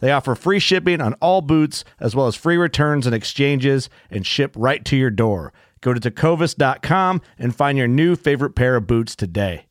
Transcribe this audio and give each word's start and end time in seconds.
They 0.00 0.12
offer 0.12 0.34
free 0.34 0.58
shipping 0.58 1.00
on 1.00 1.14
all 1.14 1.40
boots, 1.40 1.84
as 1.98 2.14
well 2.14 2.26
as 2.26 2.36
free 2.36 2.56
returns 2.56 3.06
and 3.06 3.14
exchanges, 3.14 3.90
and 4.10 4.26
ship 4.26 4.54
right 4.56 4.84
to 4.84 4.96
your 4.96 5.10
door. 5.10 5.52
Go 5.80 5.94
to 5.94 6.00
tecovas.com 6.00 7.20
and 7.38 7.54
find 7.54 7.78
your 7.78 7.88
new 7.88 8.16
favorite 8.16 8.54
pair 8.54 8.76
of 8.76 8.86
boots 8.86 9.14
today. 9.14 9.66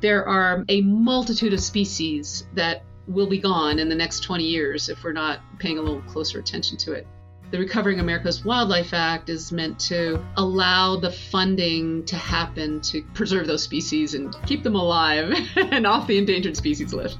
There 0.00 0.26
are 0.26 0.64
a 0.68 0.82
multitude 0.82 1.54
of 1.54 1.60
species 1.60 2.46
that 2.54 2.82
will 3.06 3.26
be 3.26 3.38
gone 3.38 3.78
in 3.78 3.88
the 3.88 3.94
next 3.94 4.20
20 4.20 4.44
years 4.44 4.88
if 4.88 5.02
we're 5.02 5.12
not 5.12 5.40
paying 5.58 5.78
a 5.78 5.82
little 5.82 6.02
closer 6.02 6.38
attention 6.38 6.76
to 6.78 6.92
it. 6.92 7.06
The 7.50 7.58
Recovering 7.58 8.00
America's 8.00 8.44
Wildlife 8.44 8.92
Act 8.92 9.28
is 9.28 9.52
meant 9.52 9.78
to 9.80 10.22
allow 10.36 10.96
the 10.96 11.12
funding 11.12 12.04
to 12.06 12.16
happen 12.16 12.80
to 12.80 13.02
preserve 13.14 13.46
those 13.46 13.62
species 13.62 14.14
and 14.14 14.34
keep 14.46 14.62
them 14.62 14.74
alive 14.74 15.32
and 15.56 15.86
off 15.86 16.06
the 16.06 16.18
endangered 16.18 16.56
species 16.56 16.92
list 16.92 17.18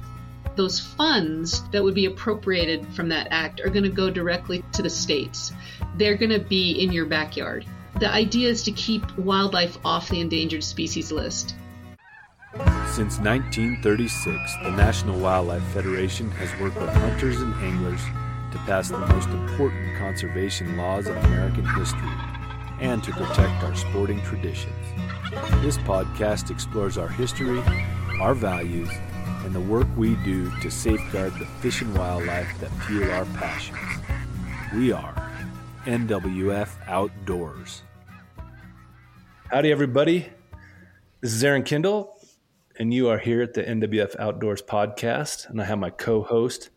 those 0.55 0.79
funds 0.79 1.61
that 1.69 1.83
would 1.83 1.95
be 1.95 2.05
appropriated 2.05 2.87
from 2.89 3.09
that 3.09 3.27
act 3.31 3.61
are 3.61 3.69
going 3.69 3.83
to 3.83 3.89
go 3.89 4.09
directly 4.09 4.63
to 4.73 4.81
the 4.81 4.89
states. 4.89 5.53
They're 5.97 6.17
going 6.17 6.31
to 6.31 6.39
be 6.39 6.83
in 6.83 6.91
your 6.91 7.05
backyard. 7.05 7.65
The 7.99 8.11
idea 8.11 8.49
is 8.49 8.63
to 8.63 8.71
keep 8.71 9.17
wildlife 9.17 9.77
off 9.85 10.09
the 10.09 10.19
endangered 10.19 10.63
species 10.63 11.11
list. 11.11 11.55
Since 12.93 13.19
1936, 13.19 14.55
the 14.63 14.71
National 14.71 15.19
Wildlife 15.19 15.63
Federation 15.73 16.31
has 16.31 16.49
worked 16.61 16.77
with 16.77 16.89
hunters 16.89 17.41
and 17.41 17.53
anglers 17.55 18.01
to 18.51 18.57
pass 18.65 18.89
the 18.89 18.97
most 18.97 19.27
important 19.29 19.97
conservation 19.97 20.77
laws 20.77 21.07
in 21.07 21.17
American 21.17 21.65
history 21.65 22.09
and 22.79 23.03
to 23.03 23.11
protect 23.11 23.63
our 23.63 23.75
sporting 23.75 24.21
traditions. 24.21 24.73
This 25.61 25.77
podcast 25.79 26.51
explores 26.51 26.97
our 26.97 27.09
history, 27.09 27.61
our 28.21 28.33
values, 28.33 28.89
and 29.45 29.53
the 29.53 29.59
work 29.59 29.87
we 29.95 30.15
do 30.25 30.49
to 30.59 30.71
safeguard 30.71 31.31
the 31.37 31.45
fish 31.45 31.83
and 31.83 31.95
wildlife 31.95 32.59
that 32.59 32.71
fuel 32.85 33.09
our 33.11 33.25
passions. 33.25 33.77
We 34.73 34.91
are 34.91 35.13
NWF 35.85 36.69
Outdoors. 36.87 37.83
Howdy, 39.51 39.71
everybody. 39.71 40.29
This 41.21 41.31
is 41.31 41.43
Aaron 41.43 41.61
Kindle, 41.61 42.19
and 42.79 42.91
you 42.91 43.07
are 43.07 43.19
here 43.19 43.43
at 43.43 43.53
the 43.53 43.63
NWF 43.63 44.19
Outdoors 44.19 44.63
podcast. 44.63 45.47
And 45.47 45.61
I 45.61 45.65
have 45.65 45.77
my 45.77 45.91
co 45.91 46.23
host, 46.23 46.71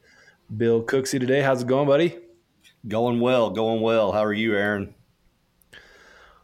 Bill 0.54 0.82
Cooksey, 0.82 1.18
today. 1.18 1.40
How's 1.40 1.62
it 1.62 1.68
going, 1.68 1.88
buddy? 1.88 2.18
Going 2.86 3.18
well, 3.20 3.48
going 3.48 3.80
well. 3.80 4.12
How 4.12 4.22
are 4.22 4.34
you, 4.34 4.54
Aaron? 4.54 4.94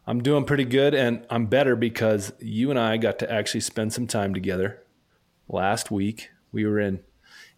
I'm 0.07 0.23
doing 0.23 0.47
pretty 0.47 0.65
good, 0.65 0.95
and 0.95 1.27
I'm 1.29 1.47
better 1.47 1.77
because 1.77 2.33
you 2.41 2.71
and 2.71 2.79
I 2.79 2.97
got 2.97 3.19
to 3.19 3.31
actually 3.31 3.61
spend 3.61 3.93
some 3.93 4.07
time 4.07 4.33
together 4.33 4.84
last 5.49 5.91
week. 5.91 6.31
We 6.53 6.65
were 6.67 6.81
in 6.81 7.01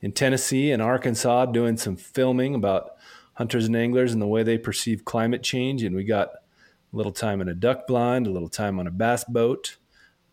in 0.00 0.12
Tennessee 0.12 0.70
and 0.70 0.82
Arkansas 0.82 1.46
doing 1.46 1.76
some 1.76 1.96
filming 1.96 2.54
about 2.54 2.92
hunters 3.34 3.66
and 3.66 3.76
anglers 3.76 4.12
and 4.12 4.20
the 4.20 4.26
way 4.26 4.42
they 4.42 4.58
perceive 4.58 5.04
climate 5.04 5.42
change. 5.42 5.82
And 5.82 5.94
we 5.94 6.04
got 6.04 6.28
a 6.28 6.96
little 6.96 7.12
time 7.12 7.40
in 7.40 7.48
a 7.48 7.54
duck 7.54 7.86
blind, 7.86 8.26
a 8.26 8.30
little 8.30 8.48
time 8.48 8.78
on 8.78 8.86
a 8.86 8.90
bass 8.90 9.24
boat. 9.24 9.76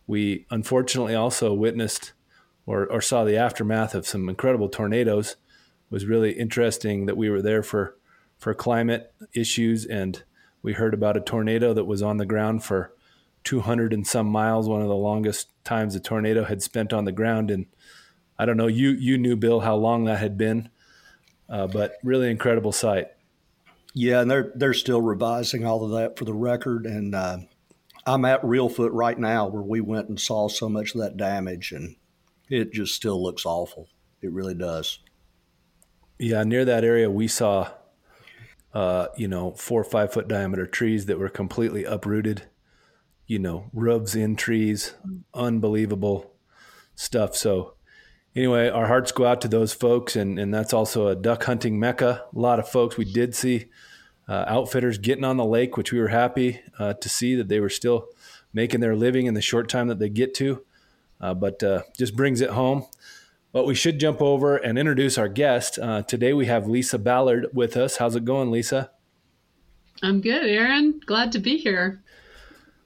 We 0.06 0.46
unfortunately 0.50 1.14
also 1.14 1.52
witnessed 1.52 2.12
or, 2.66 2.86
or 2.86 3.00
saw 3.00 3.24
the 3.24 3.36
aftermath 3.36 3.94
of 3.94 4.06
some 4.06 4.28
incredible 4.28 4.68
tornadoes. 4.68 5.32
It 5.32 5.36
was 5.90 6.06
really 6.06 6.32
interesting 6.32 7.06
that 7.06 7.16
we 7.16 7.30
were 7.30 7.42
there 7.42 7.62
for 7.62 7.96
for 8.36 8.52
climate 8.52 9.14
issues 9.32 9.86
and 9.86 10.22
we 10.60 10.72
heard 10.72 10.92
about 10.92 11.16
a 11.16 11.20
tornado 11.20 11.72
that 11.72 11.84
was 11.84 12.02
on 12.02 12.16
the 12.16 12.26
ground 12.26 12.64
for 12.64 12.92
200 13.44 13.92
and 13.92 14.06
some 14.06 14.26
miles, 14.26 14.68
one 14.68 14.82
of 14.82 14.88
the 14.88 14.94
longest 14.94 15.48
times 15.64 15.94
a 15.94 16.00
tornado 16.00 16.44
had 16.44 16.62
spent 16.62 16.92
on 16.92 17.04
the 17.04 17.12
ground. 17.12 17.50
And 17.50 17.66
I 18.38 18.46
don't 18.46 18.56
know, 18.56 18.66
you, 18.66 18.90
you 18.90 19.18
knew, 19.18 19.36
Bill, 19.36 19.60
how 19.60 19.76
long 19.76 20.04
that 20.04 20.18
had 20.18 20.36
been, 20.38 20.68
uh, 21.48 21.66
but 21.66 21.94
really 22.02 22.30
incredible 22.30 22.72
sight. 22.72 23.08
Yeah, 23.94 24.20
and 24.20 24.30
they're, 24.30 24.52
they're 24.54 24.74
still 24.74 25.00
revising 25.00 25.64
all 25.64 25.84
of 25.84 25.92
that 25.92 26.18
for 26.18 26.24
the 26.24 26.34
record. 26.34 26.84
And 26.84 27.14
uh, 27.14 27.38
I'm 28.06 28.24
at 28.24 28.42
Reelfoot 28.42 28.90
right 28.92 29.18
now 29.18 29.46
where 29.46 29.62
we 29.62 29.80
went 29.80 30.08
and 30.08 30.20
saw 30.20 30.48
so 30.48 30.68
much 30.68 30.94
of 30.94 31.00
that 31.00 31.16
damage, 31.16 31.72
and 31.72 31.96
it 32.48 32.72
just 32.72 32.94
still 32.94 33.22
looks 33.22 33.46
awful. 33.46 33.88
It 34.20 34.32
really 34.32 34.54
does. 34.54 34.98
Yeah, 36.18 36.42
near 36.44 36.64
that 36.64 36.84
area, 36.84 37.10
we 37.10 37.28
saw, 37.28 37.70
uh, 38.72 39.08
you 39.16 39.28
know, 39.28 39.52
four 39.52 39.80
or 39.80 39.84
five 39.84 40.12
foot 40.12 40.28
diameter 40.28 40.66
trees 40.66 41.06
that 41.06 41.18
were 41.18 41.28
completely 41.28 41.84
uprooted 41.84 42.44
you 43.34 43.40
know, 43.40 43.68
rubs 43.72 44.14
in 44.14 44.36
trees, 44.36 44.94
unbelievable 45.34 46.30
stuff. 46.94 47.34
So 47.34 47.74
anyway, 48.36 48.68
our 48.68 48.86
hearts 48.86 49.10
go 49.10 49.26
out 49.26 49.40
to 49.40 49.48
those 49.48 49.72
folks, 49.72 50.14
and 50.14 50.38
and 50.38 50.54
that's 50.54 50.72
also 50.72 51.08
a 51.08 51.16
duck 51.16 51.42
hunting 51.42 51.80
mecca. 51.80 52.26
A 52.32 52.38
lot 52.38 52.60
of 52.60 52.68
folks 52.68 52.96
we 52.96 53.04
did 53.04 53.34
see 53.34 53.66
uh, 54.28 54.44
outfitters 54.46 54.98
getting 54.98 55.24
on 55.24 55.36
the 55.36 55.44
lake, 55.44 55.76
which 55.76 55.90
we 55.90 55.98
were 55.98 56.08
happy 56.08 56.60
uh, 56.78 56.94
to 56.94 57.08
see 57.08 57.34
that 57.34 57.48
they 57.48 57.58
were 57.58 57.68
still 57.68 58.06
making 58.52 58.78
their 58.78 58.94
living 58.94 59.26
in 59.26 59.34
the 59.34 59.42
short 59.42 59.68
time 59.68 59.88
that 59.88 59.98
they 59.98 60.08
get 60.08 60.32
to. 60.34 60.64
Uh, 61.20 61.34
but 61.34 61.60
uh, 61.64 61.82
just 61.98 62.14
brings 62.14 62.40
it 62.40 62.50
home. 62.50 62.86
But 63.50 63.66
we 63.66 63.74
should 63.74 63.98
jump 63.98 64.22
over 64.22 64.56
and 64.56 64.78
introduce 64.78 65.18
our 65.18 65.28
guest. 65.28 65.80
Uh, 65.80 66.02
today 66.02 66.32
we 66.32 66.46
have 66.46 66.68
Lisa 66.68 67.00
Ballard 67.00 67.48
with 67.52 67.76
us. 67.76 67.96
How's 67.96 68.14
it 68.14 68.24
going, 68.24 68.52
Lisa? 68.52 68.92
I'm 70.04 70.20
good, 70.20 70.46
Aaron. 70.46 71.00
Glad 71.04 71.32
to 71.32 71.40
be 71.40 71.56
here. 71.56 72.03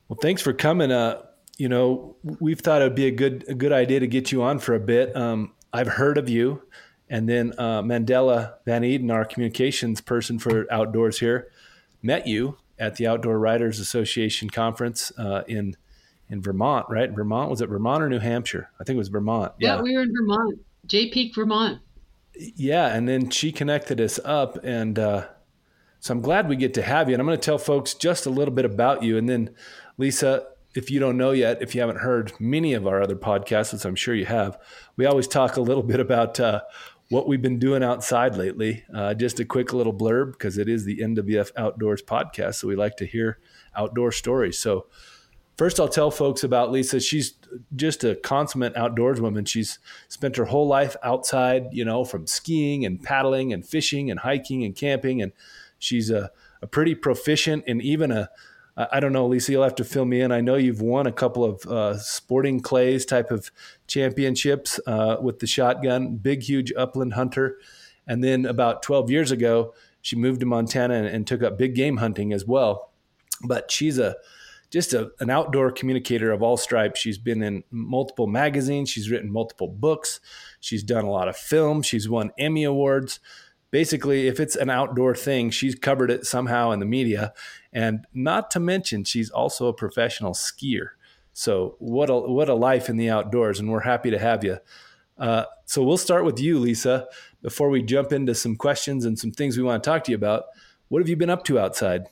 Well, 0.09 0.19
thanks 0.21 0.41
for 0.41 0.53
coming. 0.53 0.91
Uh, 0.91 1.23
you 1.59 1.69
know, 1.69 2.17
we've 2.41 2.61
thought 2.61 2.81
it'd 2.81 2.95
be 2.95 3.07
a 3.07 3.11
good 3.11 3.45
a 3.49 3.55
good 3.55 3.73
idea 3.73 4.01
to 4.01 4.07
get 4.07 4.33
you 4.33 4.43
on 4.43 4.59
for 4.59 4.75
a 4.75 4.81
bit. 4.81 5.15
Um, 5.15 5.53
I've 5.73 5.89
heard 5.89 6.17
of 6.17 6.29
you, 6.29 6.63
and 7.11 7.29
then 7.29 7.53
uh, 7.59 7.83
Mandela 7.83 8.55
Van 8.65 8.85
Eden, 8.85 9.11
our 9.11 9.25
communications 9.25 10.01
person 10.01 10.39
for 10.39 10.67
outdoors 10.73 11.19
here, 11.19 11.51
met 12.03 12.27
you 12.27 12.57
at 12.79 12.97
the 12.97 13.07
Outdoor 13.07 13.39
Writers 13.39 13.81
Association 13.81 14.49
conference 14.49 15.13
uh, 15.19 15.43
in 15.47 15.77
in 16.31 16.43
Vermont, 16.43 16.87
right? 16.89 17.11
Vermont 17.11 17.51
was 17.51 17.61
it 17.61 17.69
Vermont 17.69 18.03
or 18.03 18.09
New 18.09 18.19
Hampshire? 18.19 18.71
I 18.81 18.85
think 18.85 18.97
it 18.97 18.99
was 18.99 19.09
Vermont. 19.09 19.53
Yeah, 19.59 19.77
yeah 19.77 19.83
we 19.83 19.95
were 19.95 20.03
in 20.03 20.15
Vermont, 20.15 20.61
Jay 20.87 21.11
Peak, 21.11 21.35
Vermont. 21.35 21.81
Yeah, 22.35 22.95
and 22.95 23.09
then 23.09 23.31
she 23.31 23.51
connected 23.51 24.01
us 24.01 24.21
up, 24.25 24.59
and 24.63 24.99
uh, 24.99 25.27
so 26.01 26.13
I'm 26.13 26.21
glad 26.21 26.49
we 26.49 26.57
get 26.57 26.75
to 26.75 26.83
have 26.83 27.09
you. 27.09 27.15
And 27.15 27.21
I'm 27.21 27.27
going 27.27 27.39
to 27.39 27.45
tell 27.45 27.59
folks 27.59 27.95
just 27.95 28.27
a 28.27 28.31
little 28.31 28.55
bit 28.55 28.65
about 28.65 29.03
you, 29.03 29.19
and 29.19 29.29
then 29.29 29.51
Lisa, 29.99 30.47
if 30.75 30.91
you 30.91 31.01
don't 31.01 31.17
know 31.17 31.33
yet, 31.33 31.61
if 31.61 31.75
you 31.75 31.81
haven't 31.81 31.99
heard 31.99 32.33
many 32.39 32.73
of 32.73 32.87
our 32.87 33.03
other 33.03 33.17
podcasts, 33.17 33.75
as 33.75 33.85
I'm 33.85 33.97
sure 33.97 34.15
you 34.15 34.27
have, 34.27 34.59
we 34.97 35.07
always 35.07 35.27
talk 35.27 35.57
a 35.57 35.61
little 35.61 35.83
bit 35.93 36.01
about 36.01 36.39
uh, 36.41 36.63
what 37.11 37.27
we've 37.27 37.43
been 37.43 37.59
doing 37.59 37.83
outside 37.83 38.37
lately. 38.37 38.85
Uh, 38.95 39.13
just 39.15 39.41
a 39.41 39.45
quick 39.45 39.73
little 39.73 39.93
blurb 39.93 40.33
because 40.33 40.57
it 40.57 40.69
is 40.69 40.85
the 40.85 40.99
NWF 40.99 41.51
Outdoors 41.57 42.03
podcast, 42.03 42.57
so 42.57 42.69
we 42.69 42.77
like 42.77 42.97
to 42.99 43.07
hear 43.07 43.39
outdoor 43.77 44.13
stories. 44.13 44.59
So, 44.59 44.87
first, 45.57 45.81
I'll 45.81 45.89
tell 45.89 46.13
folks 46.13 46.45
about 46.45 46.71
Lisa. 46.71 47.01
She's 47.01 47.35
just 47.75 48.05
a 48.05 48.15
consummate 48.15 48.77
outdoors 48.77 49.21
woman. 49.21 49.47
She's 49.47 49.79
spent 50.09 50.37
her 50.37 50.45
whole 50.45 50.69
life 50.69 50.97
outside, 51.03 51.69
you 51.73 51.85
know, 51.85 52.05
from 52.05 52.27
skiing 52.27 52.85
and 52.85 53.03
paddling 53.03 53.53
and 53.53 53.67
fishing 53.67 54.11
and 54.11 54.21
hiking 54.21 54.65
and 54.65 54.77
camping, 54.77 55.23
and 55.23 55.33
she's 55.79 56.11
a, 56.11 56.31
a 56.63 56.67
pretty 56.69 56.95
proficient 56.95 57.65
and 57.67 57.83
even 57.83 58.13
a 58.13 58.29
I 58.93 59.01
don't 59.01 59.13
know, 59.13 59.27
Lisa, 59.27 59.51
you'll 59.51 59.65
have 59.65 59.75
to 59.77 59.85
fill 59.85 60.05
me 60.05 60.21
in. 60.21 60.31
I 60.31 60.41
know 60.41 60.55
you've 60.55 60.81
won 60.81 61.09
a 61.09 61.13
couple 61.13 61.45
of 61.45 61.67
uh, 61.67 61.99
sporting 61.99 62.61
clays 62.61 63.05
type 63.05 63.33
of 63.33 63.51
championships 63.89 64.79
uh, 64.87 65.17
with 65.21 65.41
the 65.41 65.49
shotgun, 65.49 66.17
big, 66.17 66.43
huge 66.45 66.73
upland 66.77 67.15
hunter. 67.15 67.59
And 68.07 68.23
then 68.23 68.47
about 68.47 68.83
12 68.83 69.11
years 69.11 69.33
ago, 69.33 69.75
she 70.01 70.15
moved 70.15 70.41
to 70.41 70.47
Montana 70.47 70.95
and, 70.95 71.07
and 71.07 71.27
took 71.27 71.43
up 71.43 71.59
big 71.59 71.75
game 71.75 71.97
hunting 71.97 72.33
as 72.33 72.47
well. 72.47 72.93
But 73.43 73.71
she's 73.71 73.99
a 73.99 74.17
just 74.71 74.93
a, 74.93 75.11
an 75.19 75.31
outdoor 75.31 75.73
communicator 75.73 76.31
of 76.31 76.43
all 76.43 76.57
stripes. 76.57 77.01
She's 77.01 77.19
been 77.19 77.43
in 77.43 77.65
multiple 77.71 78.27
magazines. 78.27 78.91
She's 78.91 79.11
written 79.11 79.33
multiple 79.33 79.69
books. 79.69 80.21
She's 80.61 80.83
done 80.83 81.05
a 81.05 81.11
lot 81.11 81.27
of 81.27 81.37
film. 81.37 81.83
She's 81.83 82.09
won 82.09 82.33
Emmy 82.39 82.65
Awards 82.65 83.19
basically, 83.71 84.27
if 84.27 84.41
it's 84.41 84.57
an 84.57 84.71
outdoor 84.71 85.15
thing, 85.15 85.51
she's 85.51 85.75
covered 85.75 86.11
it 86.11 86.27
somehow 86.27 86.71
in 86.71 86.81
the 86.81 86.87
media. 86.87 87.33
And 87.73 88.07
not 88.15 88.51
to 88.53 88.61
mention, 88.61 89.05
she's 89.05 89.31
also 89.31 89.67
a 89.67 89.73
professional 89.73 90.33
skier. 90.33 90.91
So 91.33 91.77
what 91.79 92.11
a 92.11 92.19
what 92.19 92.49
a 92.49 92.55
life 92.55 92.89
in 92.89 92.97
the 92.97 93.11
outdoors, 93.11 93.61
and 93.61 93.71
we're 93.71 93.81
happy 93.81 94.11
to 94.11 94.19
have 94.19 94.43
you. 94.43 94.59
Uh, 95.17 95.45
so 95.67 95.83
we'll 95.83 95.97
start 95.97 96.25
with 96.25 96.41
you, 96.41 96.59
Lisa, 96.59 97.07
before 97.43 97.71
we 97.71 97.83
jump 97.83 98.13
into 98.13 98.35
some 98.35 98.57
questions 98.57 99.05
and 99.05 99.19
some 99.19 99.31
things 99.31 99.57
we 99.57 99.63
want 99.63 99.83
to 99.83 99.89
talk 99.89 100.05
to 100.05 100.11
you 100.11 100.17
about. 100.17 100.47
What 100.89 101.01
have 101.01 101.09
you 101.09 101.17
been 101.17 101.31
up 101.31 101.45
to 101.45 101.59
outside? 101.59 102.07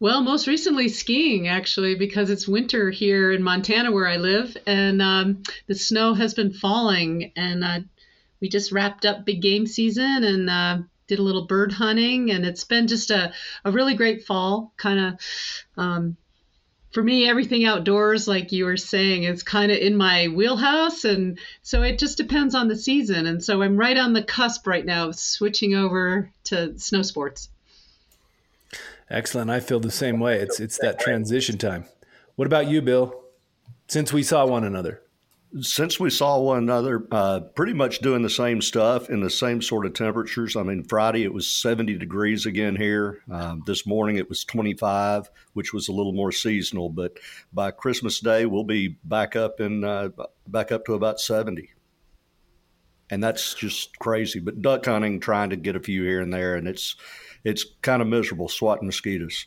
Well, 0.00 0.22
most 0.22 0.46
recently 0.46 0.88
skiing, 0.88 1.48
actually, 1.48 1.94
because 1.94 2.28
it's 2.28 2.46
winter 2.46 2.90
here 2.90 3.32
in 3.32 3.42
Montana 3.42 3.90
where 3.90 4.08
I 4.08 4.16
live, 4.16 4.56
and 4.66 5.00
um, 5.00 5.42
the 5.66 5.74
snow 5.74 6.14
has 6.14 6.34
been 6.34 6.52
falling. 6.52 7.32
And 7.36 7.64
uh, 7.64 7.80
we 8.40 8.48
just 8.48 8.72
wrapped 8.72 9.06
up 9.06 9.24
big 9.24 9.40
game 9.40 9.66
season 9.66 10.24
and 10.24 10.50
uh, 10.50 10.78
did 11.06 11.18
a 11.18 11.22
little 11.22 11.46
bird 11.46 11.72
hunting, 11.72 12.30
and 12.30 12.44
it's 12.44 12.64
been 12.64 12.86
just 12.86 13.10
a, 13.10 13.32
a 13.64 13.72
really 13.72 13.94
great 13.94 14.24
fall. 14.24 14.72
Kind 14.76 15.00
of, 15.00 15.20
um, 15.76 16.16
for 16.92 17.02
me, 17.02 17.28
everything 17.28 17.64
outdoors, 17.64 18.28
like 18.28 18.52
you 18.52 18.64
were 18.64 18.76
saying, 18.76 19.24
is 19.24 19.42
kind 19.42 19.72
of 19.72 19.78
in 19.78 19.96
my 19.96 20.28
wheelhouse, 20.28 21.04
and 21.04 21.38
so 21.62 21.82
it 21.82 21.98
just 21.98 22.16
depends 22.16 22.54
on 22.54 22.68
the 22.68 22.76
season. 22.76 23.26
And 23.26 23.42
so 23.42 23.62
I'm 23.62 23.76
right 23.76 23.96
on 23.96 24.12
the 24.12 24.22
cusp 24.22 24.66
right 24.66 24.84
now 24.84 25.08
of 25.08 25.16
switching 25.16 25.74
over 25.74 26.30
to 26.44 26.78
snow 26.78 27.02
sports. 27.02 27.48
Excellent. 29.10 29.50
I 29.50 29.60
feel 29.60 29.80
the 29.80 29.90
same 29.90 30.18
way. 30.18 30.40
It's 30.40 30.60
it's 30.60 30.78
that 30.78 30.98
transition 30.98 31.58
time. 31.58 31.84
What 32.36 32.46
about 32.46 32.68
you, 32.68 32.80
Bill? 32.80 33.22
Since 33.86 34.12
we 34.12 34.22
saw 34.22 34.46
one 34.46 34.64
another 34.64 35.02
since 35.60 36.00
we 36.00 36.10
saw 36.10 36.38
one 36.38 36.58
another, 36.58 37.06
uh, 37.12 37.40
pretty 37.54 37.74
much 37.74 38.00
doing 38.00 38.22
the 38.22 38.30
same 38.30 38.60
stuff 38.60 39.08
in 39.08 39.20
the 39.20 39.30
same 39.30 39.62
sort 39.62 39.86
of 39.86 39.92
temperatures. 39.94 40.56
I 40.56 40.62
mean, 40.62 40.82
Friday 40.84 41.22
it 41.22 41.32
was 41.32 41.46
70 41.46 41.96
degrees 41.98 42.46
again 42.46 42.74
here. 42.74 43.22
Um, 43.30 43.62
this 43.66 43.86
morning 43.86 44.16
it 44.16 44.28
was 44.28 44.44
25, 44.44 45.30
which 45.52 45.72
was 45.72 45.88
a 45.88 45.92
little 45.92 46.12
more 46.12 46.32
seasonal. 46.32 46.88
But 46.88 47.18
by 47.52 47.70
Christmas 47.70 48.20
Day, 48.20 48.46
we'll 48.46 48.64
be 48.64 48.96
back 49.04 49.36
up 49.36 49.60
in 49.60 49.84
uh, 49.84 50.08
back 50.48 50.72
up 50.72 50.84
to 50.86 50.94
about 50.94 51.20
70, 51.20 51.70
and 53.10 53.22
that's 53.22 53.54
just 53.54 53.98
crazy. 53.98 54.40
But 54.40 54.60
duck 54.60 54.86
hunting, 54.86 55.20
trying 55.20 55.50
to 55.50 55.56
get 55.56 55.76
a 55.76 55.80
few 55.80 56.02
here 56.02 56.20
and 56.20 56.32
there, 56.32 56.56
and 56.56 56.66
it's 56.66 56.96
it's 57.44 57.64
kind 57.82 58.02
of 58.02 58.08
miserable 58.08 58.48
swatting 58.48 58.86
mosquitoes. 58.86 59.46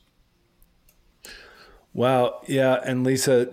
Wow. 1.98 2.42
Yeah. 2.46 2.80
And 2.86 3.04
Lisa, 3.04 3.52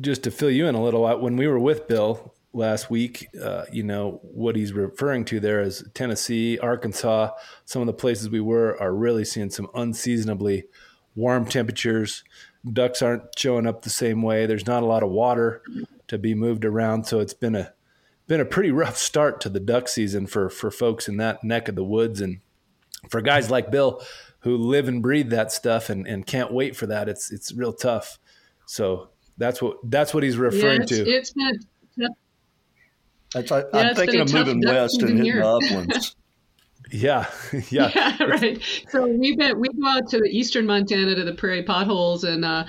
just 0.00 0.24
to 0.24 0.32
fill 0.32 0.50
you 0.50 0.66
in 0.66 0.74
a 0.74 0.82
little, 0.82 1.06
when 1.20 1.36
we 1.36 1.46
were 1.46 1.60
with 1.60 1.86
Bill 1.86 2.34
last 2.52 2.90
week, 2.90 3.28
uh, 3.40 3.66
you 3.70 3.84
know, 3.84 4.18
what 4.24 4.56
he's 4.56 4.72
referring 4.72 5.24
to 5.26 5.38
there 5.38 5.60
is 5.60 5.84
Tennessee, 5.94 6.58
Arkansas, 6.58 7.30
some 7.64 7.82
of 7.82 7.86
the 7.86 7.92
places 7.92 8.28
we 8.28 8.40
were 8.40 8.76
are 8.82 8.92
really 8.92 9.24
seeing 9.24 9.48
some 9.48 9.68
unseasonably 9.76 10.64
warm 11.14 11.46
temperatures. 11.46 12.24
Ducks 12.68 13.00
aren't 13.00 13.38
showing 13.38 13.64
up 13.64 13.82
the 13.82 13.90
same 13.90 14.22
way. 14.22 14.44
There's 14.46 14.66
not 14.66 14.82
a 14.82 14.86
lot 14.86 15.04
of 15.04 15.10
water 15.10 15.62
to 16.08 16.18
be 16.18 16.34
moved 16.34 16.64
around. 16.64 17.04
So 17.04 17.20
it's 17.20 17.32
been 17.32 17.54
a, 17.54 17.74
been 18.26 18.40
a 18.40 18.44
pretty 18.44 18.72
rough 18.72 18.96
start 18.96 19.40
to 19.42 19.48
the 19.48 19.60
duck 19.60 19.86
season 19.86 20.26
for, 20.26 20.50
for 20.50 20.72
folks 20.72 21.06
in 21.06 21.16
that 21.18 21.44
neck 21.44 21.68
of 21.68 21.76
the 21.76 21.84
woods. 21.84 22.20
And 22.20 22.40
for 23.08 23.20
guys 23.20 23.52
like 23.52 23.70
Bill, 23.70 24.02
who 24.44 24.58
live 24.58 24.88
and 24.88 25.02
breathe 25.02 25.30
that 25.30 25.50
stuff 25.50 25.88
and, 25.88 26.06
and 26.06 26.26
can't 26.26 26.52
wait 26.52 26.76
for 26.76 26.86
that. 26.86 27.08
It's 27.08 27.32
it's 27.32 27.52
real 27.52 27.72
tough. 27.72 28.18
So 28.66 29.08
that's 29.38 29.60
what 29.60 29.78
that's 29.84 30.14
what 30.14 30.22
he's 30.22 30.36
referring 30.36 30.82
yeah, 30.82 30.82
it's, 30.82 30.90
to. 30.90 31.10
It's 31.10 31.32
been 31.32 31.46
a, 31.46 32.08
that's, 33.32 33.50
I, 33.50 33.60
yeah, 33.72 33.88
am 33.88 33.94
thinking 33.96 34.20
of 34.20 34.32
moving 34.32 34.62
west 34.64 35.02
and 35.02 35.18
hitting 35.18 35.40
the 35.40 35.46
uplands. 35.46 36.14
yeah, 36.92 37.28
yeah, 37.70 37.90
yeah, 37.94 38.22
right. 38.22 38.62
So 38.90 39.06
we 39.06 39.34
been 39.34 39.58
we 39.58 39.68
go 39.70 39.88
out 39.88 40.08
to 40.10 40.18
the 40.18 40.28
eastern 40.28 40.66
Montana 40.66 41.14
to 41.14 41.24
the 41.24 41.34
prairie 41.34 41.64
potholes, 41.64 42.24
and 42.24 42.44
uh, 42.44 42.64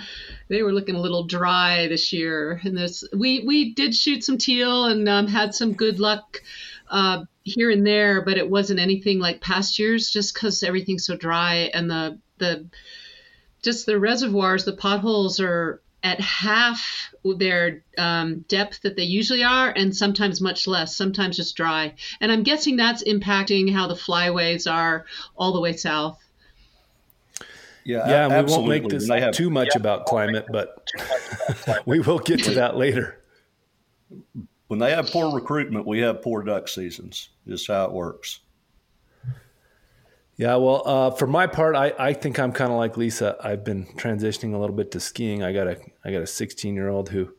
they 0.48 0.64
were 0.64 0.74
looking 0.74 0.96
a 0.96 1.02
little 1.02 1.26
dry 1.26 1.88
this 1.88 2.14
year. 2.14 2.62
And 2.64 2.78
this 2.78 3.04
we 3.14 3.44
we 3.46 3.74
did 3.74 3.94
shoot 3.94 4.24
some 4.24 4.38
teal 4.38 4.86
and 4.86 5.08
um, 5.10 5.28
had 5.28 5.54
some 5.54 5.74
good 5.74 6.00
luck 6.00 6.42
uh, 6.90 7.26
here 7.46 7.70
and 7.70 7.86
there, 7.86 8.22
but 8.24 8.38
it 8.38 8.50
wasn't 8.50 8.80
anything 8.80 9.20
like 9.20 9.40
past 9.40 9.80
years, 9.80 10.10
just 10.10 10.34
because 10.34 10.64
everything's 10.64 11.06
so 11.06 11.16
dry 11.16 11.70
and 11.74 11.90
the 11.90 12.20
the 12.40 12.68
just 13.62 13.86
the 13.86 14.00
reservoirs, 14.00 14.66
the 14.66 14.74
potholes 14.74 15.40
are 15.40 15.82
at 16.04 16.20
half 16.20 17.12
their 17.24 17.84
um, 17.98 18.46
depth 18.48 18.82
that 18.82 18.96
they 18.96 19.04
usually 19.04 19.44
are, 19.44 19.70
and 19.70 19.96
sometimes 19.96 20.42
much 20.42 20.68
less, 20.68 20.96
sometimes 20.96 21.38
just 21.38 21.56
dry. 21.56 21.94
And 22.20 22.32
I'm 22.32 22.44
guessing 22.44 22.76
that's 22.76 23.04
impacting 23.04 23.72
how 23.72 23.88
the 23.88 23.96
flyways 23.96 24.72
are 24.72 25.06
all 25.36 25.54
the 25.54 25.62
way 25.62 25.74
south. 25.74 26.20
Yeah, 27.84 28.08
yeah, 28.10 28.38
and 28.38 28.48
we 28.48 28.52
won't 28.52 28.68
make 28.68 28.88
this 28.88 29.08
have, 29.08 29.34
too 29.34 29.52
much 29.52 29.70
yeah, 29.76 29.80
about 29.80 30.08
climate, 30.08 30.46
but 30.52 30.88
we 31.86 32.00
will 32.00 32.20
get 32.20 32.44
to 32.46 32.52
that 32.56 32.76
later 32.76 33.20
when 34.68 34.80
they 34.80 34.92
have 34.92 35.12
poor 35.12 35.34
recruitment, 35.34 35.86
we 35.86 36.00
have 36.00 36.22
poor 36.22 36.44
duck 36.44 36.68
seasons. 36.68 37.30
Just 37.48 37.68
how 37.68 37.86
it 37.86 37.92
works. 37.92 38.40
Yeah, 40.38 40.58
well, 40.58 40.84
uh, 40.86 41.12
for 41.12 41.28
my 41.28 41.48
part, 41.48 41.76
I, 41.76 41.94
I 41.98 42.14
think 42.14 42.40
I'm 42.40 42.52
kind 42.52 42.72
of 42.72 42.78
like 42.78 42.98
Lisa. 42.98 43.38
I've 43.42 43.64
been 43.64 43.86
transitioning 43.96 44.54
a 44.54 44.58
little 44.58 44.76
bit 44.76 44.92
to 44.92 45.00
skiing. 45.00 45.44
I 45.44 45.54
got 45.54 45.68
a 45.68 45.78
I 46.04 46.12
got 46.12 46.22
a 46.22 46.28
16 46.28 46.76
year 46.76 46.90
old 46.90 47.10
who 47.10 47.34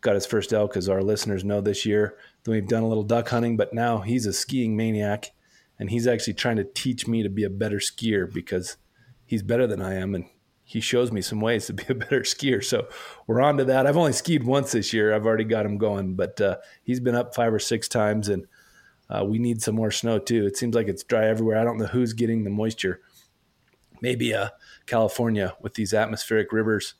got 0.00 0.16
his 0.16 0.26
first 0.26 0.52
elk, 0.52 0.76
as 0.76 0.88
our 0.88 1.02
listeners 1.02 1.44
know 1.44 1.60
this 1.60 1.86
year. 1.86 2.16
Then 2.42 2.54
we've 2.54 2.66
done 2.66 2.82
a 2.82 2.88
little 2.88 3.04
duck 3.04 3.28
hunting, 3.28 3.56
but 3.56 3.72
now 3.72 3.98
he's 3.98 4.26
a 4.26 4.32
skiing 4.32 4.76
maniac, 4.76 5.30
and 5.78 5.90
he's 5.90 6.08
actually 6.08 6.34
trying 6.34 6.56
to 6.56 6.64
teach 6.64 7.06
me 7.06 7.22
to 7.22 7.28
be 7.28 7.44
a 7.44 7.50
better 7.50 7.78
skier 7.78 8.32
because 8.32 8.76
he's 9.24 9.44
better 9.44 9.68
than 9.68 9.80
I 9.80 9.94
am, 9.94 10.16
and 10.16 10.24
he 10.72 10.80
shows 10.80 11.12
me 11.12 11.20
some 11.20 11.38
ways 11.38 11.66
to 11.66 11.74
be 11.74 11.84
a 11.90 11.94
better 11.94 12.22
skier. 12.22 12.64
So 12.64 12.88
we're 13.26 13.42
on 13.42 13.58
to 13.58 13.64
that. 13.66 13.86
I've 13.86 13.98
only 13.98 14.14
skied 14.14 14.42
once 14.42 14.72
this 14.72 14.94
year. 14.94 15.14
I've 15.14 15.26
already 15.26 15.44
got 15.44 15.66
him 15.66 15.76
going, 15.76 16.14
but 16.14 16.40
uh, 16.40 16.56
he's 16.82 16.98
been 16.98 17.14
up 17.14 17.34
five 17.34 17.52
or 17.52 17.58
six 17.58 17.88
times, 17.88 18.30
and 18.30 18.46
uh, 19.10 19.22
we 19.22 19.38
need 19.38 19.60
some 19.60 19.74
more 19.74 19.90
snow 19.90 20.18
too. 20.18 20.46
It 20.46 20.56
seems 20.56 20.74
like 20.74 20.88
it's 20.88 21.02
dry 21.02 21.26
everywhere. 21.26 21.58
I 21.58 21.64
don't 21.64 21.76
know 21.76 21.86
who's 21.86 22.14
getting 22.14 22.44
the 22.44 22.50
moisture. 22.50 23.02
Maybe 24.00 24.32
uh, 24.32 24.48
California 24.86 25.54
with 25.60 25.74
these 25.74 25.92
atmospheric 25.92 26.52
rivers. 26.52 26.94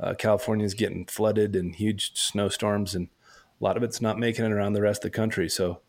Uh, 0.00 0.14
California 0.14 0.66
is 0.66 0.74
getting 0.74 1.06
flooded 1.06 1.54
and 1.54 1.76
huge 1.76 2.18
snowstorms, 2.18 2.92
and 2.92 3.06
a 3.06 3.64
lot 3.64 3.76
of 3.76 3.84
it's 3.84 4.00
not 4.00 4.18
making 4.18 4.44
it 4.44 4.50
around 4.50 4.72
the 4.72 4.82
rest 4.82 5.04
of 5.04 5.12
the 5.12 5.16
country. 5.16 5.48
So, 5.48 5.80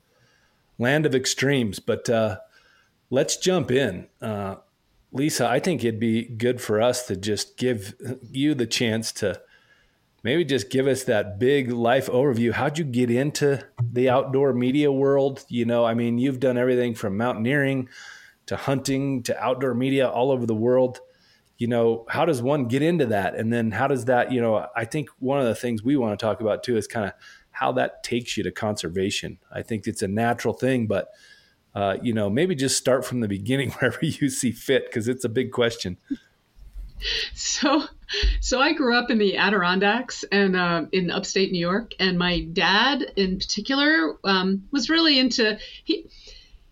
land 0.77 1.07
of 1.07 1.15
extremes. 1.15 1.79
But 1.79 2.07
uh, 2.11 2.37
let's 3.09 3.37
jump 3.37 3.71
in. 3.71 4.07
Lisa, 5.13 5.47
I 5.47 5.59
think 5.59 5.83
it'd 5.83 5.99
be 5.99 6.23
good 6.23 6.59
for 6.59 6.81
us 6.81 7.05
to 7.07 7.15
just 7.15 7.55
give 7.55 7.93
you 8.31 8.55
the 8.55 8.65
chance 8.65 9.11
to 9.13 9.39
maybe 10.23 10.43
just 10.43 10.71
give 10.71 10.87
us 10.87 11.03
that 11.03 11.37
big 11.37 11.71
life 11.71 12.07
overview. 12.07 12.51
How'd 12.51 12.79
you 12.79 12.83
get 12.83 13.11
into 13.11 13.63
the 13.79 14.09
outdoor 14.09 14.53
media 14.53 14.91
world? 14.91 15.45
You 15.49 15.65
know, 15.65 15.85
I 15.85 15.93
mean, 15.93 16.17
you've 16.17 16.39
done 16.39 16.57
everything 16.57 16.95
from 16.95 17.15
mountaineering 17.15 17.89
to 18.47 18.55
hunting 18.55 19.21
to 19.23 19.39
outdoor 19.39 19.75
media 19.75 20.09
all 20.09 20.31
over 20.31 20.47
the 20.47 20.55
world. 20.55 20.99
You 21.59 21.67
know, 21.67 22.05
how 22.09 22.25
does 22.25 22.41
one 22.41 22.67
get 22.67 22.81
into 22.81 23.05
that? 23.07 23.35
And 23.35 23.53
then 23.53 23.71
how 23.71 23.87
does 23.87 24.05
that, 24.05 24.31
you 24.31 24.41
know, 24.41 24.67
I 24.75 24.85
think 24.85 25.09
one 25.19 25.39
of 25.39 25.45
the 25.45 25.55
things 25.55 25.83
we 25.83 25.95
want 25.95 26.17
to 26.17 26.25
talk 26.25 26.41
about 26.41 26.63
too 26.63 26.75
is 26.75 26.87
kind 26.87 27.05
of 27.05 27.13
how 27.51 27.71
that 27.73 28.03
takes 28.03 28.35
you 28.35 28.43
to 28.43 28.51
conservation. 28.51 29.37
I 29.51 29.61
think 29.61 29.85
it's 29.85 30.01
a 30.01 30.07
natural 30.07 30.55
thing, 30.55 30.87
but 30.87 31.09
uh, 31.75 31.97
you 32.01 32.13
know, 32.13 32.29
maybe 32.29 32.55
just 32.55 32.77
start 32.77 33.05
from 33.05 33.19
the 33.19 33.27
beginning 33.27 33.71
wherever 33.79 33.99
you 34.01 34.29
see 34.29 34.51
fit 34.51 34.85
because 34.85 35.07
it's 35.07 35.25
a 35.25 35.29
big 35.29 35.51
question. 35.51 35.97
so 37.33 37.83
so 38.39 38.59
I 38.59 38.73
grew 38.73 38.95
up 38.95 39.09
in 39.09 39.17
the 39.17 39.37
Adirondacks 39.37 40.23
and 40.31 40.55
uh, 40.55 40.85
in 40.91 41.11
upstate 41.11 41.51
New 41.51 41.59
York, 41.59 41.93
and 41.99 42.17
my 42.17 42.41
dad 42.41 43.01
in 43.15 43.39
particular 43.39 44.17
um, 44.23 44.67
was 44.71 44.89
really 44.89 45.19
into 45.19 45.57
he. 45.83 46.07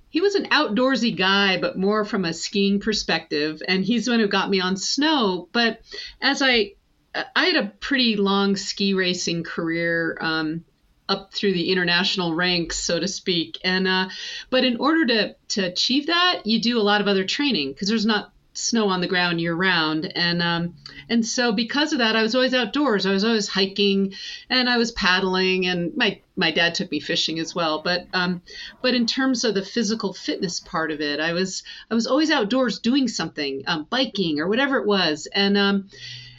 He 0.10 0.20
was 0.20 0.36
an 0.36 0.48
outdoorsy 0.48 1.15
guy, 1.15 1.58
but 1.58 1.77
more 1.77 2.03
from 2.03 2.25
a 2.25 2.34
skiing 2.34 2.81
perspective, 2.81 3.62
and 3.65 3.81
he's 3.81 4.03
the 4.03 4.12
one 4.12 4.20
who 4.20 4.27
got 4.27 4.50
me 4.50 4.60
on 4.60 4.75
snow. 4.75 5.48
But 5.53 5.79
as 6.22 6.41
I, 6.41 6.74
I 7.15 7.46
had 7.46 7.55
a 7.55 7.72
pretty 7.79 8.17
long 8.17 8.58
ski 8.58 8.93
racing 8.93 9.46
career, 9.46 10.17
um, 10.20 10.65
up 11.12 11.34
through 11.34 11.53
the 11.53 11.72
international 11.72 12.34
ranks, 12.34 12.77
so 12.80 13.00
to 13.00 13.08
speak. 13.08 13.60
And 13.63 13.88
uh, 13.88 14.10
but 14.50 14.63
in 14.63 14.77
order 14.77 15.06
to 15.08 15.36
to 15.50 15.62
achieve 15.65 16.08
that, 16.08 16.41
you 16.46 16.62
do 16.62 16.80
a 16.80 16.88
lot 16.91 17.01
of 17.01 17.08
other 17.08 17.25
training 17.25 17.74
because 17.74 17.89
there's 17.89 18.06
not 18.06 18.32
snow 18.53 18.89
on 18.89 19.00
the 19.00 19.08
ground 19.08 19.39
year 19.39 19.56
round 19.56 20.12
and 20.13 20.41
um, 20.41 20.75
and 21.10 21.25
so 21.25 21.53
because 21.53 21.94
of 21.94 22.00
that 22.00 22.15
I 22.15 22.22
was 22.22 22.36
always 22.36 22.53
outdoors. 22.53 23.06
I 23.06 23.12
was 23.12 23.24
always 23.24 23.48
hiking 23.48 24.13
and 24.50 24.70
I 24.70 24.77
was 24.77 24.91
paddling 24.91 25.68
and 25.68 25.96
my 25.96 26.20
my 26.36 26.51
dad 26.51 26.75
took 26.75 26.91
me 26.91 27.00
fishing 27.00 27.39
as 27.39 27.56
well. 27.56 27.82
But 27.82 28.08
um, 28.13 28.41
but 28.82 28.94
in 28.94 29.06
terms 29.06 29.44
of 29.44 29.53
the 29.53 29.63
physical 29.63 30.13
fitness 30.13 30.60
part 30.60 30.91
of 30.91 31.01
it 31.01 31.20
I 31.20 31.34
was 31.34 31.63
I 31.89 31.94
was 31.94 32.08
always 32.08 32.32
outdoors 32.32 32.80
doing 32.80 33.08
something 33.08 33.63
um, 33.68 33.88
biking 33.89 34.39
or 34.39 34.48
whatever 34.48 34.77
it 34.77 34.86
was. 34.86 35.27
And 35.34 35.58
um, 35.58 35.89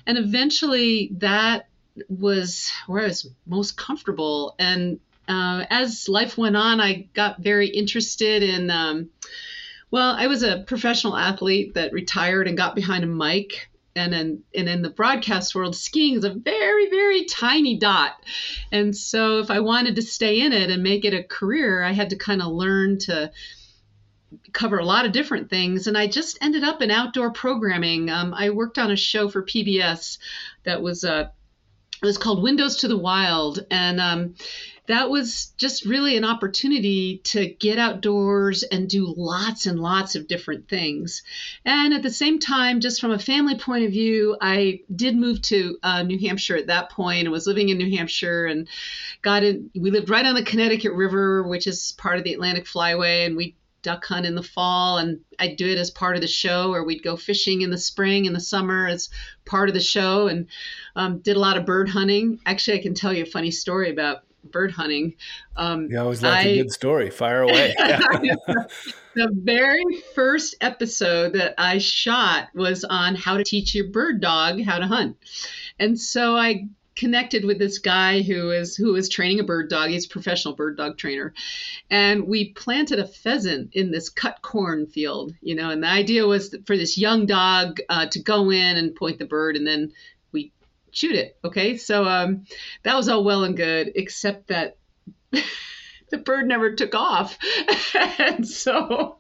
and 0.07 0.19
eventually 0.19 1.11
that 1.19 1.69
was 2.08 2.70
where 2.87 3.02
I 3.02 3.06
was 3.06 3.28
most 3.46 3.76
comfortable 3.76 4.54
and 4.58 5.00
uh, 5.28 5.64
as 5.70 6.08
life 6.08 6.37
went 6.37 6.56
on 6.56 6.80
I 6.80 7.08
got 7.14 7.40
very 7.40 7.68
interested 7.68 8.42
in 8.42 8.70
um, 8.70 9.11
well, 9.92 10.16
I 10.18 10.26
was 10.26 10.42
a 10.42 10.64
professional 10.66 11.14
athlete 11.14 11.75
that 11.75 11.92
retired 11.92 12.49
and 12.49 12.56
got 12.56 12.75
behind 12.75 13.04
a 13.04 13.06
mic. 13.06 13.68
And 13.94 14.14
in, 14.14 14.42
and 14.54 14.66
in 14.66 14.80
the 14.80 14.88
broadcast 14.88 15.54
world, 15.54 15.76
skiing 15.76 16.16
is 16.16 16.25
a 16.25 16.32
very, 16.32 16.88
very 16.88 17.26
tiny 17.26 17.76
dot. 17.76 18.12
And 18.72 18.96
so 18.96 19.40
if 19.40 19.50
I 19.50 19.61
wanted 19.61 19.96
to 19.96 20.02
stay 20.02 20.40
in 20.40 20.54
it 20.54 20.70
and 20.70 20.82
make 20.82 21.04
it 21.04 21.12
a 21.12 21.22
career, 21.22 21.82
I 21.82 21.92
had 21.92 22.08
to 22.08 22.16
kind 22.16 22.40
of 22.40 22.49
learn 22.49 23.00
to 23.00 23.32
cover 24.54 24.78
a 24.78 24.84
lot 24.87 25.04
of 25.04 25.12
different 25.12 25.50
things. 25.50 25.87
And 25.87 25.99
I 25.99 26.06
just 26.06 26.38
ended 26.40 26.64
up 26.64 26.80
in 26.80 26.90
outdoor 26.90 27.30
programming. 27.30 28.08
Um, 28.08 28.32
I 28.32 28.49
worked 28.49 28.78
on 28.78 28.90
a 28.90 28.96
show 28.96 29.28
for 29.28 29.42
PBS 29.42 30.16
that 30.64 30.80
was 30.80 31.04
uh, 31.04 31.28
it 32.02 32.06
was 32.06 32.18
called 32.18 32.42
Windows 32.42 32.78
to 32.78 32.88
the 32.88 32.99
Wild, 32.99 33.64
and 33.71 34.00
um, 34.00 34.35
that 34.87 35.09
was 35.09 35.52
just 35.56 35.85
really 35.85 36.16
an 36.16 36.25
opportunity 36.25 37.18
to 37.25 37.47
get 37.47 37.78
outdoors 37.78 38.64
and 38.64 38.88
do 38.88 39.14
lots 39.16 39.66
and 39.66 39.78
lots 39.78 40.16
of 40.16 40.26
different 40.26 40.68
things. 40.68 41.23
And 41.64 41.94
at 41.94 42.02
the 42.02 42.11
same 42.11 42.40
time, 42.40 42.80
just 42.80 43.00
from 43.00 43.12
a 43.12 43.21
family 43.21 43.56
point 43.56 43.85
of 43.85 43.92
view, 43.92 44.37
I 44.40 44.80
did 44.94 45.16
move 45.16 45.42
to 45.42 45.78
uh, 45.85 46.02
New 46.02 46.18
Hampshire 46.18 46.56
at 46.56 46.66
that 46.66 46.90
point 46.90 47.23
and 47.23 47.30
was 47.30 47.47
living 47.47 47.68
in 47.68 47.78
New 47.78 47.97
Hampshire 47.97 48.47
and 48.47 48.66
got 49.23 49.44
in. 49.44 49.71
We 49.76 49.92
lived 49.92 50.11
right 50.11 50.26
on 50.26 50.35
the 50.35 50.42
Connecticut 50.42 50.94
River, 50.94 51.44
which 51.44 51.68
is 51.68 51.92
part 51.92 52.18
of 52.18 52.25
the 52.25 52.35
Atlantic 52.35 52.64
Flyway, 52.64 53.26
and 53.26 53.37
we 53.37 53.54
duck 53.83 54.05
hunt 54.05 54.27
in 54.27 54.35
the 54.35 54.43
fall 54.43 54.99
and 54.99 55.21
I'd 55.39 55.57
do 55.57 55.69
it 55.69 55.79
as 55.79 55.91
part 55.91 56.17
of 56.17 56.23
the 56.23 56.29
show 56.29 56.73
or 56.73 56.85
we'd 56.85 57.03
go 57.03 57.17
fishing 57.17 57.62
in 57.62 57.71
the 57.71 57.79
spring 57.79 58.27
and 58.27 58.35
the 58.35 58.41
summer 58.41 58.87
as 58.87 59.11
part 59.45 59.69
of 59.69 59.75
the 59.75 59.81
show 59.81 60.29
and 60.29 60.47
um, 60.97 61.19
did 61.19 61.37
a 61.37 61.41
lot 61.41 61.57
of 61.57 61.67
bird 61.67 61.89
hunting. 61.89 62.41
Actually, 62.47 62.79
I 62.79 62.83
can 62.83 62.95
tell 62.95 63.12
you 63.12 63.25
a 63.25 63.27
funny 63.27 63.51
story 63.51 63.91
about 63.91 64.23
bird 64.45 64.73
hunting. 64.73 65.15
Um, 65.57 65.89
you 65.91 65.99
always 65.99 66.23
love 66.23 66.45
a 66.45 66.62
good 66.62 66.73
story. 66.73 67.11
Fire 67.11 67.43
away. 67.43 67.75
the 69.15 69.29
very 69.33 70.03
first 70.15 70.57
episode 70.61 71.35
that 71.35 71.55
I 71.59 71.79
shot 71.79 72.49
was 72.55 72.85
on 72.85 73.15
how 73.15 73.37
to 73.37 73.45
teach 73.45 73.75
your 73.75 73.89
bird 73.89 74.21
dog 74.21 74.61
how 74.62 74.79
to 74.79 74.87
hunt. 74.87 75.17
And 75.79 75.99
so 75.99 76.37
I 76.37 76.69
connected 77.02 77.44
with 77.44 77.59
this 77.59 77.78
guy 77.78 78.23
who 78.23 78.52
is 78.52 78.76
who 78.76 78.94
is 78.94 79.09
training 79.09 79.40
a 79.40 79.42
bird 79.42 79.68
dog. 79.68 79.90
He's 79.90 80.06
a 80.06 80.09
professional 80.09 80.54
bird 80.54 80.76
dog 80.76 80.97
trainer, 80.97 81.35
and 81.90 82.28
we 82.28 82.50
planted 82.52 83.00
a 83.00 83.09
pheasant 83.09 83.75
in 83.75 83.90
this 83.90 84.09
cut 84.09 84.40
corn 84.40 84.87
field. 84.87 85.35
You 85.40 85.56
know, 85.56 85.71
and 85.71 85.82
the 85.82 85.88
idea 85.88 86.25
was 86.28 86.54
for 86.64 86.76
this 86.76 86.97
young 86.97 87.26
dog 87.26 87.80
uh, 87.88 88.06
to 88.06 88.23
go 88.23 88.50
in 88.50 88.76
and 88.76 88.94
point 88.94 89.18
the 89.18 89.25
bird, 89.25 89.56
and 89.56 89.66
then 89.66 89.92
we 90.30 90.52
shoot 90.92 91.16
it. 91.16 91.37
Okay, 91.42 91.76
so 91.76 92.04
um, 92.04 92.47
that 92.85 92.94
was 92.94 93.09
all 93.09 93.25
well 93.25 93.42
and 93.42 93.56
good, 93.56 93.90
except 93.97 94.47
that. 94.47 94.76
the 96.11 96.18
bird 96.18 96.47
never 96.47 96.75
took 96.75 96.94
off 96.94 97.38
and 98.18 98.47
so 98.47 99.16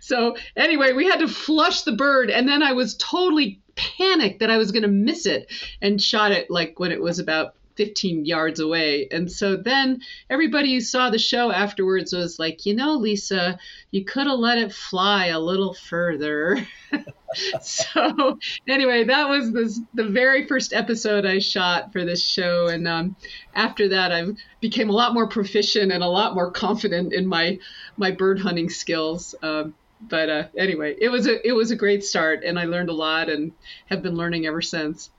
so 0.00 0.34
anyway 0.56 0.94
we 0.94 1.04
had 1.04 1.18
to 1.18 1.28
flush 1.28 1.82
the 1.82 1.92
bird 1.92 2.30
and 2.30 2.48
then 2.48 2.62
i 2.62 2.72
was 2.72 2.96
totally 2.96 3.59
panicked 3.96 4.40
that 4.40 4.50
i 4.50 4.56
was 4.56 4.72
going 4.72 4.82
to 4.82 4.88
miss 4.88 5.26
it 5.26 5.50
and 5.80 6.00
shot 6.00 6.32
it 6.32 6.50
like 6.50 6.78
when 6.78 6.92
it 6.92 7.00
was 7.00 7.18
about 7.18 7.54
15 7.80 8.26
yards 8.26 8.60
away. 8.60 9.08
And 9.10 9.32
so 9.32 9.56
then 9.56 10.02
everybody 10.28 10.74
who 10.74 10.82
saw 10.82 11.08
the 11.08 11.18
show 11.18 11.50
afterwards 11.50 12.12
was 12.12 12.38
like, 12.38 12.66
you 12.66 12.74
know, 12.74 12.92
Lisa, 12.92 13.58
you 13.90 14.04
could 14.04 14.26
have 14.26 14.38
let 14.38 14.58
it 14.58 14.70
fly 14.70 15.28
a 15.28 15.40
little 15.40 15.72
further. 15.72 16.66
so 17.62 18.38
anyway, 18.68 19.04
that 19.04 19.30
was 19.30 19.52
this, 19.52 19.80
the 19.94 20.04
very 20.04 20.46
first 20.46 20.74
episode 20.74 21.24
I 21.24 21.38
shot 21.38 21.90
for 21.90 22.04
this 22.04 22.22
show. 22.22 22.66
And 22.66 22.86
um, 22.86 23.16
after 23.54 23.88
that, 23.88 24.12
I 24.12 24.26
became 24.60 24.90
a 24.90 24.94
lot 24.94 25.14
more 25.14 25.28
proficient 25.28 25.90
and 25.90 26.02
a 26.02 26.08
lot 26.08 26.34
more 26.34 26.50
confident 26.50 27.14
in 27.14 27.26
my, 27.26 27.58
my 27.96 28.10
bird 28.10 28.40
hunting 28.40 28.68
skills. 28.68 29.34
Um, 29.42 29.74
but 30.00 30.28
uh, 30.30 30.44
anyway, 30.56 30.96
it 30.98 31.08
was 31.08 31.26
a 31.26 31.46
it 31.46 31.52
was 31.52 31.70
a 31.70 31.76
great 31.76 32.04
start, 32.04 32.42
and 32.44 32.58
I 32.58 32.64
learned 32.64 32.88
a 32.88 32.94
lot, 32.94 33.28
and 33.28 33.52
have 33.86 34.02
been 34.02 34.16
learning 34.16 34.46
ever 34.46 34.62
since. 34.62 35.10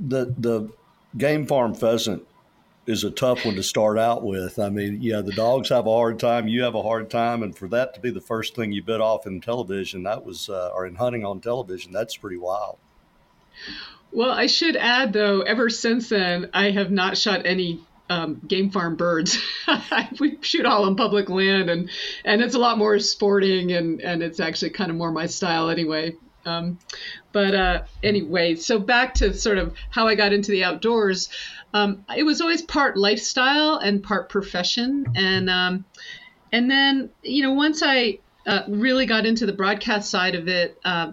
the 0.00 0.34
the 0.38 0.70
game 1.16 1.46
farm 1.46 1.74
pheasant 1.74 2.26
is 2.86 3.04
a 3.04 3.10
tough 3.10 3.44
one 3.44 3.54
to 3.54 3.62
start 3.62 3.98
out 3.98 4.22
with. 4.22 4.58
I 4.58 4.70
mean, 4.70 4.98
yeah, 5.02 5.20
the 5.20 5.32
dogs 5.32 5.68
have 5.68 5.86
a 5.86 5.90
hard 5.90 6.18
time, 6.18 6.48
you 6.48 6.62
have 6.62 6.74
a 6.74 6.82
hard 6.82 7.10
time, 7.10 7.42
and 7.42 7.56
for 7.56 7.68
that 7.68 7.94
to 7.94 8.00
be 8.00 8.10
the 8.10 8.20
first 8.20 8.56
thing 8.56 8.72
you 8.72 8.82
bit 8.82 9.00
off 9.00 9.26
in 9.26 9.40
television, 9.40 10.02
that 10.04 10.24
was 10.24 10.48
uh, 10.48 10.70
or 10.74 10.86
in 10.86 10.94
hunting 10.94 11.24
on 11.24 11.40
television, 11.40 11.92
that's 11.92 12.16
pretty 12.16 12.38
wild. 12.38 12.78
Well, 14.12 14.30
I 14.30 14.46
should 14.46 14.76
add 14.76 15.12
though, 15.12 15.42
ever 15.42 15.68
since 15.68 16.08
then, 16.08 16.50
I 16.54 16.70
have 16.70 16.90
not 16.90 17.16
shot 17.16 17.42
any 17.44 17.80
um, 18.10 18.42
game 18.46 18.70
farm 18.70 18.96
birds. 18.96 19.38
we 20.20 20.36
shoot 20.42 20.66
all 20.66 20.84
on 20.84 20.96
public 20.96 21.30
land, 21.30 21.70
and 21.70 21.88
and 22.24 22.42
it's 22.42 22.56
a 22.56 22.58
lot 22.58 22.76
more 22.76 22.98
sporting, 22.98 23.72
and 23.72 24.00
and 24.02 24.22
it's 24.22 24.40
actually 24.40 24.70
kind 24.70 24.90
of 24.90 24.96
more 24.96 25.12
my 25.12 25.26
style 25.26 25.70
anyway. 25.70 26.14
Um, 26.44 26.78
but 27.32 27.54
uh, 27.54 27.82
anyway, 28.02 28.56
so 28.56 28.78
back 28.78 29.14
to 29.14 29.32
sort 29.32 29.58
of 29.58 29.74
how 29.90 30.08
I 30.08 30.16
got 30.16 30.32
into 30.32 30.50
the 30.50 30.64
outdoors. 30.64 31.30
Um, 31.72 32.04
it 32.14 32.24
was 32.24 32.40
always 32.40 32.62
part 32.62 32.96
lifestyle 32.96 33.76
and 33.76 34.02
part 34.02 34.28
profession, 34.28 35.06
and 35.14 35.48
um, 35.48 35.84
and 36.52 36.68
then 36.68 37.10
you 37.22 37.44
know 37.44 37.52
once 37.52 37.80
I 37.84 38.18
uh, 38.44 38.62
really 38.68 39.06
got 39.06 39.24
into 39.24 39.46
the 39.46 39.52
broadcast 39.52 40.10
side 40.10 40.34
of 40.34 40.48
it. 40.48 40.78
Uh, 40.84 41.12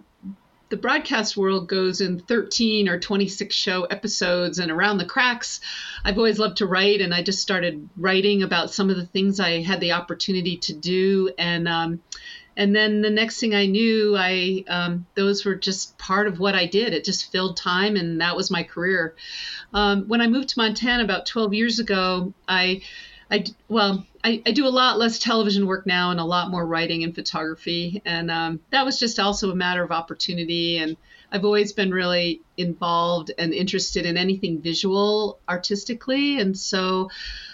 the 0.70 0.78
broadcast 0.78 1.38
world 1.38 1.68
goes 1.68 2.02
in 2.02 2.20
13 2.20 2.90
or 2.90 3.00
26 3.00 3.56
show 3.56 3.84
episodes 3.86 4.60
and 4.60 4.72
around 4.72 4.98
the 4.98 5.06
cracks 5.06 5.60
i've 6.04 6.18
always 6.18 6.40
loved 6.40 6.58
to 6.58 6.66
write 6.66 7.02
and 7.02 7.14
i 7.14 7.22
just 7.22 7.42
started 7.42 7.88
writing 7.98 8.44
about 8.44 8.72
some 8.72 8.90
of 8.90 8.96
the 8.96 9.06
things 9.06 9.40
i 9.40 9.62
had 9.62 9.80
the 9.80 9.92
opportunity 9.92 10.58
to 10.58 10.74
do 10.74 11.32
and 11.38 11.68
um, 11.68 12.00
and 12.58 12.76
then 12.76 13.02
the 13.02 13.12
next 13.12 13.40
thing 13.40 13.54
I 13.54 13.68
knew, 13.68 14.18
I 14.18 14.64
um, 14.68 15.06
those 15.14 15.46
were 15.46 15.54
just 15.54 15.96
part 16.00 16.28
of 16.28 16.40
what 16.40 16.56
I 16.56 16.66
did. 16.66 16.92
It 16.92 17.06
just 17.06 17.32
filled 17.32 17.56
time, 17.56 17.96
and 17.96 18.20
that 18.20 18.36
was 18.36 18.50
my 18.50 18.64
career. 18.64 19.16
Um, 19.76 20.06
when 20.08 20.22
I 20.22 20.28
moved 20.28 20.50
to 20.50 20.60
Montana 20.60 21.04
about 21.04 21.28
12 21.28 21.54
years 21.54 21.78
ago, 21.78 22.34
I, 22.48 22.82
I 23.30 23.46
well, 23.68 24.06
I, 24.24 24.42
I, 24.46 24.52
do 24.52 24.66
a 24.66 24.70
lot 24.70 24.98
less 24.98 25.20
television 25.20 25.68
work 25.68 25.86
now 25.86 26.12
and 26.12 26.20
a 26.20 26.26
lot 26.26 26.50
more 26.50 26.66
writing 26.66 27.04
and 27.04 27.14
photography, 27.14 28.02
and 28.06 28.32
um, 28.32 28.60
that 28.72 28.86
was 28.86 29.00
just 29.00 29.20
also 29.20 29.52
a 29.52 29.56
matter 29.56 29.84
of 29.84 29.92
opportunity. 29.92 30.78
And 30.78 30.96
I've 31.32 31.44
always 31.44 31.74
been 31.74 31.92
really 31.92 32.42
involved 32.56 33.32
and 33.38 33.54
interested 33.54 34.06
in 34.06 34.16
anything 34.16 34.62
visual 34.62 35.40
artistically, 35.48 36.40
and 36.40 36.58
so 36.58 37.10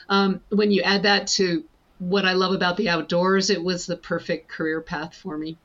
um, 0.09 0.41
when 0.49 0.71
you 0.71 0.83
add 0.83 1.03
that 1.03 1.27
to 1.27 1.63
what 1.97 2.25
I 2.25 2.33
love 2.33 2.53
about 2.53 2.77
the 2.77 2.89
outdoors, 2.89 3.49
it 3.49 3.63
was 3.63 3.85
the 3.85 3.97
perfect 3.97 4.49
career 4.49 4.81
path 4.81 5.15
for 5.15 5.37
me. 5.37 5.57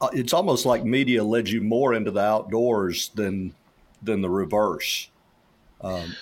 Uh, 0.00 0.08
it's 0.12 0.32
almost 0.32 0.66
like 0.66 0.84
media 0.84 1.22
led 1.22 1.48
you 1.48 1.62
more 1.62 1.94
into 1.94 2.10
the 2.10 2.20
outdoors 2.20 3.10
than 3.14 3.54
than 4.02 4.20
the 4.20 4.30
reverse. 4.30 5.08
Um, 5.80 6.14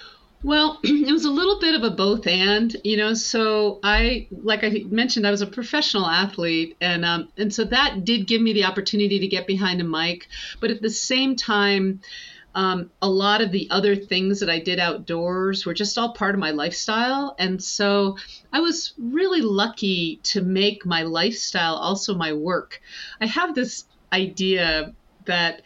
well, 0.42 0.80
it 0.84 1.12
was 1.12 1.24
a 1.24 1.30
little 1.30 1.60
bit 1.60 1.74
of 1.74 1.82
a 1.82 1.90
both 1.90 2.26
and, 2.26 2.74
you 2.84 2.96
know. 2.96 3.14
So 3.14 3.80
I, 3.82 4.28
like 4.30 4.64
I 4.64 4.84
mentioned, 4.88 5.26
I 5.26 5.30
was 5.30 5.42
a 5.42 5.46
professional 5.46 6.06
athlete, 6.06 6.76
and 6.80 7.04
um, 7.04 7.28
and 7.36 7.52
so 7.52 7.64
that 7.64 8.04
did 8.04 8.26
give 8.26 8.40
me 8.40 8.52
the 8.52 8.64
opportunity 8.64 9.18
to 9.18 9.26
get 9.26 9.46
behind 9.46 9.80
a 9.80 9.84
mic. 9.84 10.28
But 10.60 10.70
at 10.70 10.82
the 10.82 10.90
same 10.90 11.36
time, 11.36 12.00
um, 12.54 12.90
a 13.00 13.08
lot 13.08 13.40
of 13.42 13.52
the 13.52 13.68
other 13.70 13.94
things 13.94 14.40
that 14.40 14.50
I 14.50 14.58
did 14.58 14.80
outdoors 14.80 15.64
were 15.64 15.74
just 15.74 15.96
all 15.96 16.14
part 16.14 16.34
of 16.34 16.40
my 16.40 16.50
lifestyle. 16.50 17.36
And 17.38 17.62
so 17.62 18.16
I 18.52 18.60
was 18.60 18.94
really 18.98 19.40
lucky 19.40 20.20
to 20.24 20.42
make 20.42 20.84
my 20.84 21.02
lifestyle 21.02 21.74
also 21.74 22.14
my 22.14 22.32
work. 22.32 22.80
I 23.20 23.26
have 23.26 23.54
this 23.54 23.84
idea 24.12 24.94
that 25.26 25.62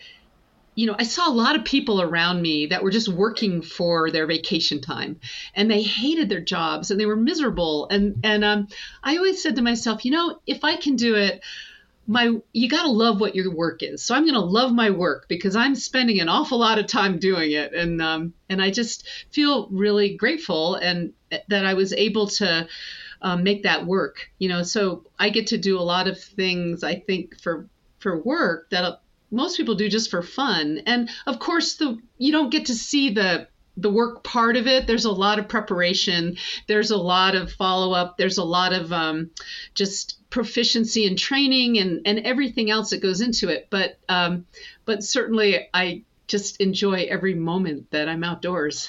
you 0.75 0.87
know, 0.87 0.97
I 0.99 1.05
saw 1.05 1.29
a 1.29 1.33
lot 1.33 1.57
of 1.57 1.65
people 1.65 2.01
around 2.01 2.43
me 2.43 2.67
that 2.67 2.83
were 2.83 2.91
just 2.91 3.09
working 3.09 3.63
for 3.63 4.11
their 4.11 4.27
vacation 4.27 4.81
time 4.81 5.21
and 5.55 5.71
they 5.71 5.83
hated 5.83 6.29
their 6.29 6.41
jobs 6.41 6.91
and 6.91 6.99
they 6.99 7.07
were 7.07 7.17
miserable. 7.17 7.87
And, 7.91 8.19
and, 8.25 8.45
um, 8.45 8.69
I 9.03 9.17
always 9.17 9.43
said 9.43 9.57
to 9.57 9.63
myself, 9.63 10.05
you 10.05 10.11
know, 10.11 10.41
if 10.47 10.65
I 10.65 10.77
can 10.77 10.97
do 10.97 11.15
it, 11.15 11.43
my, 12.07 12.33
you 12.53 12.69
got 12.69 12.83
to 12.83 12.91
love 12.91 13.21
what 13.21 13.35
your 13.35 13.51
work 13.55 13.83
is. 13.83 14.03
So 14.03 14.15
I'm 14.15 14.25
going 14.25 14.35
to 14.35 14.41
love 14.41 14.73
my 14.73 14.91
work 14.91 15.27
because 15.29 15.57
I'm 15.57 15.75
spending 15.75 16.21
an 16.21 16.29
awful 16.29 16.59
lot 16.59 16.79
of 16.79 16.87
time 16.87 17.19
doing 17.19 17.53
it. 17.53 17.73
And, 17.73 18.03
um, 18.03 18.35
and 18.49 18.61
I 18.61 18.71
just 18.71 19.09
feel 19.31 19.69
really 19.71 20.17
grateful 20.17 20.75
and 20.75 21.13
that 21.49 21.65
I 21.65 21.75
was 21.75 21.93
able 21.93 22.27
to, 22.27 22.69
um, 23.23 23.43
make 23.43 23.63
that 23.63 23.87
work, 23.87 24.31
you 24.39 24.51
know, 24.51 24.63
so 24.63 25.05
I 25.19 25.31
get 25.31 25.47
to 25.49 25.59
do 25.59 25.79
a 25.79 25.81
lot 25.81 26.09
of 26.09 26.21
things 26.21 26.85
I 26.85 26.97
think 26.97 27.41
for, 27.41 27.69
for 28.01 28.21
work 28.23 28.69
that 28.69 29.01
most 29.35 29.57
people 29.57 29.75
do 29.75 29.89
just 29.89 30.11
for 30.11 30.23
fun. 30.23 30.83
And 30.87 31.11
of 31.27 31.39
course, 31.39 31.77
the 31.77 31.99
you 32.19 32.33
don't 32.33 32.51
get 32.51 32.67
to 32.67 32.75
see 32.75 33.11
the 33.11 33.49
the 33.77 33.91
work 33.91 34.23
part 34.23 34.57
of 34.57 34.67
it. 34.67 34.87
There's 34.87 35.05
a 35.05 35.11
lot 35.11 35.39
of 35.39 35.49
preparation. 35.49 36.37
There's 36.69 36.93
a 36.93 36.97
lot 36.97 37.35
of 37.35 37.53
follow 37.53 37.93
up. 37.93 38.17
There's 38.17 38.39
a 38.39 38.45
lot 38.45 38.73
of 38.73 38.93
um, 38.93 39.31
just 39.75 40.19
proficiency 40.31 41.07
and 41.07 41.19
training 41.19 41.79
and 41.79 42.03
and 42.07 42.21
everything 42.21 42.71
else 42.71 42.91
that 42.91 43.03
goes 43.03 43.21
into 43.21 43.49
it. 43.49 43.69
But 43.71 43.99
um, 44.09 44.47
but 44.85 45.03
certainly, 45.03 45.69
I 45.75 46.05
just 46.27 46.61
enjoy 46.61 47.07
every 47.11 47.35
moment 47.35 47.91
that 47.91 48.09
I'm 48.09 48.25
outdoors. 48.25 48.89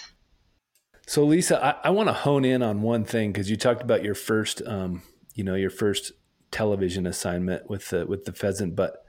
So 1.07 1.23
Lisa, 1.23 1.63
I, 1.63 1.87
I 1.87 1.89
want 1.91 2.09
to 2.09 2.13
hone 2.13 2.45
in 2.45 2.63
on 2.63 2.81
one 2.81 3.05
thing 3.05 3.31
because 3.31 3.49
you 3.49 3.57
talked 3.57 3.83
about 3.83 4.03
your 4.03 4.15
first, 4.15 4.61
um, 4.65 5.03
you 5.35 5.43
know, 5.43 5.53
your 5.53 5.69
first 5.69 6.11
television 6.49 7.05
assignment 7.05 7.69
with 7.69 7.89
the 7.89 8.05
with 8.05 8.25
the 8.25 8.33
pheasant, 8.33 8.75
but 8.75 9.04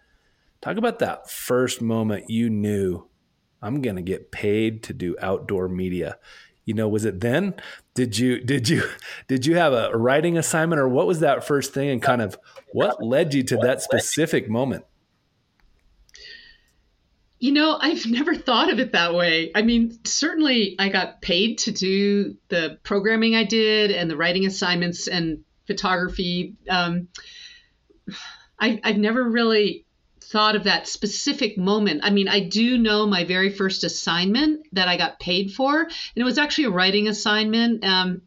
Talk 0.60 0.76
about 0.76 0.98
that 1.00 1.30
first 1.30 1.80
moment 1.80 2.30
you 2.30 2.50
knew 2.50 3.08
I'm 3.62 3.82
going 3.82 3.96
to 3.96 4.02
get 4.02 4.30
paid 4.30 4.82
to 4.84 4.92
do 4.92 5.16
outdoor 5.20 5.68
media. 5.68 6.18
You 6.64 6.74
know, 6.74 6.88
was 6.88 7.04
it 7.04 7.20
then? 7.20 7.54
Did 7.94 8.18
you 8.18 8.40
did 8.40 8.68
you 8.68 8.82
did 9.28 9.46
you 9.46 9.56
have 9.56 9.72
a 9.72 9.96
writing 9.96 10.36
assignment 10.36 10.80
or 10.80 10.88
what 10.88 11.06
was 11.06 11.20
that 11.20 11.46
first 11.46 11.72
thing 11.72 11.88
and 11.88 12.02
kind 12.02 12.20
of 12.20 12.38
what 12.72 13.02
led 13.02 13.34
you 13.34 13.42
to 13.44 13.56
that 13.58 13.82
specific 13.82 14.48
moment? 14.48 14.84
You 17.38 17.52
know, 17.52 17.78
I've 17.80 18.06
never 18.10 18.34
thought 18.34 18.72
of 18.72 18.80
it 18.80 18.92
that 18.92 19.14
way. 19.14 19.52
I 19.54 19.62
mean, 19.62 19.98
certainly 20.04 20.76
I 20.78 20.88
got 20.88 21.22
paid 21.22 21.58
to 21.58 21.72
do 21.72 22.36
the 22.48 22.78
programming 22.82 23.34
I 23.34 23.44
did 23.44 23.90
and 23.90 24.10
the 24.10 24.16
writing 24.16 24.46
assignments 24.46 25.06
and 25.06 25.44
photography. 25.66 26.56
Um, 26.68 27.08
I, 28.58 28.80
I've 28.82 28.96
never 28.96 29.22
really 29.22 29.85
thought 30.30 30.56
of 30.56 30.64
that 30.64 30.88
specific 30.88 31.56
moment. 31.56 32.00
I 32.02 32.10
mean, 32.10 32.28
I 32.28 32.40
do 32.40 32.78
know 32.78 33.06
my 33.06 33.24
very 33.24 33.50
first 33.50 33.84
assignment 33.84 34.66
that 34.72 34.88
I 34.88 34.96
got 34.96 35.20
paid 35.20 35.52
for, 35.52 35.82
and 35.82 35.90
it 36.16 36.24
was 36.24 36.38
actually 36.38 36.64
a 36.64 36.70
writing 36.70 37.08
assignment. 37.08 37.84
Um, 37.84 38.22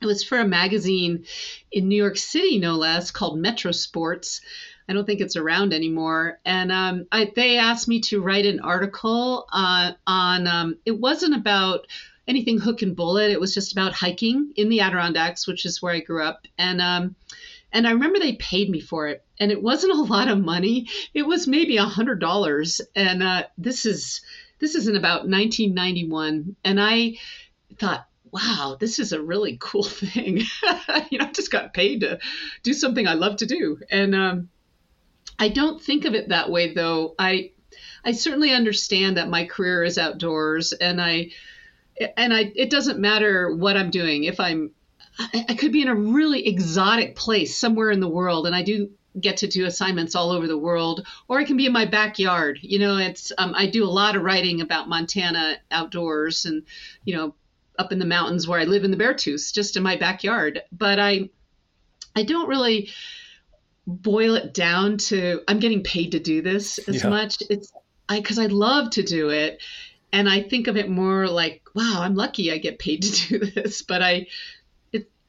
it 0.00 0.06
was 0.06 0.24
for 0.24 0.38
a 0.38 0.46
magazine 0.46 1.24
in 1.70 1.88
New 1.88 1.96
York 1.96 2.16
City, 2.16 2.58
no 2.58 2.74
less, 2.74 3.12
called 3.12 3.38
Metro 3.38 3.70
Sports. 3.70 4.40
I 4.88 4.94
don't 4.94 5.06
think 5.06 5.20
it's 5.20 5.36
around 5.36 5.72
anymore. 5.72 6.40
And 6.44 6.72
um, 6.72 7.06
I, 7.12 7.30
they 7.34 7.56
asked 7.56 7.86
me 7.86 8.00
to 8.00 8.20
write 8.20 8.44
an 8.44 8.60
article 8.60 9.46
uh, 9.52 9.92
on, 10.06 10.46
um, 10.48 10.76
it 10.84 10.98
wasn't 10.98 11.36
about 11.36 11.86
anything 12.26 12.58
hook 12.58 12.82
and 12.82 12.96
bullet. 12.96 13.30
It 13.30 13.40
was 13.40 13.54
just 13.54 13.72
about 13.72 13.92
hiking 13.92 14.52
in 14.56 14.68
the 14.68 14.80
Adirondacks, 14.80 15.46
which 15.46 15.64
is 15.66 15.80
where 15.80 15.94
I 15.94 16.00
grew 16.00 16.24
up. 16.24 16.46
And 16.58 16.80
um, 16.80 17.14
and 17.72 17.86
I 17.86 17.92
remember 17.92 18.18
they 18.18 18.34
paid 18.34 18.68
me 18.68 18.80
for 18.80 19.08
it, 19.08 19.24
and 19.42 19.50
it 19.50 19.60
wasn't 19.60 19.92
a 19.92 20.02
lot 20.12 20.28
of 20.28 20.38
money. 20.38 20.88
It 21.12 21.26
was 21.26 21.48
maybe 21.48 21.76
a 21.76 21.84
hundred 21.84 22.20
dollars, 22.20 22.80
and 22.94 23.22
uh, 23.22 23.44
this 23.58 23.84
is 23.84 24.22
this 24.60 24.76
is 24.76 24.86
in 24.86 24.94
about 24.94 25.26
1991, 25.28 26.54
and 26.64 26.80
I 26.80 27.18
thought, 27.80 28.06
wow, 28.30 28.76
this 28.78 29.00
is 29.00 29.12
a 29.12 29.20
really 29.20 29.56
cool 29.60 29.82
thing. 29.82 30.38
you 31.10 31.18
know, 31.18 31.26
I 31.26 31.32
just 31.32 31.50
got 31.50 31.74
paid 31.74 32.02
to 32.02 32.20
do 32.62 32.72
something 32.72 33.06
I 33.06 33.14
love 33.14 33.36
to 33.38 33.46
do, 33.46 33.80
and 33.90 34.14
um, 34.14 34.48
I 35.38 35.48
don't 35.48 35.82
think 35.82 36.04
of 36.04 36.14
it 36.14 36.28
that 36.28 36.48
way 36.48 36.72
though. 36.72 37.16
I 37.18 37.50
I 38.04 38.12
certainly 38.12 38.52
understand 38.52 39.16
that 39.16 39.28
my 39.28 39.46
career 39.46 39.82
is 39.82 39.98
outdoors, 39.98 40.72
and 40.72 41.02
I 41.02 41.30
and 42.16 42.32
I 42.32 42.52
it 42.54 42.70
doesn't 42.70 43.00
matter 43.00 43.56
what 43.56 43.76
I'm 43.76 43.90
doing 43.90 44.22
if 44.24 44.38
I'm 44.38 44.70
I, 45.18 45.54
could 45.58 45.72
be 45.72 45.82
in 45.82 45.88
a 45.88 45.94
really 45.94 46.46
exotic 46.46 47.16
place 47.16 47.56
somewhere 47.56 47.90
in 47.90 48.00
the 48.00 48.08
world, 48.08 48.46
and 48.46 48.54
I 48.54 48.62
do 48.62 48.90
get 49.20 49.38
to 49.38 49.46
do 49.46 49.66
assignments 49.66 50.14
all 50.14 50.30
over 50.30 50.46
the 50.46 50.58
world, 50.58 51.06
or 51.28 51.40
it 51.40 51.46
can 51.46 51.56
be 51.56 51.66
in 51.66 51.72
my 51.72 51.84
backyard. 51.84 52.58
You 52.62 52.78
know, 52.78 52.96
it's 52.96 53.32
um, 53.38 53.54
I 53.56 53.66
do 53.66 53.84
a 53.84 53.86
lot 53.86 54.16
of 54.16 54.22
writing 54.22 54.60
about 54.60 54.88
Montana 54.88 55.56
outdoors, 55.70 56.44
and 56.44 56.62
you 57.04 57.14
know, 57.14 57.34
up 57.78 57.92
in 57.92 57.98
the 57.98 58.06
mountains 58.06 58.48
where 58.48 58.60
I 58.60 58.64
live 58.64 58.84
in 58.84 58.90
the 58.90 58.96
Bear 58.96 59.14
Beartooth, 59.14 59.52
just 59.52 59.76
in 59.76 59.82
my 59.82 59.96
backyard. 59.96 60.62
But 60.72 60.98
I, 60.98 61.30
I 62.16 62.22
don't 62.22 62.48
really 62.48 62.90
boil 63.86 64.36
it 64.36 64.54
down 64.54 64.96
to 64.96 65.42
I'm 65.48 65.58
getting 65.58 65.82
paid 65.82 66.12
to 66.12 66.20
do 66.20 66.40
this 66.42 66.78
as 66.78 67.02
yeah. 67.02 67.10
much. 67.10 67.42
It's 67.50 67.72
I 68.08 68.20
because 68.20 68.38
I 68.38 68.46
love 68.46 68.90
to 68.90 69.02
do 69.02 69.30
it, 69.30 69.62
and 70.12 70.28
I 70.28 70.42
think 70.42 70.68
of 70.68 70.76
it 70.76 70.88
more 70.88 71.28
like, 71.28 71.62
wow, 71.74 72.00
I'm 72.00 72.14
lucky 72.14 72.52
I 72.52 72.58
get 72.58 72.78
paid 72.78 73.02
to 73.02 73.28
do 73.38 73.46
this. 73.46 73.82
But 73.82 74.02
I 74.02 74.26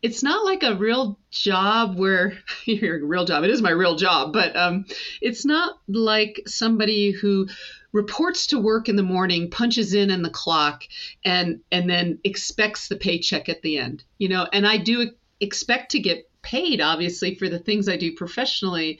it's 0.03 0.21
not 0.21 0.43
like 0.43 0.63
a 0.63 0.75
real 0.75 1.17
job 1.31 1.97
where 1.97 2.37
you're 2.65 3.01
a 3.01 3.05
real 3.05 3.25
job. 3.25 3.45
It 3.45 3.49
is 3.49 3.61
my 3.61 3.71
real 3.71 3.95
job, 3.95 4.33
but 4.33 4.55
um, 4.55 4.85
it's 5.21 5.45
not 5.45 5.79
like 5.87 6.41
somebody 6.45 7.11
who 7.11 7.47
reports 7.93 8.47
to 8.47 8.59
work 8.59 8.89
in 8.89 8.97
the 8.97 9.03
morning, 9.03 9.49
punches 9.49 9.93
in 9.93 10.11
in 10.11 10.21
the 10.21 10.29
clock, 10.29 10.83
and 11.23 11.61
and 11.71 11.89
then 11.89 12.19
expects 12.25 12.89
the 12.89 12.97
paycheck 12.97 13.47
at 13.47 13.61
the 13.61 13.77
end. 13.77 14.03
You 14.17 14.27
know, 14.27 14.47
and 14.51 14.67
I 14.67 14.77
do 14.77 15.11
expect 15.39 15.91
to 15.91 15.99
get 15.99 16.29
paid, 16.41 16.81
obviously, 16.81 17.35
for 17.35 17.47
the 17.47 17.59
things 17.59 17.87
I 17.87 17.95
do 17.95 18.13
professionally, 18.13 18.99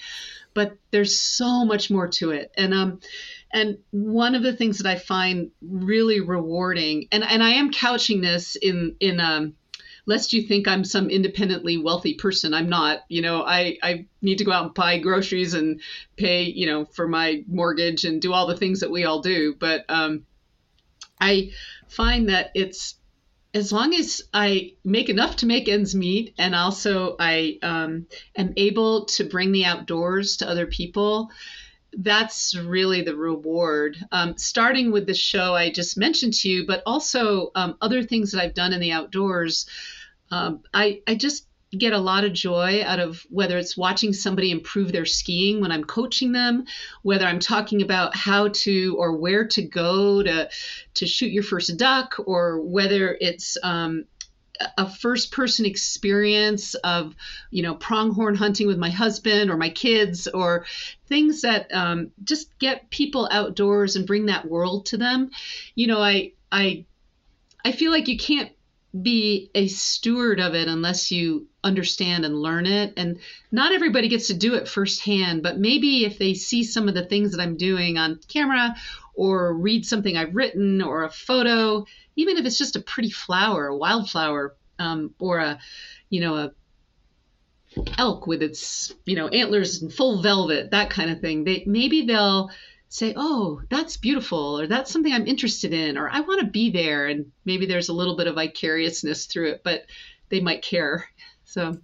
but 0.53 0.77
there's 0.91 1.19
so 1.19 1.65
much 1.65 1.91
more 1.91 2.07
to 2.07 2.31
it. 2.31 2.53
And 2.55 2.73
um, 2.73 3.01
and 3.51 3.79
one 3.91 4.35
of 4.35 4.43
the 4.43 4.55
things 4.55 4.77
that 4.77 4.89
I 4.89 4.97
find 4.97 5.51
really 5.61 6.21
rewarding, 6.21 7.09
and 7.11 7.25
and 7.25 7.43
I 7.43 7.55
am 7.55 7.73
couching 7.73 8.21
this 8.21 8.55
in 8.55 8.95
in 9.01 9.19
um 9.19 9.55
lest 10.05 10.33
you 10.33 10.41
think 10.41 10.67
I'm 10.67 10.83
some 10.83 11.09
independently 11.09 11.77
wealthy 11.77 12.15
person. 12.15 12.53
I'm 12.53 12.69
not. 12.69 12.99
You 13.07 13.21
know, 13.21 13.43
I, 13.43 13.77
I 13.81 14.05
need 14.21 14.39
to 14.39 14.45
go 14.45 14.51
out 14.51 14.65
and 14.65 14.73
buy 14.73 14.99
groceries 14.99 15.53
and 15.53 15.81
pay, 16.17 16.43
you 16.43 16.65
know, 16.65 16.85
for 16.85 17.07
my 17.07 17.43
mortgage 17.47 18.03
and 18.03 18.21
do 18.21 18.33
all 18.33 18.47
the 18.47 18.57
things 18.57 18.81
that 18.81 18.91
we 18.91 19.05
all 19.05 19.21
do. 19.21 19.55
But 19.57 19.85
um, 19.89 20.25
I 21.19 21.51
find 21.87 22.29
that 22.29 22.51
it's 22.53 22.95
as 23.53 23.71
long 23.71 23.93
as 23.93 24.23
I 24.33 24.73
make 24.83 25.09
enough 25.09 25.37
to 25.37 25.45
make 25.45 25.69
ends 25.69 25.93
meet, 25.93 26.33
and 26.39 26.55
also 26.55 27.15
I 27.19 27.59
um, 27.61 28.07
am 28.35 28.53
able 28.57 29.05
to 29.05 29.23
bring 29.23 29.51
the 29.51 29.65
outdoors 29.65 30.37
to 30.37 30.49
other 30.49 30.65
people, 30.65 31.29
that's 31.97 32.55
really 32.55 33.01
the 33.01 33.15
reward. 33.15 33.97
Um, 34.11 34.37
starting 34.37 34.91
with 34.91 35.05
the 35.05 35.13
show 35.13 35.55
I 35.55 35.71
just 35.71 35.97
mentioned 35.97 36.33
to 36.35 36.49
you, 36.49 36.65
but 36.65 36.83
also 36.85 37.51
um, 37.55 37.77
other 37.81 38.03
things 38.03 38.31
that 38.31 38.41
I've 38.41 38.53
done 38.53 38.73
in 38.73 38.79
the 38.79 38.91
outdoors. 38.91 39.67
Um, 40.31 40.61
I, 40.73 41.01
I 41.07 41.15
just 41.15 41.47
get 41.77 41.93
a 41.93 41.97
lot 41.97 42.23
of 42.23 42.33
joy 42.33 42.83
out 42.85 42.99
of 42.99 43.25
whether 43.29 43.57
it's 43.57 43.75
watching 43.75 44.13
somebody 44.13 44.51
improve 44.51 44.91
their 44.91 45.05
skiing 45.05 45.59
when 45.59 45.71
I'm 45.71 45.83
coaching 45.83 46.31
them, 46.31 46.65
whether 47.01 47.25
I'm 47.25 47.39
talking 47.39 47.81
about 47.81 48.15
how 48.15 48.49
to 48.49 48.95
or 48.97 49.17
where 49.17 49.47
to 49.47 49.61
go 49.63 50.21
to 50.23 50.49
to 50.95 51.07
shoot 51.07 51.31
your 51.31 51.43
first 51.43 51.75
duck, 51.77 52.15
or 52.25 52.61
whether 52.61 53.17
it's 53.19 53.57
um, 53.63 54.05
a 54.77 54.89
first 54.89 55.31
person 55.31 55.65
experience 55.65 56.75
of 56.75 57.15
you 57.49 57.63
know 57.63 57.75
pronghorn 57.75 58.35
hunting 58.35 58.67
with 58.67 58.77
my 58.77 58.89
husband 58.89 59.49
or 59.49 59.57
my 59.57 59.69
kids 59.69 60.27
or 60.27 60.65
things 61.07 61.41
that 61.41 61.73
um, 61.73 62.11
just 62.23 62.57
get 62.59 62.89
people 62.89 63.27
outdoors 63.31 63.95
and 63.95 64.07
bring 64.07 64.27
that 64.27 64.47
world 64.47 64.85
to 64.85 64.97
them 64.97 65.31
you 65.75 65.87
know 65.87 65.99
i 65.99 66.31
i 66.51 66.85
i 67.65 67.71
feel 67.71 67.91
like 67.91 68.07
you 68.07 68.17
can't 68.17 68.51
be 69.01 69.49
a 69.55 69.67
steward 69.67 70.39
of 70.39 70.53
it 70.53 70.67
unless 70.67 71.11
you 71.11 71.47
understand 71.63 72.25
and 72.25 72.35
learn 72.35 72.67
it. 72.67 72.93
And 72.95 73.19
not 73.51 73.71
everybody 73.71 74.07
gets 74.07 74.27
to 74.27 74.35
do 74.35 74.53
it 74.53 74.67
firsthand, 74.67 75.41
but 75.41 75.57
maybe 75.57 76.05
if 76.05 76.19
they 76.19 76.35
see 76.35 76.63
some 76.63 76.87
of 76.87 76.93
the 76.93 77.05
things 77.05 77.31
that 77.31 77.41
I'm 77.41 77.57
doing 77.57 77.97
on 77.97 78.19
camera 78.27 78.75
or 79.13 79.53
read 79.53 79.85
something 79.85 80.17
I've 80.17 80.35
written 80.35 80.81
or 80.81 81.03
a 81.03 81.09
photo, 81.09 81.85
even 82.15 82.37
if 82.37 82.45
it's 82.45 82.57
just 82.57 82.75
a 82.75 82.81
pretty 82.81 83.09
flower, 83.09 83.67
a 83.67 83.77
wildflower, 83.77 84.55
um, 84.79 85.13
or 85.19 85.39
a, 85.39 85.59
you 86.09 86.21
know, 86.21 86.35
a 86.35 86.51
elk 87.97 88.27
with 88.27 88.41
its, 88.41 88.93
you 89.05 89.15
know, 89.15 89.27
antlers 89.29 89.81
and 89.81 89.93
full 89.93 90.21
velvet, 90.21 90.71
that 90.71 90.89
kind 90.89 91.09
of 91.09 91.19
thing, 91.19 91.43
they 91.43 91.63
maybe 91.65 92.05
they'll 92.05 92.49
say, 92.93 93.13
oh, 93.17 93.59
that's 93.71 93.97
beautiful, 93.97 94.59
or 94.59 94.67
that's 94.67 94.91
something 94.91 95.11
I'm 95.11 95.25
interested 95.25 95.73
in, 95.73 95.97
or 95.97 96.09
I 96.09 96.19
want 96.19 96.41
to 96.41 96.47
be 96.47 96.69
there. 96.69 97.07
And 97.07 97.31
maybe 97.43 97.65
there's 97.65 97.89
a 97.89 97.93
little 97.93 98.15
bit 98.15 98.27
of 98.27 98.35
vicariousness 98.35 99.25
through 99.25 99.49
it, 99.53 99.61
but 99.63 99.85
they 100.29 100.39
might 100.39 100.61
care. 100.61 101.07
So. 101.45 101.77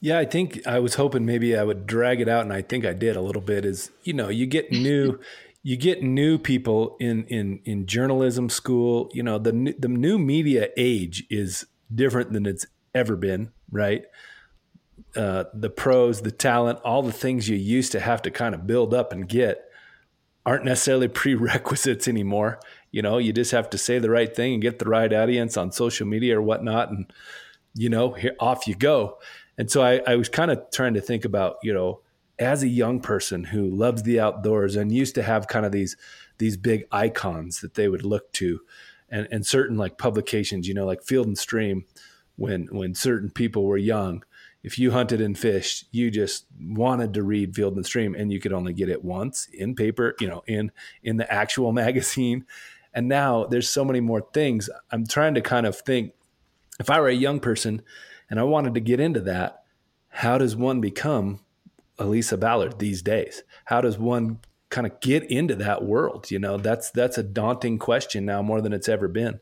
Yeah, 0.00 0.20
I 0.20 0.24
think 0.24 0.64
I 0.68 0.78
was 0.78 0.94
hoping 0.94 1.26
maybe 1.26 1.56
I 1.56 1.64
would 1.64 1.84
drag 1.84 2.20
it 2.20 2.28
out, 2.28 2.42
and 2.42 2.52
I 2.52 2.62
think 2.62 2.84
I 2.84 2.92
did 2.92 3.16
a 3.16 3.20
little 3.20 3.42
bit. 3.42 3.64
Is 3.64 3.90
you 4.04 4.12
know, 4.12 4.28
you 4.28 4.46
get 4.46 4.70
new, 4.70 5.18
you 5.62 5.76
get 5.76 6.02
new 6.02 6.38
people 6.38 6.96
in 6.98 7.24
in 7.26 7.60
in 7.64 7.86
journalism 7.86 8.48
school. 8.48 9.08
You 9.12 9.22
know, 9.22 9.38
the 9.38 9.74
the 9.78 9.88
new 9.88 10.18
media 10.18 10.68
age 10.76 11.24
is 11.30 11.66
different 11.94 12.32
than 12.32 12.46
it's 12.46 12.66
ever 12.94 13.16
been, 13.16 13.52
right? 13.70 14.04
Uh, 15.14 15.44
the 15.54 15.70
pros, 15.70 16.22
the 16.22 16.30
talent, 16.30 16.78
all 16.84 17.02
the 17.02 17.12
things 17.12 17.48
you 17.48 17.56
used 17.56 17.92
to 17.92 18.00
have 18.00 18.22
to 18.22 18.30
kind 18.30 18.54
of 18.54 18.66
build 18.66 18.94
up 18.94 19.12
and 19.12 19.28
get 19.28 19.64
aren't 20.44 20.64
necessarily 20.64 21.08
prerequisites 21.20 22.08
anymore. 22.08 22.60
You 22.90 23.02
know, 23.02 23.18
you 23.18 23.32
just 23.32 23.52
have 23.52 23.70
to 23.70 23.78
say 23.78 23.98
the 23.98 24.10
right 24.10 24.34
thing 24.34 24.54
and 24.54 24.62
get 24.62 24.78
the 24.78 24.88
right 24.88 25.12
audience 25.12 25.56
on 25.56 25.72
social 25.72 26.06
media 26.06 26.38
or 26.38 26.42
whatnot, 26.42 26.90
and 26.90 27.12
you 27.74 27.88
know, 27.88 28.12
here 28.12 28.34
off 28.40 28.66
you 28.66 28.74
go. 28.74 29.18
And 29.58 29.70
so 29.70 29.82
I, 29.82 30.00
I 30.06 30.16
was 30.16 30.28
kind 30.28 30.50
of 30.50 30.62
trying 30.72 30.94
to 30.94 31.00
think 31.00 31.24
about, 31.24 31.56
you 31.62 31.72
know, 31.72 32.00
as 32.38 32.62
a 32.62 32.68
young 32.68 33.00
person 33.00 33.44
who 33.44 33.68
loves 33.68 34.02
the 34.02 34.18
outdoors 34.18 34.76
and 34.76 34.92
used 34.92 35.14
to 35.16 35.22
have 35.22 35.48
kind 35.48 35.66
of 35.66 35.72
these 35.72 35.96
these 36.38 36.56
big 36.56 36.84
icons 36.90 37.60
that 37.60 37.74
they 37.74 37.88
would 37.88 38.04
look 38.04 38.32
to, 38.32 38.60
and 39.08 39.28
and 39.30 39.46
certain 39.46 39.76
like 39.76 39.98
publications, 39.98 40.66
you 40.66 40.74
know, 40.74 40.86
like 40.86 41.02
Field 41.02 41.26
and 41.26 41.38
Stream, 41.38 41.84
when 42.36 42.68
when 42.70 42.94
certain 42.94 43.30
people 43.30 43.64
were 43.64 43.76
young 43.76 44.24
if 44.62 44.78
you 44.78 44.92
hunted 44.92 45.20
and 45.20 45.36
fished, 45.36 45.86
you 45.90 46.10
just 46.10 46.46
wanted 46.60 47.14
to 47.14 47.22
read 47.22 47.54
Field 47.54 47.74
and 47.74 47.84
Stream, 47.84 48.14
and 48.14 48.32
you 48.32 48.38
could 48.38 48.52
only 48.52 48.72
get 48.72 48.88
it 48.88 49.04
once 49.04 49.48
in 49.52 49.74
paper, 49.74 50.14
you 50.20 50.28
know, 50.28 50.42
in 50.46 50.70
in 51.02 51.16
the 51.16 51.30
actual 51.32 51.72
magazine. 51.82 52.46
And 52.94 53.08
now 53.08 53.44
there's 53.44 53.68
so 53.68 53.84
many 53.84 54.00
more 54.00 54.26
things. 54.32 54.68
I'm 54.90 55.06
trying 55.06 55.34
to 55.34 55.40
kind 55.40 55.66
of 55.66 55.76
think 55.76 56.12
if 56.78 56.90
I 56.90 57.00
were 57.00 57.08
a 57.08 57.14
young 57.14 57.40
person 57.40 57.82
and 58.28 58.38
I 58.38 58.42
wanted 58.44 58.74
to 58.74 58.80
get 58.80 59.00
into 59.00 59.20
that, 59.20 59.64
how 60.08 60.38
does 60.38 60.54
one 60.54 60.80
become 60.80 61.40
a 61.98 62.06
Lisa 62.06 62.36
Ballard 62.36 62.78
these 62.78 63.02
days? 63.02 63.42
How 63.66 63.80
does 63.80 63.98
one 63.98 64.40
kind 64.70 64.86
of 64.86 64.98
get 65.00 65.30
into 65.30 65.54
that 65.56 65.84
world? 65.84 66.30
You 66.30 66.38
know, 66.38 66.56
that's 66.56 66.90
that's 66.90 67.18
a 67.18 67.22
daunting 67.22 67.78
question 67.78 68.24
now 68.24 68.42
more 68.42 68.60
than 68.60 68.72
it's 68.72 68.88
ever 68.88 69.08
been. 69.08 69.40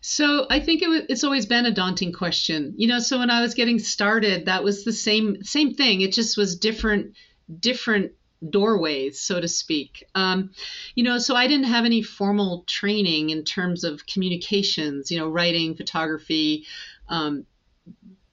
So 0.00 0.46
I 0.50 0.60
think 0.60 0.82
it 0.82 1.06
it's 1.08 1.24
always 1.24 1.46
been 1.46 1.66
a 1.66 1.74
daunting 1.74 2.12
question. 2.12 2.74
You 2.76 2.88
know, 2.88 2.98
so 2.98 3.18
when 3.18 3.30
I 3.30 3.42
was 3.42 3.54
getting 3.54 3.78
started, 3.78 4.46
that 4.46 4.64
was 4.64 4.84
the 4.84 4.92
same 4.92 5.42
same 5.42 5.74
thing. 5.74 6.00
It 6.00 6.12
just 6.12 6.36
was 6.36 6.58
different 6.58 7.14
different 7.60 8.12
doorways, 8.48 9.20
so 9.20 9.40
to 9.40 9.48
speak. 9.48 10.04
Um, 10.14 10.50
you 10.94 11.04
know, 11.04 11.18
so 11.18 11.34
I 11.34 11.46
didn't 11.46 11.66
have 11.66 11.84
any 11.84 12.02
formal 12.02 12.64
training 12.66 13.30
in 13.30 13.44
terms 13.44 13.84
of 13.84 14.06
communications. 14.06 15.10
You 15.10 15.18
know, 15.18 15.28
writing, 15.28 15.74
photography. 15.74 16.66
Um, 17.08 17.46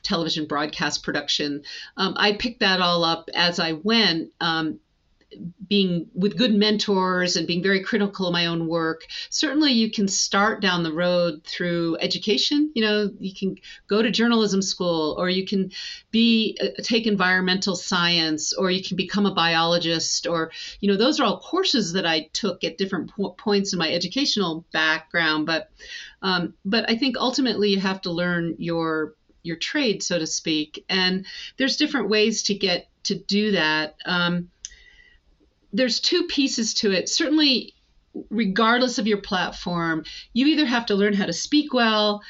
television 0.03 0.45
broadcast 0.45 1.03
production. 1.03 1.63
Um, 1.97 2.13
I 2.17 2.33
picked 2.33 2.59
that 2.59 2.81
all 2.81 3.03
up 3.03 3.29
as 3.33 3.59
I 3.59 3.73
went. 3.73 4.31
Um, 4.39 4.79
being 5.67 6.07
with 6.13 6.37
good 6.37 6.53
mentors 6.53 7.35
and 7.35 7.47
being 7.47 7.63
very 7.63 7.81
critical 7.81 8.27
of 8.27 8.33
my 8.33 8.45
own 8.45 8.67
work 8.67 9.05
certainly 9.29 9.71
you 9.71 9.89
can 9.89 10.07
start 10.07 10.61
down 10.61 10.83
the 10.83 10.91
road 10.91 11.43
through 11.43 11.97
education 11.99 12.71
you 12.75 12.83
know 12.83 13.09
you 13.19 13.33
can 13.33 13.57
go 13.87 14.01
to 14.01 14.11
journalism 14.11 14.61
school 14.61 15.15
or 15.17 15.29
you 15.29 15.45
can 15.45 15.71
be 16.11 16.57
uh, 16.61 16.81
take 16.81 17.07
environmental 17.07 17.75
science 17.75 18.53
or 18.53 18.69
you 18.69 18.83
can 18.83 18.97
become 18.97 19.25
a 19.25 19.33
biologist 19.33 20.27
or 20.27 20.51
you 20.79 20.89
know 20.89 20.97
those 20.97 21.19
are 21.19 21.23
all 21.23 21.39
courses 21.39 21.93
that 21.93 22.05
i 22.05 22.29
took 22.33 22.63
at 22.63 22.77
different 22.77 23.11
po- 23.11 23.31
points 23.31 23.73
in 23.73 23.79
my 23.79 23.91
educational 23.91 24.65
background 24.71 25.45
but 25.45 25.69
um, 26.21 26.53
but 26.65 26.89
i 26.89 26.95
think 26.95 27.17
ultimately 27.17 27.69
you 27.69 27.79
have 27.79 28.01
to 28.01 28.11
learn 28.11 28.55
your 28.57 29.15
your 29.43 29.57
trade 29.57 30.01
so 30.01 30.17
to 30.17 30.25
speak 30.27 30.83
and 30.89 31.25
there's 31.57 31.77
different 31.77 32.09
ways 32.09 32.43
to 32.43 32.55
get 32.55 32.87
to 33.03 33.15
do 33.15 33.51
that 33.51 33.95
um, 34.05 34.49
there's 35.73 35.99
two 35.99 36.23
pieces 36.27 36.75
to 36.75 36.91
it. 36.91 37.09
Certainly, 37.09 37.73
regardless 38.29 38.99
of 38.99 39.07
your 39.07 39.17
platform, 39.17 40.05
you 40.31 40.45
either 40.47 40.65
have 40.65 40.85
to 40.85 40.95
learn 40.95 41.13
how 41.13 41.25
to 41.25 41.33
speak 41.33 41.73
well, 41.73 42.21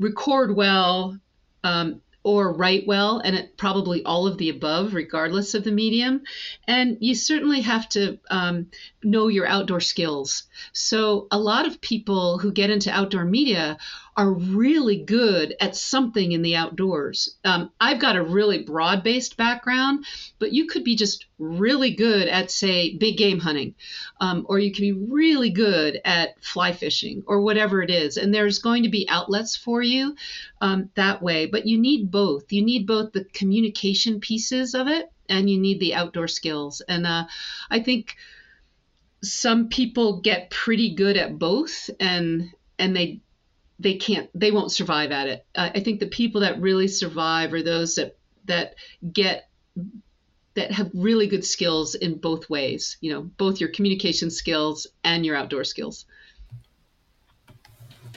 record 0.00 0.56
well, 0.56 1.18
um, 1.62 2.00
or 2.24 2.52
write 2.52 2.86
well, 2.86 3.18
and 3.18 3.36
it, 3.36 3.56
probably 3.56 4.04
all 4.04 4.26
of 4.26 4.38
the 4.38 4.48
above, 4.48 4.94
regardless 4.94 5.54
of 5.54 5.64
the 5.64 5.72
medium. 5.72 6.22
And 6.66 6.96
you 7.00 7.14
certainly 7.14 7.60
have 7.62 7.88
to 7.90 8.18
um, 8.30 8.68
know 9.02 9.28
your 9.28 9.46
outdoor 9.46 9.80
skills. 9.80 10.44
So, 10.72 11.26
a 11.30 11.38
lot 11.38 11.66
of 11.66 11.80
people 11.80 12.38
who 12.38 12.52
get 12.52 12.70
into 12.70 12.92
outdoor 12.92 13.24
media 13.24 13.76
are 14.16 14.30
really 14.30 14.96
good 14.96 15.54
at 15.58 15.74
something 15.74 16.32
in 16.32 16.42
the 16.42 16.54
outdoors. 16.54 17.36
Um, 17.44 17.70
I've 17.80 17.98
got 17.98 18.16
a 18.16 18.22
really 18.22 18.62
broad 18.62 19.02
based 19.02 19.36
background, 19.36 20.04
but 20.38 20.52
you 20.52 20.66
could 20.66 20.84
be 20.84 20.96
just 20.96 21.26
really 21.38 21.94
good 21.94 22.28
at, 22.28 22.50
say, 22.50 22.96
big 22.96 23.16
game 23.16 23.40
hunting, 23.40 23.74
um, 24.20 24.44
or 24.48 24.58
you 24.58 24.70
can 24.70 24.82
be 24.82 24.92
really 24.92 25.50
good 25.50 25.98
at 26.04 26.42
fly 26.44 26.72
fishing, 26.72 27.22
or 27.26 27.40
whatever 27.40 27.82
it 27.82 27.90
is. 27.90 28.18
And 28.18 28.34
there's 28.34 28.58
going 28.58 28.82
to 28.82 28.90
be 28.90 29.08
outlets 29.08 29.56
for 29.56 29.82
you 29.82 30.14
um, 30.60 30.90
that 30.94 31.22
way, 31.22 31.46
but 31.46 31.66
you 31.66 31.78
need 31.78 32.10
both. 32.10 32.52
You 32.52 32.62
need 32.62 32.86
both 32.86 33.12
the 33.12 33.24
communication 33.24 34.20
pieces 34.20 34.74
of 34.74 34.88
it 34.88 35.10
and 35.28 35.48
you 35.48 35.58
need 35.58 35.80
the 35.80 35.94
outdoor 35.94 36.28
skills. 36.28 36.82
And 36.86 37.06
uh, 37.06 37.24
I 37.70 37.80
think 37.80 38.16
some 39.22 39.68
people 39.68 40.20
get 40.20 40.50
pretty 40.50 40.94
good 40.94 41.16
at 41.16 41.38
both 41.38 41.88
and 42.00 42.50
and 42.78 42.96
they 42.96 43.20
they 43.78 43.94
can't 43.94 44.28
they 44.34 44.50
won't 44.50 44.72
survive 44.72 45.10
at 45.10 45.28
it. 45.28 45.46
Uh, 45.54 45.70
i 45.74 45.80
think 45.80 46.00
the 46.00 46.06
people 46.06 46.40
that 46.42 46.60
really 46.60 46.88
survive 46.88 47.52
are 47.52 47.62
those 47.62 47.96
that 47.96 48.16
that 48.44 48.74
get 49.12 49.48
that 50.54 50.70
have 50.70 50.90
really 50.94 51.26
good 51.26 51.44
skills 51.44 51.94
in 51.94 52.18
both 52.18 52.48
ways 52.50 52.96
you 53.00 53.12
know 53.12 53.22
both 53.22 53.60
your 53.60 53.70
communication 53.70 54.30
skills 54.30 54.86
and 55.04 55.24
your 55.26 55.36
outdoor 55.36 55.64
skills. 55.64 56.06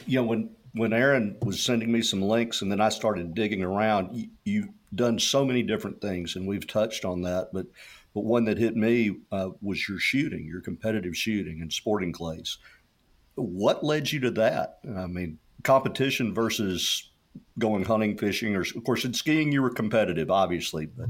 Know 0.08 0.24
when 0.24 0.50
when 0.74 0.94
aaron 0.94 1.38
was 1.42 1.62
sending 1.62 1.92
me 1.92 2.02
some 2.02 2.22
links 2.22 2.62
and 2.62 2.72
then 2.72 2.82
i 2.82 2.90
started 2.90 3.34
digging 3.34 3.64
around 3.64 4.14
you, 4.14 4.28
you've 4.44 4.70
done 4.94 5.18
so 5.18 5.44
many 5.44 5.64
different 5.64 6.00
things 6.02 6.36
and 6.36 6.46
we've 6.46 6.68
touched 6.68 7.06
on 7.06 7.22
that 7.22 7.50
but 7.54 7.66
but 8.14 8.24
one 8.24 8.46
that 8.46 8.58
hit 8.58 8.76
me 8.76 9.18
uh, 9.32 9.50
was 9.62 9.88
your 9.90 10.00
shooting 10.00 10.46
your 10.46 10.62
competitive 10.62 11.18
shooting 11.18 11.62
and 11.62 11.72
sporting 11.72 12.14
clays. 12.14 12.58
What 13.36 13.84
led 13.84 14.12
you 14.12 14.22
to 14.22 14.32
that? 14.32 14.80
I 14.96 15.08
mean 15.08 15.40
competition 15.66 16.34
versus 16.34 17.10
going 17.60 17.84
hunting, 17.84 18.18
fishing, 18.18 18.56
or 18.56 18.62
of 18.62 18.84
course 18.86 19.04
in 19.04 19.14
skiing 19.14 19.52
you 19.52 19.62
were 19.62 19.70
competitive, 19.70 20.32
obviously, 20.32 20.86
but. 20.86 21.10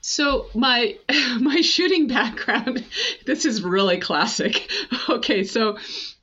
So 0.00 0.46
my 0.54 0.96
my 1.40 1.60
shooting 1.60 2.06
background, 2.08 2.84
this 3.26 3.44
is 3.44 3.62
really 3.62 3.98
classic. 3.98 4.68
Okay, 5.08 5.44
so 5.44 5.78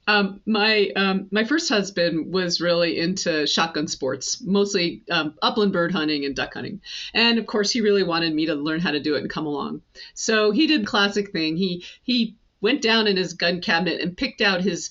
um, 0.08 0.42
my 0.46 0.92
um, 0.96 1.28
my 1.32 1.46
first 1.46 1.70
husband 1.70 2.34
was 2.34 2.60
really 2.60 3.00
into 3.00 3.48
shotgun 3.48 3.88
sports, 3.88 4.42
mostly 4.42 5.04
um, 5.10 5.36
upland 5.42 5.72
bird 5.72 5.94
hunting 5.94 6.26
and 6.26 6.36
duck 6.36 6.54
hunting, 6.54 6.82
and 7.14 7.40
of 7.40 7.46
course 7.46 7.72
he 7.72 7.82
really 7.82 8.04
wanted 8.04 8.34
me 8.34 8.46
to 8.48 8.56
learn 8.56 8.82
how 8.82 8.92
to 8.92 9.00
do 9.00 9.16
it 9.16 9.22
and 9.22 9.30
come 9.30 9.46
along. 9.46 9.82
So 10.14 10.52
he 10.52 10.68
did 10.68 10.86
classic 10.86 11.32
thing. 11.32 11.56
He 11.56 11.86
he 12.04 12.36
went 12.60 12.82
down 12.82 13.08
in 13.08 13.16
his 13.16 13.34
gun 13.34 13.62
cabinet 13.62 14.02
and 14.02 14.18
picked 14.18 14.42
out 14.42 14.62
his 14.62 14.90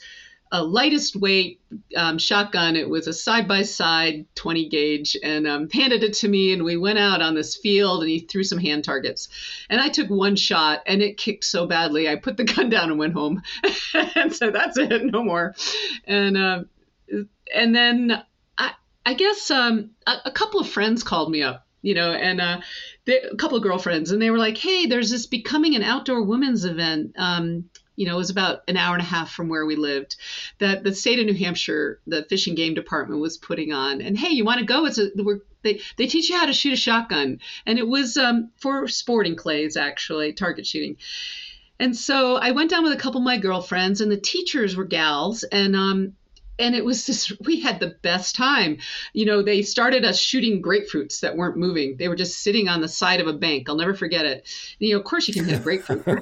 a 0.52 0.62
lightest 0.62 1.16
weight 1.16 1.60
um, 1.96 2.18
shotgun. 2.18 2.76
It 2.76 2.88
was 2.88 3.06
a 3.06 3.12
side 3.12 3.48
by 3.48 3.62
side 3.62 4.26
20 4.34 4.68
gauge 4.68 5.16
and 5.22 5.46
um, 5.46 5.70
handed 5.70 6.04
it 6.04 6.12
to 6.14 6.28
me. 6.28 6.52
And 6.52 6.62
we 6.62 6.76
went 6.76 6.98
out 6.98 7.22
on 7.22 7.34
this 7.34 7.56
field 7.56 8.02
and 8.02 8.10
he 8.10 8.20
threw 8.20 8.44
some 8.44 8.58
hand 8.58 8.84
targets. 8.84 9.30
And 9.70 9.80
I 9.80 9.88
took 9.88 10.10
one 10.10 10.36
shot 10.36 10.82
and 10.86 11.00
it 11.00 11.16
kicked 11.16 11.44
so 11.44 11.66
badly. 11.66 12.06
I 12.06 12.16
put 12.16 12.36
the 12.36 12.44
gun 12.44 12.68
down 12.68 12.90
and 12.90 12.98
went 12.98 13.14
home. 13.14 13.42
and 14.14 14.34
so 14.34 14.50
that's 14.50 14.76
it, 14.76 15.06
no 15.06 15.24
more. 15.24 15.54
And, 16.06 16.36
uh, 16.36 16.64
and 17.54 17.74
then 17.74 18.22
I, 18.58 18.72
I 19.06 19.14
guess 19.14 19.50
um, 19.50 19.92
a, 20.06 20.16
a 20.26 20.32
couple 20.32 20.60
of 20.60 20.68
friends 20.68 21.02
called 21.02 21.30
me 21.30 21.42
up 21.42 21.66
you 21.84 21.94
know, 21.94 22.12
and 22.12 22.40
uh, 22.40 22.60
they, 23.06 23.20
a 23.22 23.34
couple 23.34 23.56
of 23.56 23.64
girlfriends, 23.64 24.12
and 24.12 24.22
they 24.22 24.30
were 24.30 24.38
like, 24.38 24.56
"Hey, 24.56 24.86
there's 24.86 25.10
this 25.10 25.26
becoming 25.26 25.74
an 25.74 25.82
outdoor 25.82 26.22
women's 26.22 26.64
event. 26.64 27.16
Um, 27.18 27.70
you 27.96 28.06
know, 28.06 28.14
it 28.14 28.18
was 28.18 28.30
about 28.30 28.62
an 28.68 28.76
hour 28.76 28.94
and 28.94 29.02
a 29.02 29.06
half 29.06 29.30
from 29.30 29.48
where 29.48 29.66
we 29.66 29.76
lived, 29.76 30.16
that 30.58 30.82
the 30.82 30.94
state 30.94 31.18
of 31.18 31.26
New 31.26 31.34
Hampshire, 31.34 32.00
the 32.06 32.24
Fish 32.24 32.46
and 32.46 32.56
Game 32.56 32.74
Department 32.74 33.20
was 33.20 33.36
putting 33.36 33.72
on. 33.72 34.00
And 34.00 34.18
hey, 34.18 34.30
you 34.30 34.44
want 34.44 34.60
to 34.60 34.66
go? 34.66 34.86
It's 34.86 34.98
a, 34.98 35.10
they, 35.62 35.80
they 35.96 36.06
teach 36.06 36.28
you 36.28 36.36
how 36.36 36.46
to 36.46 36.52
shoot 36.52 36.72
a 36.72 36.76
shotgun. 36.76 37.40
And 37.66 37.78
it 37.78 37.86
was 37.86 38.16
um, 38.16 38.50
for 38.56 38.88
sporting 38.88 39.36
clays, 39.36 39.76
actually, 39.76 40.32
target 40.32 40.66
shooting. 40.66 40.96
And 41.78 41.96
so 41.96 42.36
I 42.36 42.52
went 42.52 42.70
down 42.70 42.84
with 42.84 42.92
a 42.92 42.96
couple 42.96 43.20
of 43.20 43.24
my 43.24 43.38
girlfriends, 43.38 44.00
and 44.00 44.10
the 44.10 44.16
teachers 44.16 44.76
were 44.76 44.84
gals. 44.84 45.42
And 45.44 45.74
um, 45.74 46.14
and 46.58 46.74
it 46.74 46.84
was 46.84 47.06
just 47.06 47.32
we 47.44 47.60
had 47.60 47.80
the 47.80 47.96
best 48.02 48.34
time. 48.34 48.78
You 49.12 49.26
know 49.26 49.42
they 49.42 49.62
started 49.62 50.04
us 50.04 50.18
shooting 50.18 50.62
grapefruits 50.62 51.20
that 51.20 51.36
weren't 51.36 51.56
moving. 51.56 51.96
They 51.96 52.08
were 52.08 52.16
just 52.16 52.42
sitting 52.42 52.68
on 52.68 52.80
the 52.80 52.88
side 52.88 53.20
of 53.20 53.26
a 53.26 53.32
bank. 53.32 53.68
I'll 53.68 53.76
never 53.76 53.94
forget 53.94 54.26
it. 54.26 54.48
And, 54.78 54.88
you 54.88 54.94
know 54.94 55.00
of 55.00 55.04
course 55.04 55.28
you 55.28 55.34
can 55.34 55.44
hit 55.44 55.60
a 55.60 55.62
grapefruit. 55.62 56.04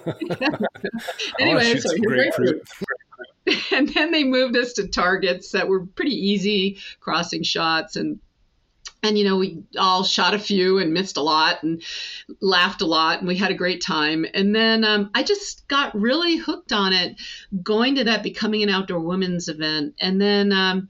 Oh, 0.42 0.66
anyway 1.40 1.78
so 1.78 1.96
grapefruit. 1.96 2.62
grapefruit. 2.62 2.62
and 3.72 3.88
then 3.88 4.12
they 4.12 4.24
moved 4.24 4.56
us 4.56 4.74
to 4.74 4.88
targets 4.88 5.52
that 5.52 5.68
were 5.68 5.86
pretty 5.86 6.14
easy 6.14 6.78
crossing 7.00 7.42
shots 7.42 7.96
and 7.96 8.20
and 9.02 9.18
you 9.18 9.24
know 9.24 9.36
we 9.36 9.62
all 9.78 10.04
shot 10.04 10.34
a 10.34 10.38
few 10.38 10.78
and 10.78 10.92
missed 10.92 11.16
a 11.16 11.22
lot 11.22 11.62
and 11.62 11.82
laughed 12.40 12.82
a 12.82 12.86
lot 12.86 13.18
and 13.18 13.28
we 13.28 13.36
had 13.36 13.50
a 13.50 13.54
great 13.54 13.82
time. 13.82 14.26
And 14.34 14.54
then 14.54 14.84
um, 14.84 15.10
i 15.14 15.22
just 15.22 15.66
got 15.68 15.94
really 15.94 16.36
hooked 16.36 16.72
on 16.72 16.92
it 16.92 17.16
going 17.62 17.96
to 17.96 18.04
that 18.04 18.22
becoming 18.22 18.62
an 18.62 18.68
outdoor 18.68 19.00
women's 19.00 19.48
event. 19.48 19.94
And 20.00 20.20
then 20.20 20.52
um, 20.52 20.88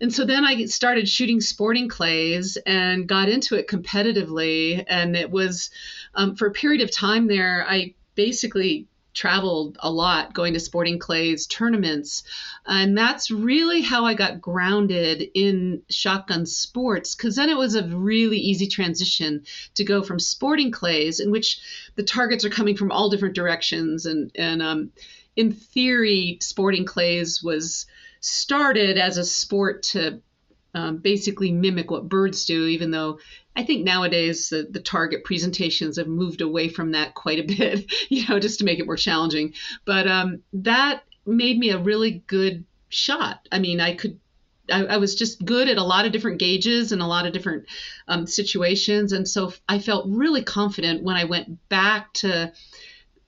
and 0.00 0.12
so 0.12 0.24
then 0.24 0.44
i 0.44 0.64
started 0.66 1.08
shooting 1.08 1.40
sporting 1.40 1.88
clays 1.88 2.56
and 2.66 3.08
got 3.08 3.28
into 3.28 3.56
it 3.56 3.68
competitively. 3.68 4.84
And 4.88 5.16
it 5.16 5.30
was 5.30 5.70
um, 6.14 6.36
for 6.36 6.46
a 6.46 6.52
period 6.52 6.82
of 6.82 6.90
time 6.90 7.26
there 7.26 7.64
i 7.68 7.94
basically 8.14 8.86
traveled 9.12 9.76
a 9.80 9.90
lot 9.90 10.32
going 10.32 10.54
to 10.54 10.60
sporting 10.60 10.98
clays 10.98 11.46
tournaments 11.46 12.22
and 12.66 12.96
that's 12.96 13.30
really 13.30 13.80
how 13.80 14.04
i 14.04 14.14
got 14.14 14.40
grounded 14.40 15.28
in 15.34 15.82
shotgun 15.90 16.46
sports 16.46 17.14
because 17.14 17.34
then 17.34 17.50
it 17.50 17.56
was 17.56 17.74
a 17.74 17.86
really 17.88 18.38
easy 18.38 18.68
transition 18.68 19.42
to 19.74 19.84
go 19.84 20.02
from 20.02 20.18
sporting 20.18 20.70
clays 20.70 21.20
in 21.20 21.30
which 21.30 21.60
the 21.96 22.02
targets 22.02 22.44
are 22.44 22.50
coming 22.50 22.76
from 22.76 22.92
all 22.92 23.10
different 23.10 23.34
directions 23.34 24.06
and 24.06 24.30
and 24.36 24.62
um, 24.62 24.92
in 25.36 25.52
theory 25.52 26.38
sporting 26.40 26.84
clays 26.84 27.42
was 27.42 27.86
started 28.20 28.98
as 28.98 29.16
a 29.16 29.24
sport 29.24 29.82
to 29.82 30.20
um, 30.74 30.98
basically 30.98 31.50
mimic 31.50 31.90
what 31.90 32.08
birds 32.08 32.44
do, 32.44 32.66
even 32.66 32.90
though 32.90 33.18
I 33.56 33.64
think 33.64 33.84
nowadays 33.84 34.48
the, 34.48 34.66
the 34.70 34.80
target 34.80 35.24
presentations 35.24 35.96
have 35.96 36.06
moved 36.06 36.40
away 36.40 36.68
from 36.68 36.92
that 36.92 37.14
quite 37.14 37.38
a 37.38 37.54
bit, 37.56 37.92
you 38.08 38.26
know, 38.28 38.38
just 38.38 38.58
to 38.60 38.64
make 38.64 38.78
it 38.78 38.86
more 38.86 38.96
challenging. 38.96 39.54
But 39.84 40.06
um, 40.06 40.42
that 40.52 41.02
made 41.26 41.58
me 41.58 41.70
a 41.70 41.78
really 41.78 42.22
good 42.26 42.64
shot. 42.88 43.46
I 43.50 43.58
mean, 43.58 43.80
I 43.80 43.94
could 43.94 44.18
I, 44.70 44.84
I, 44.84 44.96
was 44.98 45.16
just 45.16 45.44
good 45.44 45.68
at 45.68 45.78
a 45.78 45.82
lot 45.82 46.06
of 46.06 46.12
different 46.12 46.38
gauges 46.38 46.92
and 46.92 47.02
a 47.02 47.06
lot 47.06 47.26
of 47.26 47.32
different 47.32 47.66
um, 48.06 48.26
situations. 48.26 49.12
And 49.12 49.28
so 49.28 49.52
I 49.68 49.80
felt 49.80 50.06
really 50.08 50.44
confident 50.44 51.02
when 51.02 51.16
I 51.16 51.24
went 51.24 51.68
back 51.68 52.12
to 52.14 52.52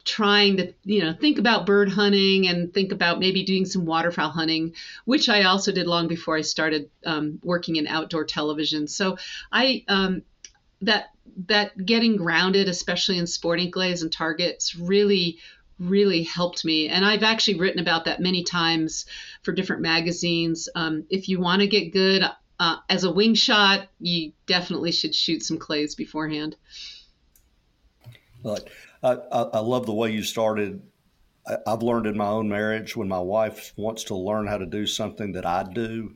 trying 0.04 0.56
to 0.56 0.72
you 0.84 1.00
know 1.02 1.12
think 1.12 1.38
about 1.38 1.66
bird 1.66 1.88
hunting 1.88 2.48
and 2.48 2.74
think 2.74 2.92
about 2.92 3.20
maybe 3.20 3.44
doing 3.44 3.64
some 3.64 3.86
waterfowl 3.86 4.30
hunting 4.30 4.74
which 5.04 5.28
i 5.28 5.44
also 5.44 5.70
did 5.70 5.86
long 5.86 6.08
before 6.08 6.36
i 6.36 6.40
started 6.40 6.90
um, 7.06 7.38
working 7.42 7.76
in 7.76 7.86
outdoor 7.86 8.24
television. 8.24 8.88
So 8.88 9.16
i 9.50 9.84
um, 9.88 10.22
that 10.82 11.10
that 11.46 11.86
getting 11.86 12.16
grounded 12.16 12.68
especially 12.68 13.18
in 13.18 13.26
sporting 13.26 13.70
clays 13.70 14.02
and 14.02 14.10
targets 14.10 14.74
really 14.74 15.38
really 15.78 16.22
helped 16.22 16.64
me. 16.64 16.88
And 16.88 17.04
i've 17.04 17.22
actually 17.22 17.60
written 17.60 17.80
about 17.80 18.04
that 18.06 18.20
many 18.20 18.42
times 18.42 19.06
for 19.42 19.52
different 19.52 19.82
magazines. 19.82 20.68
Um, 20.74 21.04
if 21.10 21.28
you 21.28 21.40
want 21.40 21.60
to 21.60 21.68
get 21.68 21.92
good 21.92 22.24
uh, 22.58 22.76
as 22.88 23.04
a 23.04 23.12
wing 23.12 23.34
shot 23.34 23.88
you 24.00 24.32
definitely 24.46 24.90
should 24.90 25.14
shoot 25.14 25.44
some 25.44 25.58
clays 25.58 25.94
beforehand. 25.94 26.56
But 28.42 28.68
I, 29.02 29.12
I, 29.12 29.58
love 29.58 29.86
the 29.86 29.94
way 29.94 30.12
you 30.12 30.22
started. 30.22 30.82
I, 31.46 31.56
I've 31.66 31.82
learned 31.82 32.06
in 32.06 32.16
my 32.16 32.28
own 32.28 32.48
marriage 32.48 32.96
when 32.96 33.08
my 33.08 33.18
wife 33.18 33.72
wants 33.76 34.04
to 34.04 34.14
learn 34.14 34.46
how 34.46 34.58
to 34.58 34.66
do 34.66 34.86
something 34.86 35.32
that 35.32 35.44
I 35.44 35.64
do, 35.64 36.14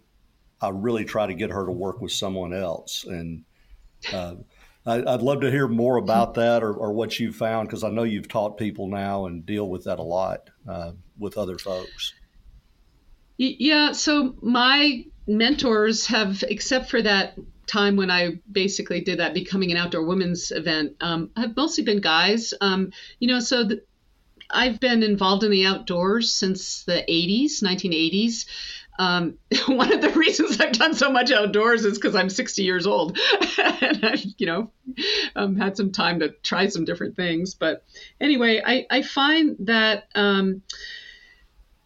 I 0.61 0.70
really 0.70 1.05
try 1.05 1.27
to 1.27 1.35
get 1.35 1.51
her 1.51 1.66
to 1.66 1.72
work 1.72 2.01
with 2.01 2.12
someone 2.12 2.55
else. 2.55 3.05
And 3.05 3.44
uh, 4.12 4.37
I, 4.87 4.99
would 4.99 5.22
love 5.22 5.40
to 5.40 5.51
hear 5.51 5.68
more 5.68 5.96
about 5.96 6.35
that 6.35 6.62
or, 6.62 6.72
or 6.72 6.92
what 6.92 7.18
you've 7.18 7.37
found 7.37 7.68
because 7.68 7.85
I 7.85 7.90
know 7.90 8.05
you've 8.05 8.29
taught 8.29 8.57
people 8.57 8.87
now 8.87 9.27
and 9.27 9.44
deal 9.44 9.68
with 9.68 9.85
that 9.85 9.99
a 9.99 10.03
lot 10.03 10.49
uh, 10.68 10.92
with 11.18 11.37
other 11.37 11.59
folks. 11.59 12.14
Yeah. 13.37 13.92
So 13.92 14.37
my 14.40 15.05
mentors 15.27 16.07
have, 16.07 16.42
except 16.49 16.88
for 16.88 17.03
that 17.03 17.37
time 17.66 17.96
when 17.96 18.11
I 18.11 18.40
basically 18.50 19.00
did 19.00 19.18
that 19.18 19.35
becoming 19.35 19.70
an 19.70 19.76
outdoor 19.76 20.05
women's 20.05 20.50
event 20.50 20.96
um, 21.00 21.31
have 21.37 21.57
mostly 21.57 21.85
been 21.85 22.00
guys. 22.00 22.55
Um, 22.61 22.92
you 23.18 23.29
know, 23.29 23.40
so 23.40 23.64
the, 23.64 23.83
I've 24.50 24.81
been 24.81 25.02
involved 25.02 25.44
in 25.44 25.50
the 25.50 25.66
outdoors 25.66 26.33
since 26.33 26.85
the 26.85 27.05
80s, 27.09 27.62
1980s. 27.62 28.46
Um, 28.98 29.38
one 29.66 29.92
of 29.92 30.00
the 30.00 30.11
reasons 30.11 30.61
I've 30.61 30.72
done 30.72 30.94
so 30.94 31.11
much 31.11 31.31
outdoors 31.31 31.85
is 31.85 31.98
because 31.98 32.14
I'm 32.14 32.31
60 32.31 32.62
years 32.62 32.87
old 32.87 33.18
and 33.59 34.05
I've, 34.05 34.24
you 34.38 34.46
know, 34.46 34.70
um, 35.35 35.57
had 35.57 35.76
some 35.76 35.92
time 35.92 36.20
to 36.20 36.31
try 36.42 36.68
some 36.68 36.85
different 36.85 37.16
things. 37.16 37.55
But 37.55 37.85
anyway, 38.20 38.62
I, 38.64 38.87
I 38.90 39.02
find 39.02 39.57
that, 39.61 40.05
um, 40.14 40.62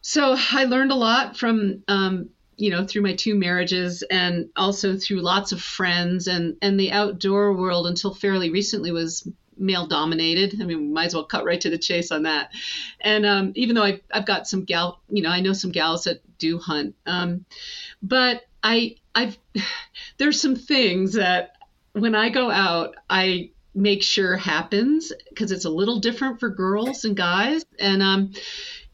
so 0.02 0.36
I 0.52 0.64
learned 0.64 0.92
a 0.92 0.96
lot 0.96 1.36
from 1.36 1.82
um, 1.88 2.30
you 2.60 2.70
know 2.70 2.86
through 2.86 3.02
my 3.02 3.14
two 3.14 3.34
marriages 3.34 4.02
and 4.02 4.50
also 4.54 4.96
through 4.96 5.20
lots 5.20 5.52
of 5.52 5.62
friends 5.62 6.26
and 6.26 6.56
and 6.60 6.78
the 6.78 6.92
outdoor 6.92 7.54
world 7.54 7.86
until 7.86 8.14
fairly 8.14 8.50
recently 8.50 8.92
was 8.92 9.26
male 9.60 9.86
dominated. 9.86 10.60
I 10.60 10.64
mean, 10.64 10.92
might 10.92 11.06
as 11.06 11.14
well 11.14 11.24
cut 11.24 11.44
right 11.44 11.60
to 11.60 11.70
the 11.70 11.78
chase 11.78 12.10
on 12.10 12.22
that. 12.22 12.50
And 13.00 13.26
um, 13.26 13.52
even 13.54 13.76
though 13.76 13.82
I've, 13.82 14.00
I've 14.12 14.24
got 14.24 14.48
some 14.48 14.64
gal, 14.64 15.00
you 15.10 15.22
know, 15.22 15.28
I 15.28 15.40
know 15.40 15.52
some 15.52 15.70
gals 15.70 16.04
that 16.04 16.22
do 16.38 16.58
hunt, 16.58 16.94
um, 17.06 17.44
but 18.02 18.42
I 18.62 18.96
I've 19.14 19.38
there's 20.18 20.40
some 20.40 20.56
things 20.56 21.14
that 21.14 21.56
when 21.92 22.14
I 22.14 22.30
go 22.30 22.50
out, 22.50 22.94
I 23.08 23.50
make 23.74 24.02
sure 24.02 24.36
happens 24.36 25.12
because 25.28 25.52
it's 25.52 25.64
a 25.64 25.70
little 25.70 26.00
different 26.00 26.40
for 26.40 26.48
girls 26.48 27.04
and 27.04 27.16
guys, 27.16 27.64
and 27.78 28.02
um, 28.02 28.32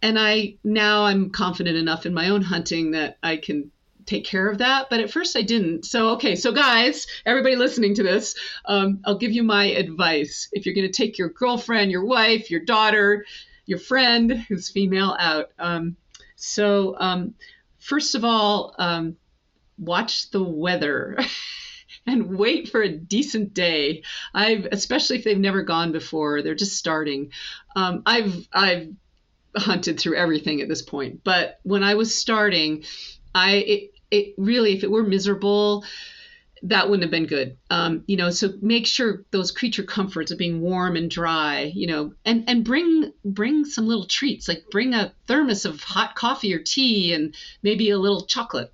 and 0.07 0.16
I 0.21 0.55
now 0.62 1.03
I'm 1.03 1.31
confident 1.31 1.77
enough 1.77 2.07
in 2.07 2.14
my 2.14 2.29
own 2.29 2.40
hunting 2.40 2.92
that 2.92 3.19
I 3.25 3.38
can 3.38 3.73
take 4.05 4.25
care 4.25 4.49
of 4.49 4.59
that. 4.59 4.88
But 4.88 5.01
at 5.01 5.11
first 5.11 5.37
I 5.37 5.42
didn't. 5.42 5.85
So, 5.85 6.11
okay, 6.11 6.37
so 6.37 6.53
guys, 6.53 7.09
everybody 7.27 7.57
listening 7.57 7.95
to 7.97 8.05
this, 8.05 8.37
um, 8.66 9.01
I'll 9.05 9.19
give 9.19 9.33
you 9.33 9.42
my 9.42 9.64
advice. 9.64 10.49
If 10.53 10.64
you're 10.64 10.77
going 10.77 10.87
to 10.87 10.92
take 10.92 11.19
your 11.19 11.31
girlfriend, 11.31 11.90
your 11.90 12.05
wife, 12.05 12.53
your 12.53 12.61
daughter, 12.61 13.27
your 13.66 13.81
friend 13.81 14.33
who's 14.49 14.71
female 14.71 15.16
out, 15.19 15.51
um, 15.59 15.97
so 16.37 16.95
um, 17.01 17.35
first 17.81 18.14
of 18.14 18.25
all, 18.25 18.77
um, 18.79 19.16
watch 19.77 20.31
the 20.31 20.42
weather. 20.42 21.19
and 22.07 22.38
wait 22.38 22.69
for 22.69 22.81
a 22.83 22.88
decent 22.88 23.53
day. 23.53 24.05
I've, 24.33 24.66
especially 24.71 25.19
if 25.19 25.25
they've 25.25 25.37
never 25.37 25.62
gone 25.62 25.90
before, 25.90 26.40
they're 26.42 26.55
just 26.55 26.77
starting. 26.77 27.33
Um, 27.75 28.03
I've, 28.07 28.47
I've 28.53 28.95
hunted 29.57 29.99
through 29.99 30.16
everything 30.16 30.61
at 30.61 30.69
this 30.69 30.83
point. 30.83 31.23
But 31.25 31.61
when 31.62 31.83
I 31.83 31.95
was 31.95 32.14
starting, 32.14 32.85
I 33.35 33.55
it, 33.57 33.90
it 34.11 34.35
really, 34.37 34.75
if 34.75 34.85
it 34.85 34.90
were 34.90 35.03
miserable, 35.03 35.85
that 36.62 36.88
wouldn't 36.88 37.05
have 37.05 37.11
been 37.11 37.27
good. 37.27 37.57
Um, 37.71 38.05
you 38.07 38.16
know, 38.16 38.31
so 38.31 38.55
make 38.61 38.87
sure 38.87 39.25
those 39.31 39.51
creature 39.51 39.83
comforts 39.83 40.31
of 40.31 40.38
being 40.38 40.61
warm 40.61 40.97
and 40.97 41.11
dry, 41.11 41.71
you 41.75 41.87
know, 41.87 42.14
and 42.25 42.45
and 42.49 42.64
bring 42.64 43.12
bring 43.25 43.64
some 43.64 43.87
little 43.87 44.07
treats, 44.07 44.49
like 44.49 44.64
bring 44.71 44.95
a 44.95 45.12
thermos 45.27 45.64
of 45.64 45.83
hot 45.83 46.14
coffee 46.14 46.55
or 46.55 46.61
tea 46.61 47.12
and 47.12 47.35
maybe 47.62 47.90
a 47.90 47.99
little 47.99 48.23
chocolate 48.23 48.73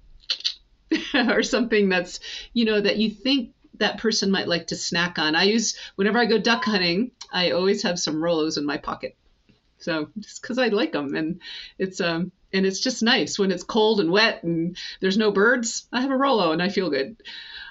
or 1.15 1.43
something 1.43 1.89
that's, 1.89 2.21
you 2.53 2.65
know, 2.65 2.81
that 2.81 2.99
you 2.99 3.11
think 3.11 3.55
that 3.79 3.99
person 3.99 4.31
might 4.31 4.49
like 4.49 4.69
to 4.69 4.77
snack 4.77 5.19
on. 5.19 5.35
I 5.35 5.45
use 5.45 5.77
whenever 5.97 6.19
I 6.19 6.27
go 6.27 6.39
duck 6.39 6.65
hunting, 6.65 7.11
I 7.33 7.51
always 7.51 7.83
have 7.83 7.99
some 7.99 8.17
Rolos 8.17 8.59
in 8.59 8.65
my 8.65 8.77
pocket. 8.77 9.17
So 9.83 10.09
just 10.19 10.43
because 10.43 10.59
I 10.59 10.69
like 10.69 10.93
them, 10.93 11.15
and 11.15 11.41
it's 11.79 12.01
um 12.01 12.33
and 12.53 12.67
it's 12.67 12.81
just 12.81 13.03
nice 13.03 13.39
when 13.39 13.51
it's 13.51 13.65
cold 13.65 14.01
and 14.01 14.11
wet 14.11 14.43
and 14.43 14.77
there's 15.01 15.19
no 15.19 15.31
birds. 15.31 15.87
I 15.93 16.01
have 16.01 16.11
a 16.11 16.17
Rolo 16.17 16.53
and 16.53 16.63
I 16.63 16.69
feel 16.69 16.91
good. 16.91 17.17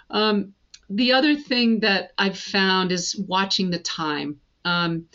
Um, 0.10 0.54
the 0.89 1.13
other 1.13 1.36
thing 1.36 1.82
that 1.82 2.12
I've 2.17 2.38
found 2.38 2.91
is 2.91 3.15
watching 3.15 3.69
the 3.69 3.80
time. 3.80 4.41
Um, 4.65 5.06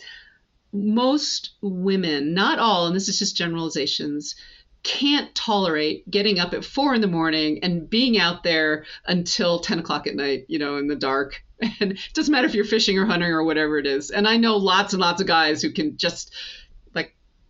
most 0.73 1.51
women, 1.61 2.33
not 2.33 2.59
all, 2.59 2.87
and 2.87 2.95
this 2.95 3.07
is 3.07 3.19
just 3.19 3.37
generalizations, 3.37 4.35
can't 4.83 5.33
tolerate 5.35 6.09
getting 6.09 6.39
up 6.39 6.53
at 6.53 6.65
four 6.65 6.95
in 6.95 7.01
the 7.01 7.07
morning 7.07 7.59
and 7.63 7.89
being 7.89 8.17
out 8.17 8.43
there 8.43 8.85
until 9.05 9.59
10 9.59 9.79
o'clock 9.79 10.07
at 10.07 10.15
night, 10.15 10.45
you 10.47 10.59
know, 10.59 10.77
in 10.77 10.87
the 10.87 10.95
dark. 10.95 11.43
And 11.79 11.93
it 11.93 11.99
doesn't 12.13 12.31
matter 12.31 12.45
if 12.45 12.53
you're 12.53 12.65
fishing 12.65 12.99
or 12.99 13.07
hunting 13.07 13.31
or 13.31 13.43
whatever 13.43 13.79
it 13.79 13.87
is. 13.87 14.11
And 14.11 14.27
I 14.27 14.37
know 14.37 14.57
lots 14.57 14.93
and 14.93 15.01
lots 15.01 15.21
of 15.21 15.27
guys 15.27 15.59
who 15.59 15.71
can 15.71 15.97
just 15.97 16.31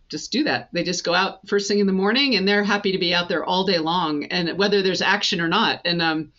just 0.08 0.32
do 0.32 0.44
that. 0.44 0.70
They 0.72 0.84
just 0.84 1.04
go 1.04 1.14
out 1.14 1.46
first 1.46 1.68
thing 1.68 1.80
in 1.80 1.86
the 1.86 1.92
morning 1.92 2.34
and 2.36 2.46
they're 2.46 2.64
happy 2.64 2.92
to 2.92 2.98
be 2.98 3.14
out 3.14 3.28
there 3.28 3.44
all 3.44 3.64
day 3.64 3.78
long 3.78 4.24
and 4.24 4.56
whether 4.58 4.82
there's 4.82 5.02
action 5.02 5.40
or 5.40 5.48
not. 5.48 5.82
And 5.84 6.00
um, 6.00 6.32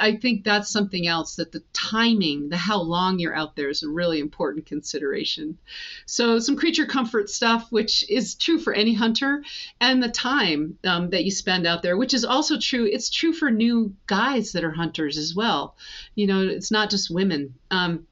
I 0.00 0.16
think 0.16 0.44
that's 0.44 0.70
something 0.70 1.06
else 1.06 1.36
that 1.36 1.52
the 1.52 1.62
timing, 1.72 2.48
the 2.48 2.56
how 2.56 2.80
long 2.80 3.18
you're 3.18 3.36
out 3.36 3.56
there 3.56 3.68
is 3.68 3.82
a 3.82 3.88
really 3.88 4.18
important 4.18 4.66
consideration. 4.66 5.58
So 6.06 6.38
some 6.38 6.56
creature 6.56 6.86
comfort 6.86 7.28
stuff, 7.28 7.70
which 7.70 8.08
is 8.10 8.34
true 8.34 8.58
for 8.58 8.72
any 8.72 8.94
hunter, 8.94 9.44
and 9.80 10.02
the 10.02 10.08
time 10.08 10.78
um, 10.84 11.10
that 11.10 11.24
you 11.24 11.30
spend 11.30 11.66
out 11.66 11.82
there, 11.82 11.96
which 11.96 12.14
is 12.14 12.24
also 12.24 12.58
true. 12.58 12.88
It's 12.90 13.10
true 13.10 13.32
for 13.32 13.50
new 13.50 13.94
guys 14.06 14.52
that 14.52 14.64
are 14.64 14.72
hunters 14.72 15.18
as 15.18 15.34
well. 15.34 15.76
You 16.14 16.26
know, 16.26 16.40
it's 16.40 16.70
not 16.70 16.90
just 16.90 17.10
women. 17.10 17.54
Um, 17.70 18.06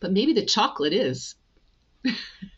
but 0.00 0.12
maybe 0.12 0.32
the 0.32 0.44
chocolate 0.44 0.92
is. 0.92 1.34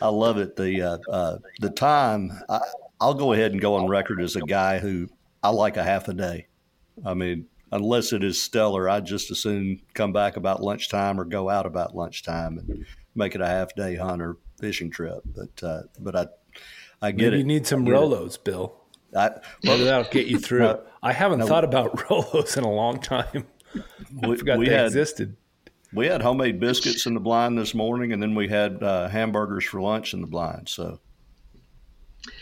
I 0.00 0.08
love 0.08 0.38
it. 0.38 0.56
The 0.56 0.82
uh, 0.82 0.98
uh, 1.10 1.38
the 1.60 1.70
time. 1.70 2.32
I, 2.48 2.60
I'll 3.00 3.14
go 3.14 3.32
ahead 3.32 3.50
and 3.50 3.60
go 3.60 3.74
on 3.74 3.88
record 3.88 4.20
as 4.20 4.36
a 4.36 4.40
guy 4.42 4.78
who 4.78 5.08
I 5.42 5.48
like 5.48 5.76
a 5.76 5.82
half 5.82 6.06
a 6.06 6.14
day. 6.14 6.46
I 7.04 7.14
mean, 7.14 7.46
unless 7.72 8.12
it 8.12 8.22
is 8.22 8.40
stellar, 8.40 8.88
I'd 8.88 9.04
just 9.04 9.30
as 9.32 9.40
soon 9.40 9.80
come 9.92 10.12
back 10.12 10.36
about 10.36 10.62
lunchtime 10.62 11.18
or 11.18 11.24
go 11.24 11.48
out 11.48 11.66
about 11.66 11.96
lunchtime 11.96 12.58
and 12.58 12.86
make 13.16 13.34
it 13.34 13.40
a 13.40 13.46
half 13.46 13.74
day 13.74 13.96
hunt 13.96 14.22
or 14.22 14.36
fishing 14.60 14.90
trip. 14.90 15.22
But 15.24 15.62
uh, 15.66 15.82
but 15.98 16.14
I 16.14 16.26
I 17.00 17.10
get 17.10 17.32
Maybe 17.32 17.36
it. 17.36 17.38
You 17.38 17.44
need 17.44 17.66
some 17.66 17.84
Rolos, 17.84 18.36
it. 18.36 18.44
Bill. 18.44 18.76
I, 19.14 19.30
Maybe 19.62 19.84
that'll 19.84 20.10
get 20.10 20.26
you 20.26 20.38
through. 20.38 20.60
No, 20.60 20.82
I 21.02 21.12
haven't 21.12 21.40
no, 21.40 21.46
thought 21.46 21.64
about 21.64 21.96
Rolos 21.96 22.56
in 22.56 22.64
a 22.64 22.72
long 22.72 23.00
time. 23.00 23.46
I 24.22 24.28
we, 24.28 24.36
forgot 24.36 24.58
we 24.58 24.68
they 24.68 24.74
had, 24.74 24.86
existed. 24.86 25.36
We 25.94 26.06
had 26.06 26.22
homemade 26.22 26.58
biscuits 26.58 27.06
in 27.06 27.14
the 27.14 27.20
blind 27.20 27.58
this 27.58 27.74
morning, 27.74 28.12
and 28.12 28.22
then 28.22 28.34
we 28.34 28.48
had 28.48 28.82
uh, 28.82 29.08
hamburgers 29.08 29.64
for 29.64 29.80
lunch 29.80 30.14
in 30.14 30.20
the 30.20 30.26
blind. 30.26 30.68
So 30.68 31.00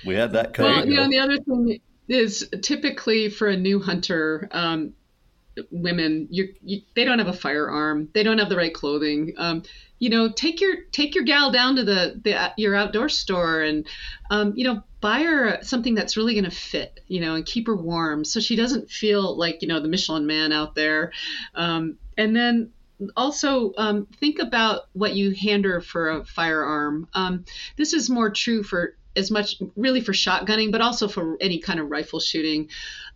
we 0.05 0.15
had 0.15 0.33
that. 0.33 0.57
Well, 0.57 0.87
you 0.87 0.97
know, 0.97 1.09
the 1.09 1.19
other 1.19 1.39
thing 1.39 1.81
is 2.09 2.49
typically 2.63 3.29
for 3.29 3.49
a 3.49 3.57
new 3.57 3.81
hunter, 3.81 4.49
um, 4.53 4.95
women, 5.71 6.29
you, 6.31 6.55
they 6.95 7.05
don't 7.05 7.19
have 7.19 7.29
a 7.29 7.33
firearm, 7.33 8.09
they 8.15 8.23
don't 8.23 8.39
have 8.39 8.49
the 8.49 8.57
right 8.57 8.75
clothing. 8.75 9.35
Um, 9.37 9.63
you 9.99 10.09
know, 10.09 10.31
take 10.31 10.61
your 10.61 10.77
take 10.93 11.15
your 11.15 11.25
gal 11.25 11.53
down 11.53 11.77
to 11.77 11.85
the, 11.85 12.21
the 12.23 12.53
your 12.57 12.75
outdoor 12.75 13.09
store 13.09 13.61
and, 13.61 13.87
um, 14.31 14.55
you 14.57 14.65
know, 14.65 14.83
buy 15.01 15.23
her 15.23 15.59
something 15.63 15.95
that's 15.95 16.17
really 16.17 16.35
going 16.35 16.45
to 16.45 16.51
fit, 16.51 17.01
you 17.07 17.21
know, 17.21 17.35
and 17.35 17.45
keep 17.45 17.67
her 17.67 17.77
warm 17.77 18.25
so 18.25 18.41
she 18.41 18.57
doesn't 18.57 18.91
feel 18.91 19.37
like 19.37 19.61
you 19.63 19.69
know 19.69 19.81
the 19.81 19.89
Michelin 19.89 20.27
Man 20.27 20.53
out 20.53 20.75
there. 20.75 21.13
Um, 21.55 21.99
and 22.17 22.35
then 22.35 22.71
also 23.17 23.73
um, 23.77 24.07
think 24.19 24.39
about 24.39 24.83
what 24.93 25.15
you 25.15 25.33
hand 25.33 25.65
her 25.65 25.81
for 25.81 26.11
a 26.11 26.25
firearm. 26.25 27.09
Um, 27.15 27.45
this 27.77 27.93
is 27.93 28.11
more 28.11 28.31
true 28.31 28.63
for 28.63 28.97
as 29.17 29.31
much 29.31 29.57
really 29.77 30.01
for 30.01 30.13
shotgunning, 30.13 30.71
but 30.71 30.81
also 30.81 31.09
for 31.09 31.37
any 31.41 31.59
kind 31.59 31.81
of 31.81 31.91
rifle 31.91 32.21
shooting. 32.21 32.69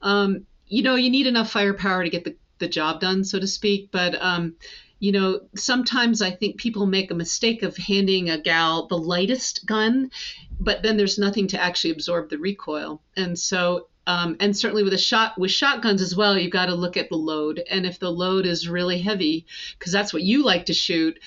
Um, 0.03 0.47
you 0.67 0.83
know, 0.83 0.95
you 0.95 1.11
need 1.11 1.27
enough 1.27 1.51
firepower 1.51 2.05
to 2.05 2.11
get 2.11 2.25
the, 2.25 2.37
the 2.59 2.69
job 2.69 3.01
done, 3.01 3.25
so 3.25 3.39
to 3.39 3.47
speak. 3.47 3.91
But 3.93 4.21
um, 4.21 4.57
you 4.99 5.13
know, 5.13 5.41
sometimes 5.55 6.23
I 6.23 6.31
think 6.31 6.57
people 6.57 6.87
make 6.87 7.11
a 7.11 7.15
mistake 7.15 7.63
of 7.63 7.77
handing 7.77 8.31
a 8.31 8.39
gal 8.39 8.87
the 8.87 8.99
lightest 8.99 9.67
gun, 9.67 10.11
but 10.59 10.83
then 10.83 10.97
there's 10.97 11.19
nothing 11.19 11.49
to 11.49 11.61
actually 11.61 11.91
absorb 11.91 12.31
the 12.31 12.39
recoil. 12.39 13.03
And 13.17 13.39
so 13.39 13.89
um, 14.07 14.37
and 14.41 14.57
certainly 14.57 14.83
with 14.83 14.93
a 14.93 14.99
shot 14.99 15.39
with 15.39 15.51
shotguns 15.51 16.03
as 16.03 16.15
well, 16.17 16.39
you've 16.39 16.53
got 16.53 16.67
to 16.67 16.75
look 16.75 16.97
at 16.97 17.09
the 17.09 17.17
load. 17.17 17.63
And 17.71 17.87
if 17.87 17.99
the 17.99 18.11
load 18.11 18.47
is 18.47 18.69
really 18.69 19.01
heavy, 19.01 19.47
because 19.79 19.93
that's 19.93 20.13
what 20.13 20.23
you 20.23 20.45
like 20.45 20.67
to 20.67 20.75
shoot, 20.75 21.19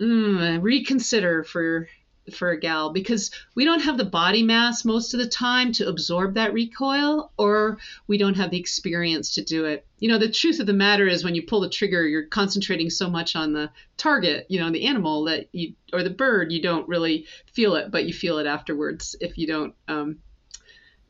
mm, 0.00 0.62
reconsider 0.62 1.44
for 1.44 1.88
for 2.32 2.50
a 2.50 2.58
gal 2.58 2.90
because 2.90 3.30
we 3.54 3.64
don't 3.64 3.82
have 3.82 3.98
the 3.98 4.04
body 4.04 4.42
mass 4.42 4.84
most 4.84 5.12
of 5.12 5.20
the 5.20 5.28
time 5.28 5.72
to 5.72 5.88
absorb 5.88 6.34
that 6.34 6.54
recoil 6.54 7.30
or 7.36 7.78
we 8.06 8.16
don't 8.16 8.36
have 8.36 8.50
the 8.50 8.58
experience 8.58 9.34
to 9.34 9.44
do 9.44 9.66
it. 9.66 9.86
You 9.98 10.08
know, 10.08 10.18
the 10.18 10.30
truth 10.30 10.60
of 10.60 10.66
the 10.66 10.72
matter 10.72 11.06
is 11.06 11.22
when 11.22 11.34
you 11.34 11.42
pull 11.42 11.60
the 11.60 11.68
trigger, 11.68 12.06
you're 12.06 12.26
concentrating 12.26 12.88
so 12.88 13.10
much 13.10 13.36
on 13.36 13.52
the 13.52 13.70
target, 13.96 14.46
you 14.48 14.58
know, 14.58 14.70
the 14.70 14.86
animal 14.86 15.24
that 15.24 15.48
you 15.52 15.74
or 15.92 16.02
the 16.02 16.10
bird, 16.10 16.50
you 16.50 16.62
don't 16.62 16.88
really 16.88 17.26
feel 17.52 17.74
it, 17.74 17.90
but 17.90 18.06
you 18.06 18.14
feel 18.14 18.38
it 18.38 18.46
afterwards 18.46 19.14
if 19.20 19.36
you 19.36 19.46
don't 19.46 19.74
um, 19.88 20.18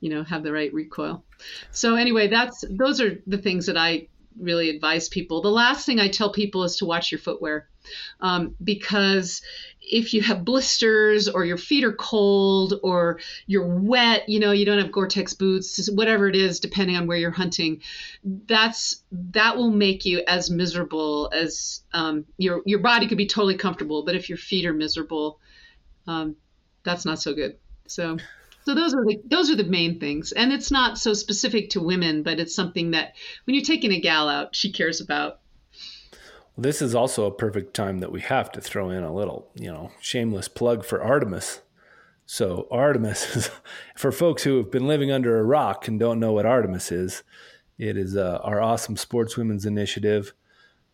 you 0.05 0.11
know 0.11 0.23
have 0.23 0.43
the 0.43 0.53
right 0.53 0.73
recoil. 0.75 1.25
So 1.71 1.95
anyway 1.97 2.29
that's 2.29 2.65
those 2.69 3.01
are 3.01 3.23
the 3.27 3.39
things 3.39 3.67
that 3.67 3.77
i 3.77 4.07
really 4.39 4.69
advise 4.69 5.09
people. 5.09 5.41
The 5.43 5.51
last 5.51 5.87
thing 5.87 5.99
i 6.01 6.09
tell 6.09 6.33
people 6.33 6.65
is 6.65 6.77
to 6.77 6.85
watch 6.85 7.11
your 7.11 7.21
footwear 7.21 7.69
um, 8.21 8.55
because 8.63 9.43
if 9.81 10.15
you 10.15 10.23
have 10.23 10.45
blisters 10.45 11.29
or 11.29 11.45
your 11.45 11.59
feet 11.59 11.85
are 11.85 11.93
cold 11.93 12.81
or 12.83 13.21
you're 13.47 13.67
wet 13.67 14.29
you 14.29 14.41
know 14.41 14.53
you 14.53 14.65
don't 14.65 14.79
have 14.79 14.91
gore-tex 14.91 15.35
boots 15.35 15.89
whatever 15.91 16.29
it 16.29 16.35
is 16.37 16.59
depending 16.59 16.97
on 16.97 17.07
where 17.07 17.19
you're 17.19 17.31
hunting 17.31 17.83
that's 18.47 19.03
that 19.13 19.57
will 19.57 19.71
make 19.71 20.07
you 20.07 20.23
as 20.27 20.51
miserable 20.51 21.31
as 21.35 21.83
um, 21.93 22.25
your 22.39 22.63
your 22.65 22.81
body 22.81 23.07
could 23.07 23.19
be 23.19 23.27
totally 23.27 23.57
comfortable 23.57 24.05
but 24.05 24.15
if 24.15 24.29
your 24.29 24.39
feet 24.39 24.67
are 24.67 24.75
miserable 24.75 25.39
um, 26.07 26.37
that's 26.85 27.05
not 27.05 27.21
so 27.21 27.35
good. 27.35 27.57
So 27.87 28.19
so 28.65 28.75
those 28.75 28.95
are 28.95 29.05
the 29.05 29.21
those 29.27 29.51
are 29.51 29.57
the 29.57 29.65
main 29.65 30.01
things, 30.01 30.33
and 30.33 30.53
it's 30.53 30.71
not 30.71 30.99
so 30.99 31.13
specific 31.13 31.71
to 31.71 31.81
women, 31.81 32.23
but 32.23 32.41
it's 32.41 32.55
something 32.55 32.93
that 32.93 33.15
when 33.45 33.55
you're 33.55 33.65
taking 33.65 33.93
a 33.93 34.01
gal 34.01 34.29
out, 34.29 34.57
she 34.57 34.73
cares 34.73 35.01
about. 35.01 35.41
Well, 36.57 36.63
this 36.63 36.81
is 36.81 36.95
also 36.95 37.27
a 37.27 37.35
perfect 37.35 37.75
time 37.75 37.99
that 37.99 38.13
we 38.13 38.21
have 38.23 38.51
to 38.53 38.61
throw 38.61 38.89
in 38.89 39.03
a 39.03 39.13
little, 39.13 39.51
you 39.55 39.71
know, 39.71 39.91
shameless 40.01 40.49
plug 40.49 40.85
for 40.85 41.03
Artemis. 41.03 41.61
So 42.27 42.67
Artemis 42.71 43.37
is 43.37 43.51
for 43.97 44.13
folks 44.13 44.45
who 44.45 44.57
have 44.59 44.71
been 44.71 44.87
living 44.87 45.11
under 45.11 45.39
a 45.39 45.45
rock 45.45 45.89
and 45.89 45.99
don't 45.99 46.21
know 46.21 46.33
what 46.33 46.47
Artemis 46.47 46.91
is. 46.91 47.23
It 47.77 47.97
is 47.97 48.17
uh, 48.17 48.39
our 48.43 48.63
awesome 48.63 48.95
sportswomen's 48.95 49.67
initiative. 49.67 50.33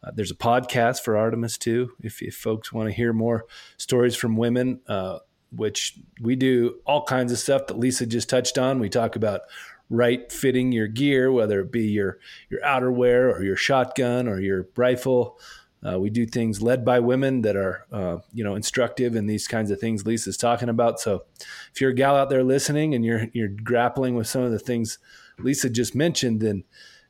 Uh, 0.03 0.11
there's 0.15 0.31
a 0.31 0.37
podcast 0.37 1.03
for 1.03 1.17
Artemis 1.17 1.59
too. 1.59 1.93
If, 2.01 2.23
if 2.23 2.35
folks 2.35 2.73
want 2.73 2.89
to 2.89 2.95
hear 2.95 3.13
more 3.13 3.45
stories 3.77 4.17
from 4.17 4.37
women, 4.37 4.81
uh, 4.89 5.19
which 5.55 5.99
we 6.21 6.37
do 6.37 6.77
all 6.87 7.05
kinds 7.05 7.33
of 7.33 7.39
stuff 7.39 7.67
that 7.67 7.79
Lisa 7.79 8.07
just 8.07 8.29
touched 8.29 8.59
on. 8.59 8.79
We 8.79 8.89
talk 8.89 9.17
about 9.17 9.43
right 9.89 10.31
fitting 10.31 10.73
your 10.73 10.87
gear, 10.87 11.33
whether 11.33 11.61
it 11.61 11.73
be 11.73 11.89
your 11.89 12.19
your 12.49 12.61
outerwear 12.61 13.35
or 13.35 13.43
your 13.43 13.57
shotgun 13.57 14.29
or 14.29 14.41
your 14.41 14.69
rifle. 14.77 15.39
Uh, 15.83 15.99
we 15.99 16.11
do 16.11 16.27
things 16.27 16.61
led 16.61 16.85
by 16.85 17.01
women 17.01 17.41
that 17.41 17.57
are, 17.57 17.87
uh, 17.91 18.19
you 18.35 18.45
know, 18.45 18.55
instructive 18.55 19.17
in 19.17 19.27
these 19.27 19.49
kinds 19.49 19.71
of 19.71 19.81
things 19.81 20.05
Lisa's 20.05 20.37
talking 20.37 20.69
about. 20.69 21.01
So, 21.01 21.25
if 21.73 21.81
you're 21.81 21.91
a 21.91 21.95
gal 21.95 22.17
out 22.17 22.29
there 22.29 22.45
listening 22.45 22.95
and 22.95 23.05
you're 23.05 23.29
you're 23.33 23.49
grappling 23.49 24.15
with 24.15 24.27
some 24.27 24.43
of 24.43 24.51
the 24.51 24.59
things 24.59 24.99
Lisa 25.39 25.71
just 25.71 25.95
mentioned, 25.95 26.41
then 26.41 26.65